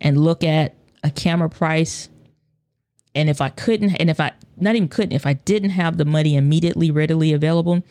and 0.00 0.22
look 0.22 0.42
at 0.42 0.74
a 1.02 1.10
camera 1.10 1.48
price. 1.48 2.08
And 3.14 3.28
if 3.28 3.40
I 3.40 3.48
couldn't, 3.48 3.96
and 3.96 4.10
if 4.10 4.20
I 4.20 4.32
not 4.56 4.76
even 4.76 4.88
couldn't, 4.88 5.12
if 5.12 5.26
I 5.26 5.34
didn't 5.34 5.70
have 5.70 5.96
the 5.96 6.04
money 6.04 6.36
immediately 6.36 6.90
readily 6.90 7.32
available, 7.32 7.82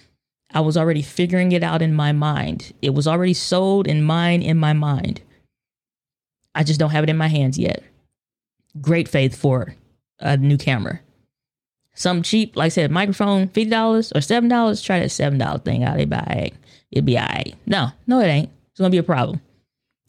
I 0.54 0.62
was 0.62 0.78
already 0.78 1.02
figuring 1.02 1.52
it 1.52 1.64
out 1.64 1.82
in 1.82 1.94
my 1.94 2.12
mind. 2.12 2.74
It 2.82 2.94
was 2.94 3.08
already 3.08 3.34
sold 3.34 3.88
in 3.88 4.04
mine 4.04 4.42
in 4.42 4.58
my 4.58 4.74
mind. 4.74 5.22
I 6.56 6.64
just 6.64 6.80
don't 6.80 6.92
have 6.92 7.04
it 7.04 7.10
in 7.10 7.18
my 7.18 7.28
hands 7.28 7.58
yet. 7.58 7.84
Great 8.82 9.08
faith 9.08 9.36
for 9.36 9.76
a 10.20 10.38
new 10.38 10.58
camera. 10.58 11.02
Some 11.94 12.22
cheap, 12.22 12.56
like 12.56 12.68
I 12.68 12.70
said, 12.70 12.92
microphone, 12.92 13.48
$50 13.50 14.12
or 14.16 14.20
$7. 14.20 14.84
Try 14.86 15.00
that 15.00 15.10
$7 15.10 15.66
thing 15.66 15.84
out. 15.84 15.98
It'd 15.98 16.10
be 16.10 16.16
all 16.16 16.26
right. 16.28 16.54
It'd 16.92 17.06
be 17.06 17.18
all 17.18 17.26
right. 17.26 17.56
No, 17.66 17.90
no, 18.06 18.20
it 18.20 18.28
ain't. 18.28 18.50
It's 18.72 18.80
to 18.80 18.90
be 18.90 18.98
a 18.98 19.04
problem. 19.04 19.42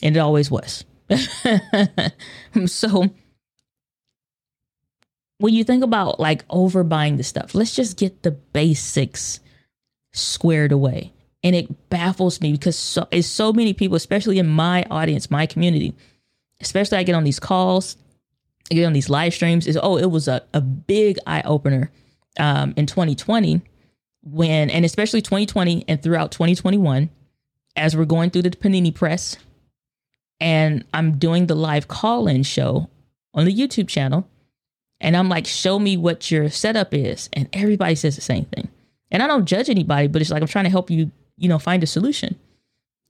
And 0.03 0.17
it 0.17 0.21
always 0.21 0.51
was. 0.51 0.85
so 2.67 3.09
when 5.39 5.55
you 5.55 5.65
think 5.65 5.83
about 5.83 6.21
like 6.21 6.47
overbuying 6.49 7.17
the 7.17 7.23
stuff, 7.23 7.55
let's 7.55 7.75
just 7.75 7.97
get 7.97 8.23
the 8.23 8.33
basics 8.33 9.41
squared 10.19 10.73
away. 10.73 11.13
And 11.45 11.55
it 11.55 11.89
baffles 11.89 12.41
me 12.41 12.53
because 12.53 12.77
so 12.77 13.07
it's 13.11 13.29
so 13.29 13.53
many 13.53 13.73
people, 13.73 13.97
especially 13.97 14.39
in 14.39 14.49
my 14.49 14.85
audience, 14.91 15.31
my 15.31 15.47
community, 15.47 15.95
especially 16.61 16.99
I 16.99 17.05
get 17.05 17.15
on 17.15 17.25
these 17.25 17.39
calls, 17.39 17.97
I 18.71 18.75
get 18.75 18.87
on 18.87 18.93
these 18.93 19.09
live 19.09 19.35
streams, 19.35 19.67
is 19.67 19.79
oh, 19.81 19.99
it 19.99 20.11
was 20.11 20.27
a, 20.29 20.43
a 20.53 20.61
big 20.61 21.19
eye 21.27 21.43
opener 21.45 21.91
um, 22.39 22.75
in 22.77 22.87
2020 22.87 23.63
when, 24.23 24.69
and 24.71 24.85
especially 24.85 25.23
2020 25.23 25.85
and 25.87 26.03
throughout 26.03 26.33
2021, 26.33 27.09
as 27.77 27.97
we're 27.97 28.05
going 28.05 28.31
through 28.31 28.43
the 28.43 28.51
Panini 28.51 28.93
press 28.93 29.37
and 30.41 30.85
I'm 30.93 31.19
doing 31.19 31.47
the 31.47 31.55
live 31.55 31.89
call 31.89 32.29
in 32.29 32.43
show 32.43 32.89
on 33.35 33.45
the 33.45 33.55
YouTube 33.55 33.89
channel. 33.89 34.29
And 35.01 35.17
I'm 35.17 35.29
like, 35.29 35.47
show 35.47 35.79
me 35.79 35.97
what 35.97 36.31
your 36.31 36.51
setup 36.51 36.93
is. 36.93 37.29
And 37.33 37.49
everybody 37.53 37.95
says 37.95 38.17
the 38.17 38.23
same 38.23 38.47
thing. 38.47 38.69
And 39.11 39.23
I 39.23 39.27
don't 39.27 39.47
judge 39.47 39.71
anybody, 39.71 40.09
but 40.09 40.21
it's 40.21 40.31
like 40.31 40.43
I'm 40.43 40.49
trying 40.49 40.65
to 40.65 40.71
help 40.71 40.91
you, 40.91 41.11
you 41.37 41.49
know, 41.49 41.59
find 41.59 41.83
a 41.83 41.87
solution. 41.87 42.37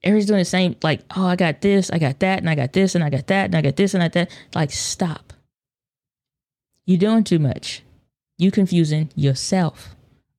Everybody's 0.03 0.27
doing 0.27 0.39
the 0.39 0.45
same, 0.45 0.77
like, 0.83 1.01
oh, 1.17 1.27
I 1.27 1.35
got 1.35 1.61
this, 1.61 1.91
I 1.91 1.99
got 1.99 2.21
that, 2.21 2.39
and 2.39 2.49
I 2.49 2.55
got 2.55 2.73
this, 2.73 2.95
and 2.95 3.03
I 3.03 3.11
got 3.11 3.27
that, 3.27 3.47
and 3.47 3.57
I 3.57 3.63
got 3.63 3.77
this, 3.77 3.95
and 3.95 4.03
I 4.03 4.09
that. 4.09 4.31
Like, 4.55 4.71
stop. 4.71 5.33
You're 6.87 6.99
doing 6.99 7.25
too 7.25 7.41
much. 7.41 7.83
You 8.39 8.53
confusing 8.53 9.11
yourself 9.17 9.97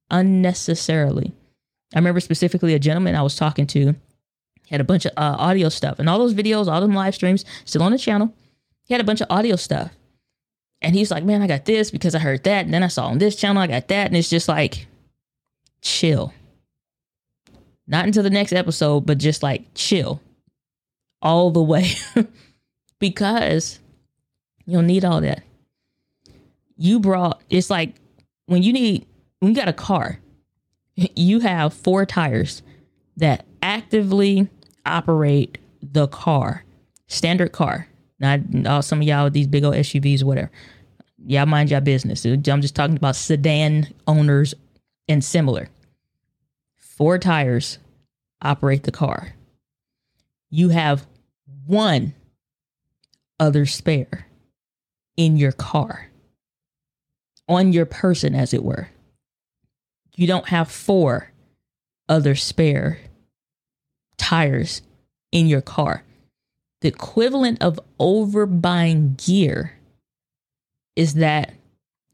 unnecessarily. 0.09 1.33
I 1.93 1.99
remember 1.99 2.21
specifically 2.21 2.73
a 2.73 2.79
gentleman 2.79 3.15
I 3.15 3.21
was 3.21 3.35
talking 3.35 3.67
to 3.67 3.95
had 4.69 4.81
a 4.81 4.85
bunch 4.85 5.05
of 5.05 5.13
uh, 5.17 5.35
audio 5.37 5.69
stuff 5.69 5.99
and 5.99 6.07
all 6.07 6.19
those 6.19 6.33
videos, 6.33 6.67
all 6.67 6.81
them 6.81 6.93
live 6.93 7.15
streams 7.15 7.43
still 7.65 7.83
on 7.83 7.91
the 7.91 7.97
channel. 7.97 8.33
He 8.83 8.93
had 8.93 9.01
a 9.01 9.05
bunch 9.05 9.21
of 9.21 9.27
audio 9.29 9.55
stuff. 9.55 9.91
And 10.81 10.95
he's 10.95 11.11
like, 11.11 11.25
man, 11.25 11.41
I 11.41 11.47
got 11.47 11.65
this 11.65 11.91
because 11.91 12.15
I 12.15 12.19
heard 12.19 12.43
that. 12.45 12.65
And 12.65 12.73
then 12.73 12.83
I 12.83 12.87
saw 12.87 13.07
on 13.07 13.17
this 13.17 13.35
channel, 13.35 13.61
I 13.61 13.67
got 13.67 13.89
that. 13.89 14.07
And 14.07 14.15
it's 14.15 14.29
just 14.29 14.47
like, 14.47 14.87
chill. 15.81 16.33
Not 17.87 18.05
until 18.05 18.23
the 18.23 18.29
next 18.29 18.53
episode, 18.53 19.01
but 19.01 19.17
just 19.17 19.41
like 19.41 19.65
chill 19.73 20.21
all 21.21 21.51
the 21.51 21.61
way 21.61 21.91
because 22.99 23.79
you'll 24.65 24.81
need 24.83 25.03
all 25.03 25.21
that. 25.21 25.43
You 26.77 26.99
brought, 26.99 27.41
it's 27.49 27.69
like 27.69 27.95
when 28.45 28.63
you 28.63 28.71
need, 28.71 29.05
when 29.39 29.51
you 29.51 29.55
got 29.55 29.67
a 29.67 29.73
car, 29.73 30.19
you 30.95 31.39
have 31.39 31.73
four 31.73 32.05
tires 32.05 32.61
that 33.17 33.45
actively 33.61 34.47
operate 34.85 35.57
the 35.81 36.07
car, 36.07 36.63
standard 37.07 37.51
car. 37.51 37.87
Not 38.19 38.41
all 38.65 38.79
uh, 38.79 38.81
some 38.81 38.99
of 38.99 39.07
y'all 39.07 39.25
with 39.25 39.33
these 39.33 39.47
big 39.47 39.63
old 39.63 39.75
SUVs, 39.75 40.23
whatever. 40.23 40.51
Y'all 41.25 41.45
mind 41.45 41.71
your 41.71 41.81
business. 41.81 42.25
I'm 42.25 42.61
just 42.61 42.75
talking 42.75 42.97
about 42.97 43.15
sedan 43.15 43.87
owners 44.07 44.53
and 45.09 45.23
similar. 45.23 45.67
Four 46.77 47.17
tires 47.17 47.79
operate 48.41 48.83
the 48.83 48.91
car. 48.91 49.33
You 50.49 50.69
have 50.69 51.05
one 51.65 52.13
other 53.39 53.65
spare 53.65 54.27
in 55.17 55.35
your 55.35 55.51
car, 55.51 56.09
on 57.47 57.73
your 57.73 57.85
person, 57.85 58.35
as 58.35 58.53
it 58.53 58.63
were. 58.63 58.89
You 60.15 60.27
don't 60.27 60.47
have 60.49 60.71
four 60.71 61.31
other 62.07 62.35
spare 62.35 62.99
tires 64.17 64.81
in 65.31 65.47
your 65.47 65.61
car. 65.61 66.03
The 66.81 66.87
equivalent 66.87 67.61
of 67.61 67.79
overbuying 67.99 69.23
gear 69.25 69.77
is 70.95 71.15
that 71.15 71.53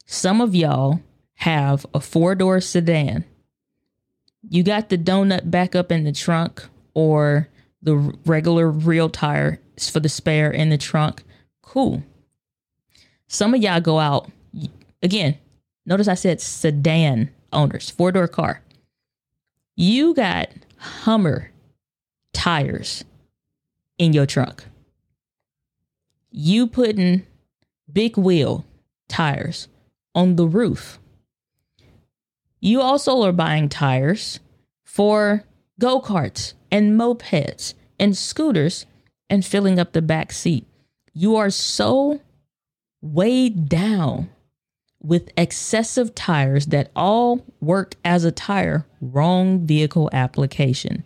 some 0.06 0.42
of 0.42 0.56
y'all 0.56 1.02
have 1.36 1.86
a 1.94 2.00
four 2.00 2.36
door 2.36 2.62
sedan. 2.62 3.26
You 4.48 4.64
got 4.64 4.90
the 4.90 4.98
donut 4.98 5.50
back 5.50 5.76
up 5.76 5.92
in 5.92 6.04
the 6.04 6.12
trunk 6.12 6.64
or 6.94 7.50
the 7.82 7.96
regular 8.26 8.70
real 8.70 9.10
tire 9.10 9.60
for 9.92 10.00
the 10.00 10.10
spare 10.10 10.52
in 10.52 10.70
the 10.70 10.78
trunk. 10.78 11.24
Cool. 11.62 12.04
Some 13.28 13.54
of 13.54 13.62
y'all 13.62 13.82
go 13.82 14.00
out 14.00 14.30
again. 15.02 15.38
Notice 15.86 16.08
I 16.08 16.14
said 16.16 16.42
sedan 16.42 17.30
owners, 17.52 17.90
four 17.90 18.12
door 18.12 18.28
car. 18.28 18.62
You 19.76 20.14
got 20.14 20.50
Hummer 20.78 21.52
tires 22.34 23.04
in 23.98 24.14
your 24.14 24.26
truck. 24.26 24.66
You 26.32 26.68
putting 26.68 27.26
big 27.92 28.18
wheel 28.18 28.66
tires 29.08 29.68
on 30.14 30.36
the 30.36 30.48
roof. 30.48 31.00
You 32.66 32.82
also 32.82 33.22
are 33.22 33.32
buying 33.32 33.70
tires 33.70 34.40
for 34.84 35.44
go 35.80 36.02
karts 36.02 36.54
and 36.72 37.00
mopeds 37.00 37.76
and 38.00 38.18
scooters 38.18 38.88
and 39.30 39.46
filling 39.46 39.78
up 39.78 39.94
the 39.94 40.02
back 40.02 40.32
seat. 40.32 40.66
You 41.14 41.36
are 41.36 41.52
so 41.52 42.22
weighed 43.04 43.70
down 43.70 44.32
with 45.00 45.30
excessive 45.38 46.16
tires 46.16 46.66
that 46.68 46.90
all 46.96 47.46
work 47.62 47.98
as 48.04 48.24
a 48.24 48.32
tire, 48.32 48.88
wrong 49.00 49.68
vehicle 49.68 50.10
application. 50.12 51.04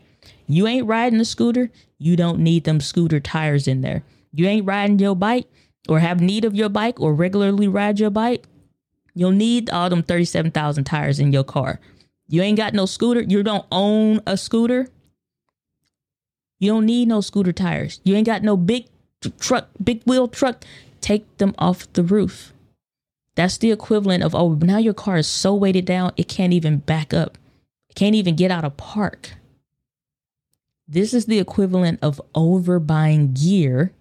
You 0.47 0.65
ain't 0.65 0.87
riding 0.87 1.19
a 1.19 1.25
scooter, 1.25 1.69
you 1.97 2.15
don't 2.15 2.39
need 2.39 2.63
them 2.63 2.79
scooter 2.79 3.19
tires 3.19 3.67
in 3.67 3.81
there. 3.81 4.03
You 4.31 4.47
ain't 4.47 4.65
riding 4.65 4.99
your 4.99 5.13
bike 5.13 5.49
or 5.89 5.99
have 5.99 6.21
need 6.21 6.45
of 6.45 6.55
your 6.55 6.69
bike 6.69 7.01
or 7.01 7.13
regularly 7.13 7.67
ride 7.67 7.99
your 7.99 8.11
bike, 8.11 8.45
you'll 9.13 9.31
need 9.31 9.69
all 9.69 9.89
them 9.89 10.03
37,000 10.03 10.83
tires 10.83 11.19
in 11.19 11.31
your 11.31 11.43
car. 11.43 11.79
You 12.27 12.41
ain't 12.41 12.57
got 12.57 12.73
no 12.73 12.85
scooter, 12.85 13.21
you 13.21 13.43
don't 13.43 13.65
own 13.71 14.21
a 14.27 14.37
scooter. 14.37 14.87
You 16.59 16.73
don't 16.73 16.85
need 16.85 17.07
no 17.07 17.21
scooter 17.21 17.53
tires. 17.53 18.01
You 18.03 18.15
ain't 18.15 18.25
got 18.25 18.43
no 18.43 18.57
big 18.57 18.87
truck, 19.39 19.69
big 19.81 20.03
wheel 20.03 20.27
truck. 20.27 20.63
Take 21.01 21.37
them 21.37 21.55
off 21.57 21.91
the 21.93 22.03
roof. 22.03 22.53
That's 23.35 23.57
the 23.57 23.71
equivalent 23.71 24.23
of, 24.23 24.35
oh, 24.35 24.55
now 24.55 24.77
your 24.77 24.93
car 24.93 25.17
is 25.17 25.27
so 25.27 25.55
weighted 25.55 25.85
down, 25.85 26.11
it 26.17 26.27
can't 26.27 26.51
even 26.51 26.79
back 26.79 27.13
up. 27.13 27.37
It 27.89 27.95
can't 27.95 28.15
even 28.15 28.35
get 28.35 28.51
out 28.51 28.65
of 28.65 28.75
park. 28.75 29.31
This 30.87 31.13
is 31.13 31.25
the 31.25 31.39
equivalent 31.39 31.99
of 32.01 32.19
overbuying 32.35 33.39
gear 33.39 33.93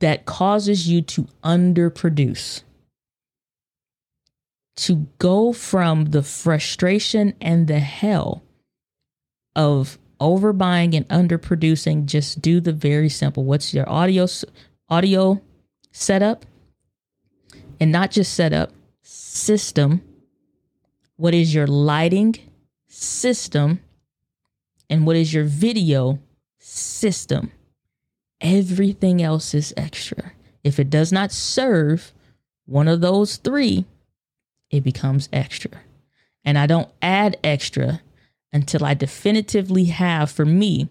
that 0.00 0.26
causes 0.26 0.88
you 0.88 1.02
to 1.02 1.28
underproduce. 1.44 2.62
To 4.76 5.08
go 5.18 5.52
from 5.52 6.06
the 6.06 6.22
frustration 6.22 7.34
and 7.40 7.66
the 7.68 7.80
hell 7.80 8.42
of 9.54 9.98
overbuying 10.20 10.96
and 10.96 11.08
underproducing, 11.08 12.06
just 12.06 12.40
do 12.40 12.60
the 12.60 12.72
very 12.72 13.08
simple. 13.08 13.44
What's 13.44 13.74
your 13.74 13.88
audio 13.88 14.26
audio 14.88 15.42
setup? 15.92 16.46
And 17.78 17.92
not 17.92 18.10
just 18.10 18.34
setup, 18.34 18.72
system. 19.02 20.02
What 21.16 21.34
is 21.34 21.54
your 21.54 21.66
lighting 21.66 22.36
system? 22.88 23.80
And 24.88 25.06
what 25.06 25.16
is 25.16 25.32
your 25.32 25.44
video 25.44 26.18
system? 26.58 27.52
Everything 28.40 29.22
else 29.22 29.54
is 29.54 29.74
extra. 29.76 30.32
If 30.64 30.78
it 30.78 30.90
does 30.90 31.12
not 31.12 31.32
serve 31.32 32.12
one 32.66 32.88
of 32.88 33.00
those 33.00 33.36
three, 33.36 33.84
it 34.70 34.82
becomes 34.82 35.28
extra. 35.32 35.70
And 36.44 36.56
I 36.56 36.66
don't 36.66 36.88
add 37.02 37.38
extra 37.44 38.00
until 38.52 38.84
I 38.84 38.94
definitively 38.94 39.86
have 39.86 40.30
for 40.30 40.44
me, 40.44 40.88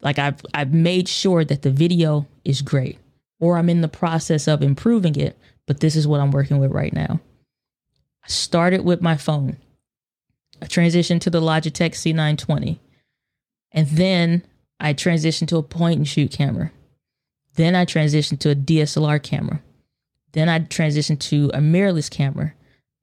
like 0.00 0.18
I've 0.18 0.40
I've 0.54 0.72
made 0.72 1.08
sure 1.08 1.44
that 1.44 1.62
the 1.62 1.70
video 1.70 2.26
is 2.44 2.62
great 2.62 2.98
or 3.40 3.56
I'm 3.56 3.68
in 3.68 3.80
the 3.80 3.88
process 3.88 4.48
of 4.48 4.62
improving 4.62 5.16
it, 5.16 5.38
but 5.66 5.80
this 5.80 5.96
is 5.96 6.06
what 6.06 6.20
I'm 6.20 6.30
working 6.30 6.58
with 6.58 6.72
right 6.72 6.92
now. 6.92 7.20
I 8.24 8.28
started 8.28 8.84
with 8.84 9.00
my 9.00 9.16
phone. 9.16 9.58
I 10.60 10.66
transitioned 10.66 11.20
to 11.22 11.30
the 11.30 11.40
Logitech 11.40 11.92
C920. 11.92 12.78
And 13.72 13.86
then 13.88 14.42
I 14.80 14.94
transitioned 14.94 15.48
to 15.48 15.56
a 15.56 15.62
point 15.62 15.98
and 15.98 16.08
shoot 16.08 16.32
camera. 16.32 16.72
Then 17.54 17.74
I 17.74 17.84
transitioned 17.84 18.40
to 18.40 18.50
a 18.50 18.56
DSLR 18.56 19.22
camera. 19.22 19.62
Then 20.32 20.48
I 20.48 20.60
transitioned 20.60 21.20
to 21.20 21.50
a 21.54 21.58
mirrorless 21.58 22.10
camera. 22.10 22.54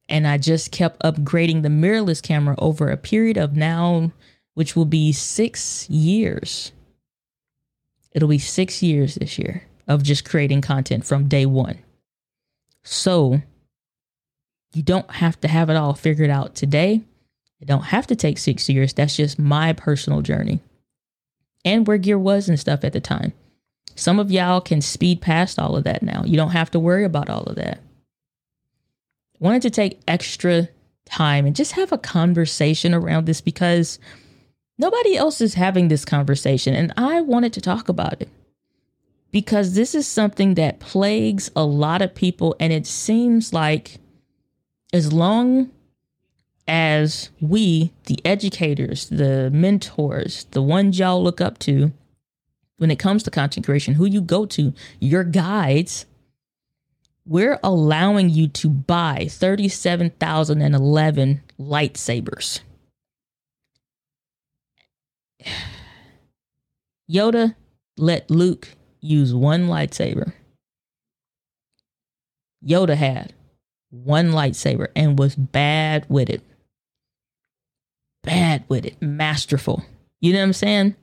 And 0.08 0.26
I 0.26 0.38
just 0.38 0.70
kept 0.70 1.00
upgrading 1.02 1.62
the 1.62 1.68
mirrorless 1.68 2.22
camera 2.22 2.54
over 2.58 2.90
a 2.90 2.96
period 2.96 3.36
of 3.36 3.56
now, 3.56 4.12
which 4.54 4.76
will 4.76 4.84
be 4.84 5.12
six 5.12 5.88
years. 5.90 6.72
It'll 8.12 8.28
be 8.28 8.38
six 8.38 8.82
years 8.82 9.16
this 9.16 9.38
year 9.38 9.64
of 9.88 10.02
just 10.02 10.28
creating 10.28 10.62
content 10.62 11.04
from 11.04 11.28
day 11.28 11.44
one. 11.46 11.78
So 12.82 13.42
you 14.74 14.82
don't 14.82 15.10
have 15.10 15.40
to 15.40 15.48
have 15.48 15.70
it 15.70 15.76
all 15.76 15.94
figured 15.94 16.30
out 16.30 16.54
today. 16.54 17.02
It 17.60 17.66
don't 17.66 17.84
have 17.84 18.06
to 18.08 18.16
take 18.16 18.38
six 18.38 18.68
years. 18.68 18.92
That's 18.92 19.16
just 19.16 19.38
my 19.38 19.72
personal 19.72 20.22
journey 20.22 20.60
and 21.64 21.86
where 21.86 21.98
gear 21.98 22.18
was 22.18 22.48
and 22.48 22.60
stuff 22.60 22.84
at 22.84 22.92
the 22.92 23.00
time. 23.00 23.32
Some 23.96 24.18
of 24.18 24.30
y'all 24.30 24.60
can 24.60 24.80
speed 24.80 25.20
past 25.20 25.58
all 25.58 25.76
of 25.76 25.84
that 25.84 26.02
now. 26.02 26.22
You 26.24 26.36
don't 26.36 26.50
have 26.50 26.70
to 26.72 26.78
worry 26.78 27.04
about 27.04 27.30
all 27.30 27.44
of 27.44 27.56
that 27.56 27.80
wanted 29.38 29.62
to 29.62 29.70
take 29.70 30.00
extra 30.06 30.68
time 31.04 31.46
and 31.46 31.54
just 31.54 31.72
have 31.72 31.92
a 31.92 31.98
conversation 31.98 32.92
around 32.94 33.26
this 33.26 33.40
because 33.40 33.98
nobody 34.78 35.16
else 35.16 35.40
is 35.40 35.54
having 35.54 35.88
this 35.88 36.04
conversation. 36.04 36.74
And 36.74 36.92
I 36.96 37.20
wanted 37.20 37.52
to 37.54 37.60
talk 37.60 37.88
about 37.88 38.20
it 38.20 38.28
because 39.30 39.74
this 39.74 39.94
is 39.94 40.06
something 40.06 40.54
that 40.54 40.80
plagues 40.80 41.50
a 41.54 41.64
lot 41.64 42.02
of 42.02 42.14
people. 42.14 42.56
And 42.58 42.72
it 42.72 42.86
seems 42.86 43.52
like 43.52 43.98
as 44.92 45.12
long 45.12 45.70
as 46.68 47.30
we, 47.40 47.92
the 48.06 48.18
educators, 48.24 49.08
the 49.08 49.50
mentors, 49.52 50.44
the 50.50 50.62
ones 50.62 50.98
y'all 50.98 51.22
look 51.22 51.40
up 51.40 51.58
to, 51.60 51.92
when 52.78 52.90
it 52.90 52.98
comes 52.98 53.22
to 53.22 53.30
content 53.30 53.64
creation, 53.64 53.94
who 53.94 54.04
you 54.04 54.20
go 54.20 54.44
to, 54.46 54.74
your 55.00 55.24
guides, 55.24 56.06
we're 57.26 57.58
allowing 57.62 58.30
you 58.30 58.48
to 58.48 58.68
buy 58.68 59.28
37,011 59.28 61.42
lightsabers. 61.58 62.60
Yoda 67.10 67.54
let 67.96 68.30
Luke 68.30 68.68
use 69.00 69.34
one 69.34 69.66
lightsaber. 69.66 70.32
Yoda 72.64 72.94
had 72.94 73.32
one 73.90 74.30
lightsaber 74.30 74.88
and 74.94 75.18
was 75.18 75.34
bad 75.36 76.06
with 76.08 76.30
it. 76.30 76.42
Bad 78.22 78.64
with 78.68 78.84
it. 78.84 79.00
Masterful. 79.00 79.82
You 80.20 80.32
know 80.32 80.38
what 80.40 80.46
I'm 80.46 80.52
saying? 80.52 80.94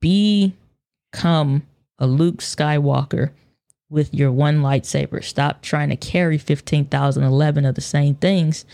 Become 0.00 1.66
a 1.98 2.06
Luke 2.06 2.38
Skywalker 2.38 3.32
with 3.90 4.14
your 4.14 4.32
one 4.32 4.60
lightsaber. 4.60 5.22
Stop 5.22 5.60
trying 5.60 5.90
to 5.90 5.96
carry 5.96 6.38
15,011 6.38 7.64
of 7.64 7.74
the 7.74 7.80
same 7.80 8.14
things. 8.14 8.64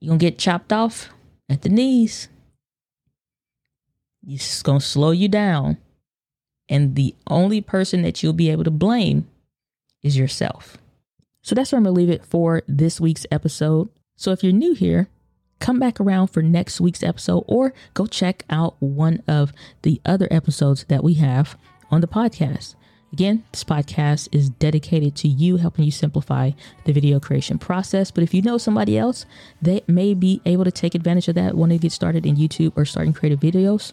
You're 0.00 0.10
going 0.10 0.20
to 0.20 0.24
get 0.24 0.38
chopped 0.38 0.72
off 0.72 1.10
at 1.50 1.62
the 1.62 1.68
knees. 1.68 2.28
It's 4.26 4.62
going 4.62 4.80
to 4.80 4.86
slow 4.86 5.10
you 5.10 5.28
down. 5.28 5.78
And 6.68 6.94
the 6.94 7.14
only 7.28 7.60
person 7.60 8.02
that 8.02 8.22
you'll 8.22 8.32
be 8.32 8.50
able 8.50 8.64
to 8.64 8.70
blame 8.70 9.28
is 10.02 10.16
yourself. 10.16 10.78
So 11.42 11.54
that's 11.54 11.72
where 11.72 11.76
I'm 11.78 11.84
going 11.84 11.94
to 11.94 12.00
leave 12.00 12.10
it 12.10 12.24
for 12.24 12.62
this 12.66 13.00
week's 13.00 13.26
episode. 13.30 13.90
So 14.16 14.30
if 14.30 14.42
you're 14.42 14.52
new 14.52 14.72
here, 14.74 15.08
come 15.60 15.78
back 15.78 16.00
around 16.00 16.28
for 16.28 16.42
next 16.42 16.80
week's 16.80 17.02
episode 17.02 17.44
or 17.46 17.74
go 17.92 18.06
check 18.06 18.44
out 18.48 18.76
one 18.80 19.22
of 19.26 19.52
the 19.82 20.00
other 20.06 20.28
episodes 20.30 20.84
that 20.84 21.04
we 21.04 21.14
have 21.14 21.58
on 21.90 22.00
the 22.00 22.06
podcast. 22.06 22.76
Again, 23.14 23.44
this 23.52 23.62
podcast 23.62 24.28
is 24.32 24.50
dedicated 24.50 25.14
to 25.18 25.28
you, 25.28 25.56
helping 25.56 25.84
you 25.84 25.92
simplify 25.92 26.50
the 26.84 26.92
video 26.92 27.20
creation 27.20 27.60
process. 27.60 28.10
But 28.10 28.24
if 28.24 28.34
you 28.34 28.42
know 28.42 28.58
somebody 28.58 28.98
else 28.98 29.24
that 29.62 29.88
may 29.88 30.14
be 30.14 30.42
able 30.44 30.64
to 30.64 30.72
take 30.72 30.96
advantage 30.96 31.28
of 31.28 31.36
that, 31.36 31.54
want 31.54 31.70
to 31.70 31.78
get 31.78 31.92
started 31.92 32.26
in 32.26 32.34
YouTube 32.34 32.72
or 32.74 32.84
starting 32.84 33.12
creative 33.12 33.38
videos, 33.38 33.92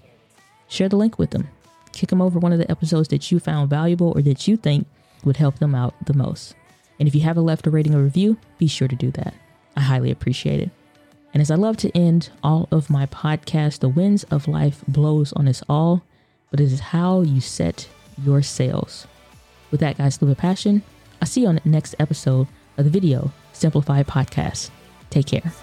share 0.69 0.89
the 0.89 0.95
link 0.95 1.19
with 1.19 1.30
them. 1.30 1.47
Kick 1.91 2.09
them 2.09 2.19
over 2.19 2.39
one 2.39 2.51
of 2.51 2.57
the 2.57 2.72
episodes 2.72 3.09
that 3.09 3.32
you 3.32 3.39
found 3.39 3.69
valuable 3.69 4.11
or 4.15 4.24
that 4.24 4.47
you 4.47 4.57
think 4.57 4.88
would 5.24 5.38
help 5.38 5.59
them 5.59 5.76
out 5.76 5.93
the 6.03 6.15
most. 6.15 6.55
And 6.97 7.07
if 7.07 7.13
you 7.13 7.22
haven't 7.22 7.45
left 7.45 7.67
a 7.67 7.69
rating 7.69 7.93
or 7.93 8.01
review, 8.01 8.38
be 8.57 8.65
sure 8.65 8.88
to 8.88 8.95
do 8.95 9.11
that. 9.11 9.36
I 9.78 9.82
highly 9.82 10.09
appreciate 10.09 10.61
it. 10.61 10.72
And 11.32 11.41
as 11.41 11.51
I 11.51 11.55
love 11.55 11.78
to 11.78 11.95
end 11.95 12.32
all 12.41 12.67
of 12.72 12.89
my 12.89 13.05
podcasts, 13.05 13.78
the 13.78 13.88
winds 13.88 14.24
of 14.32 14.47
life 14.47 14.84
blows 14.88 15.32
on 15.34 15.47
us 15.47 15.61
all, 15.69 16.01
but 16.49 16.59
it 16.59 16.72
is 16.72 16.80
how 16.80 17.22
you 17.22 17.39
set 17.39 17.88
your 18.24 18.41
sails. 18.41 19.07
With 19.72 19.80
that, 19.80 19.97
guys, 19.97 20.17
a 20.30 20.36
passion. 20.36 20.84
I'll 21.22 21.28
see 21.28 21.41
you 21.41 21.47
on 21.47 21.55
the 21.55 21.69
next 21.69 21.95
episode 21.99 22.47
of 22.78 22.86
the 22.86 22.91
Video 22.91 23.32
Simplified 23.53 24.07
Podcast. 24.07 24.69
Take 25.09 25.28
care. 25.28 25.53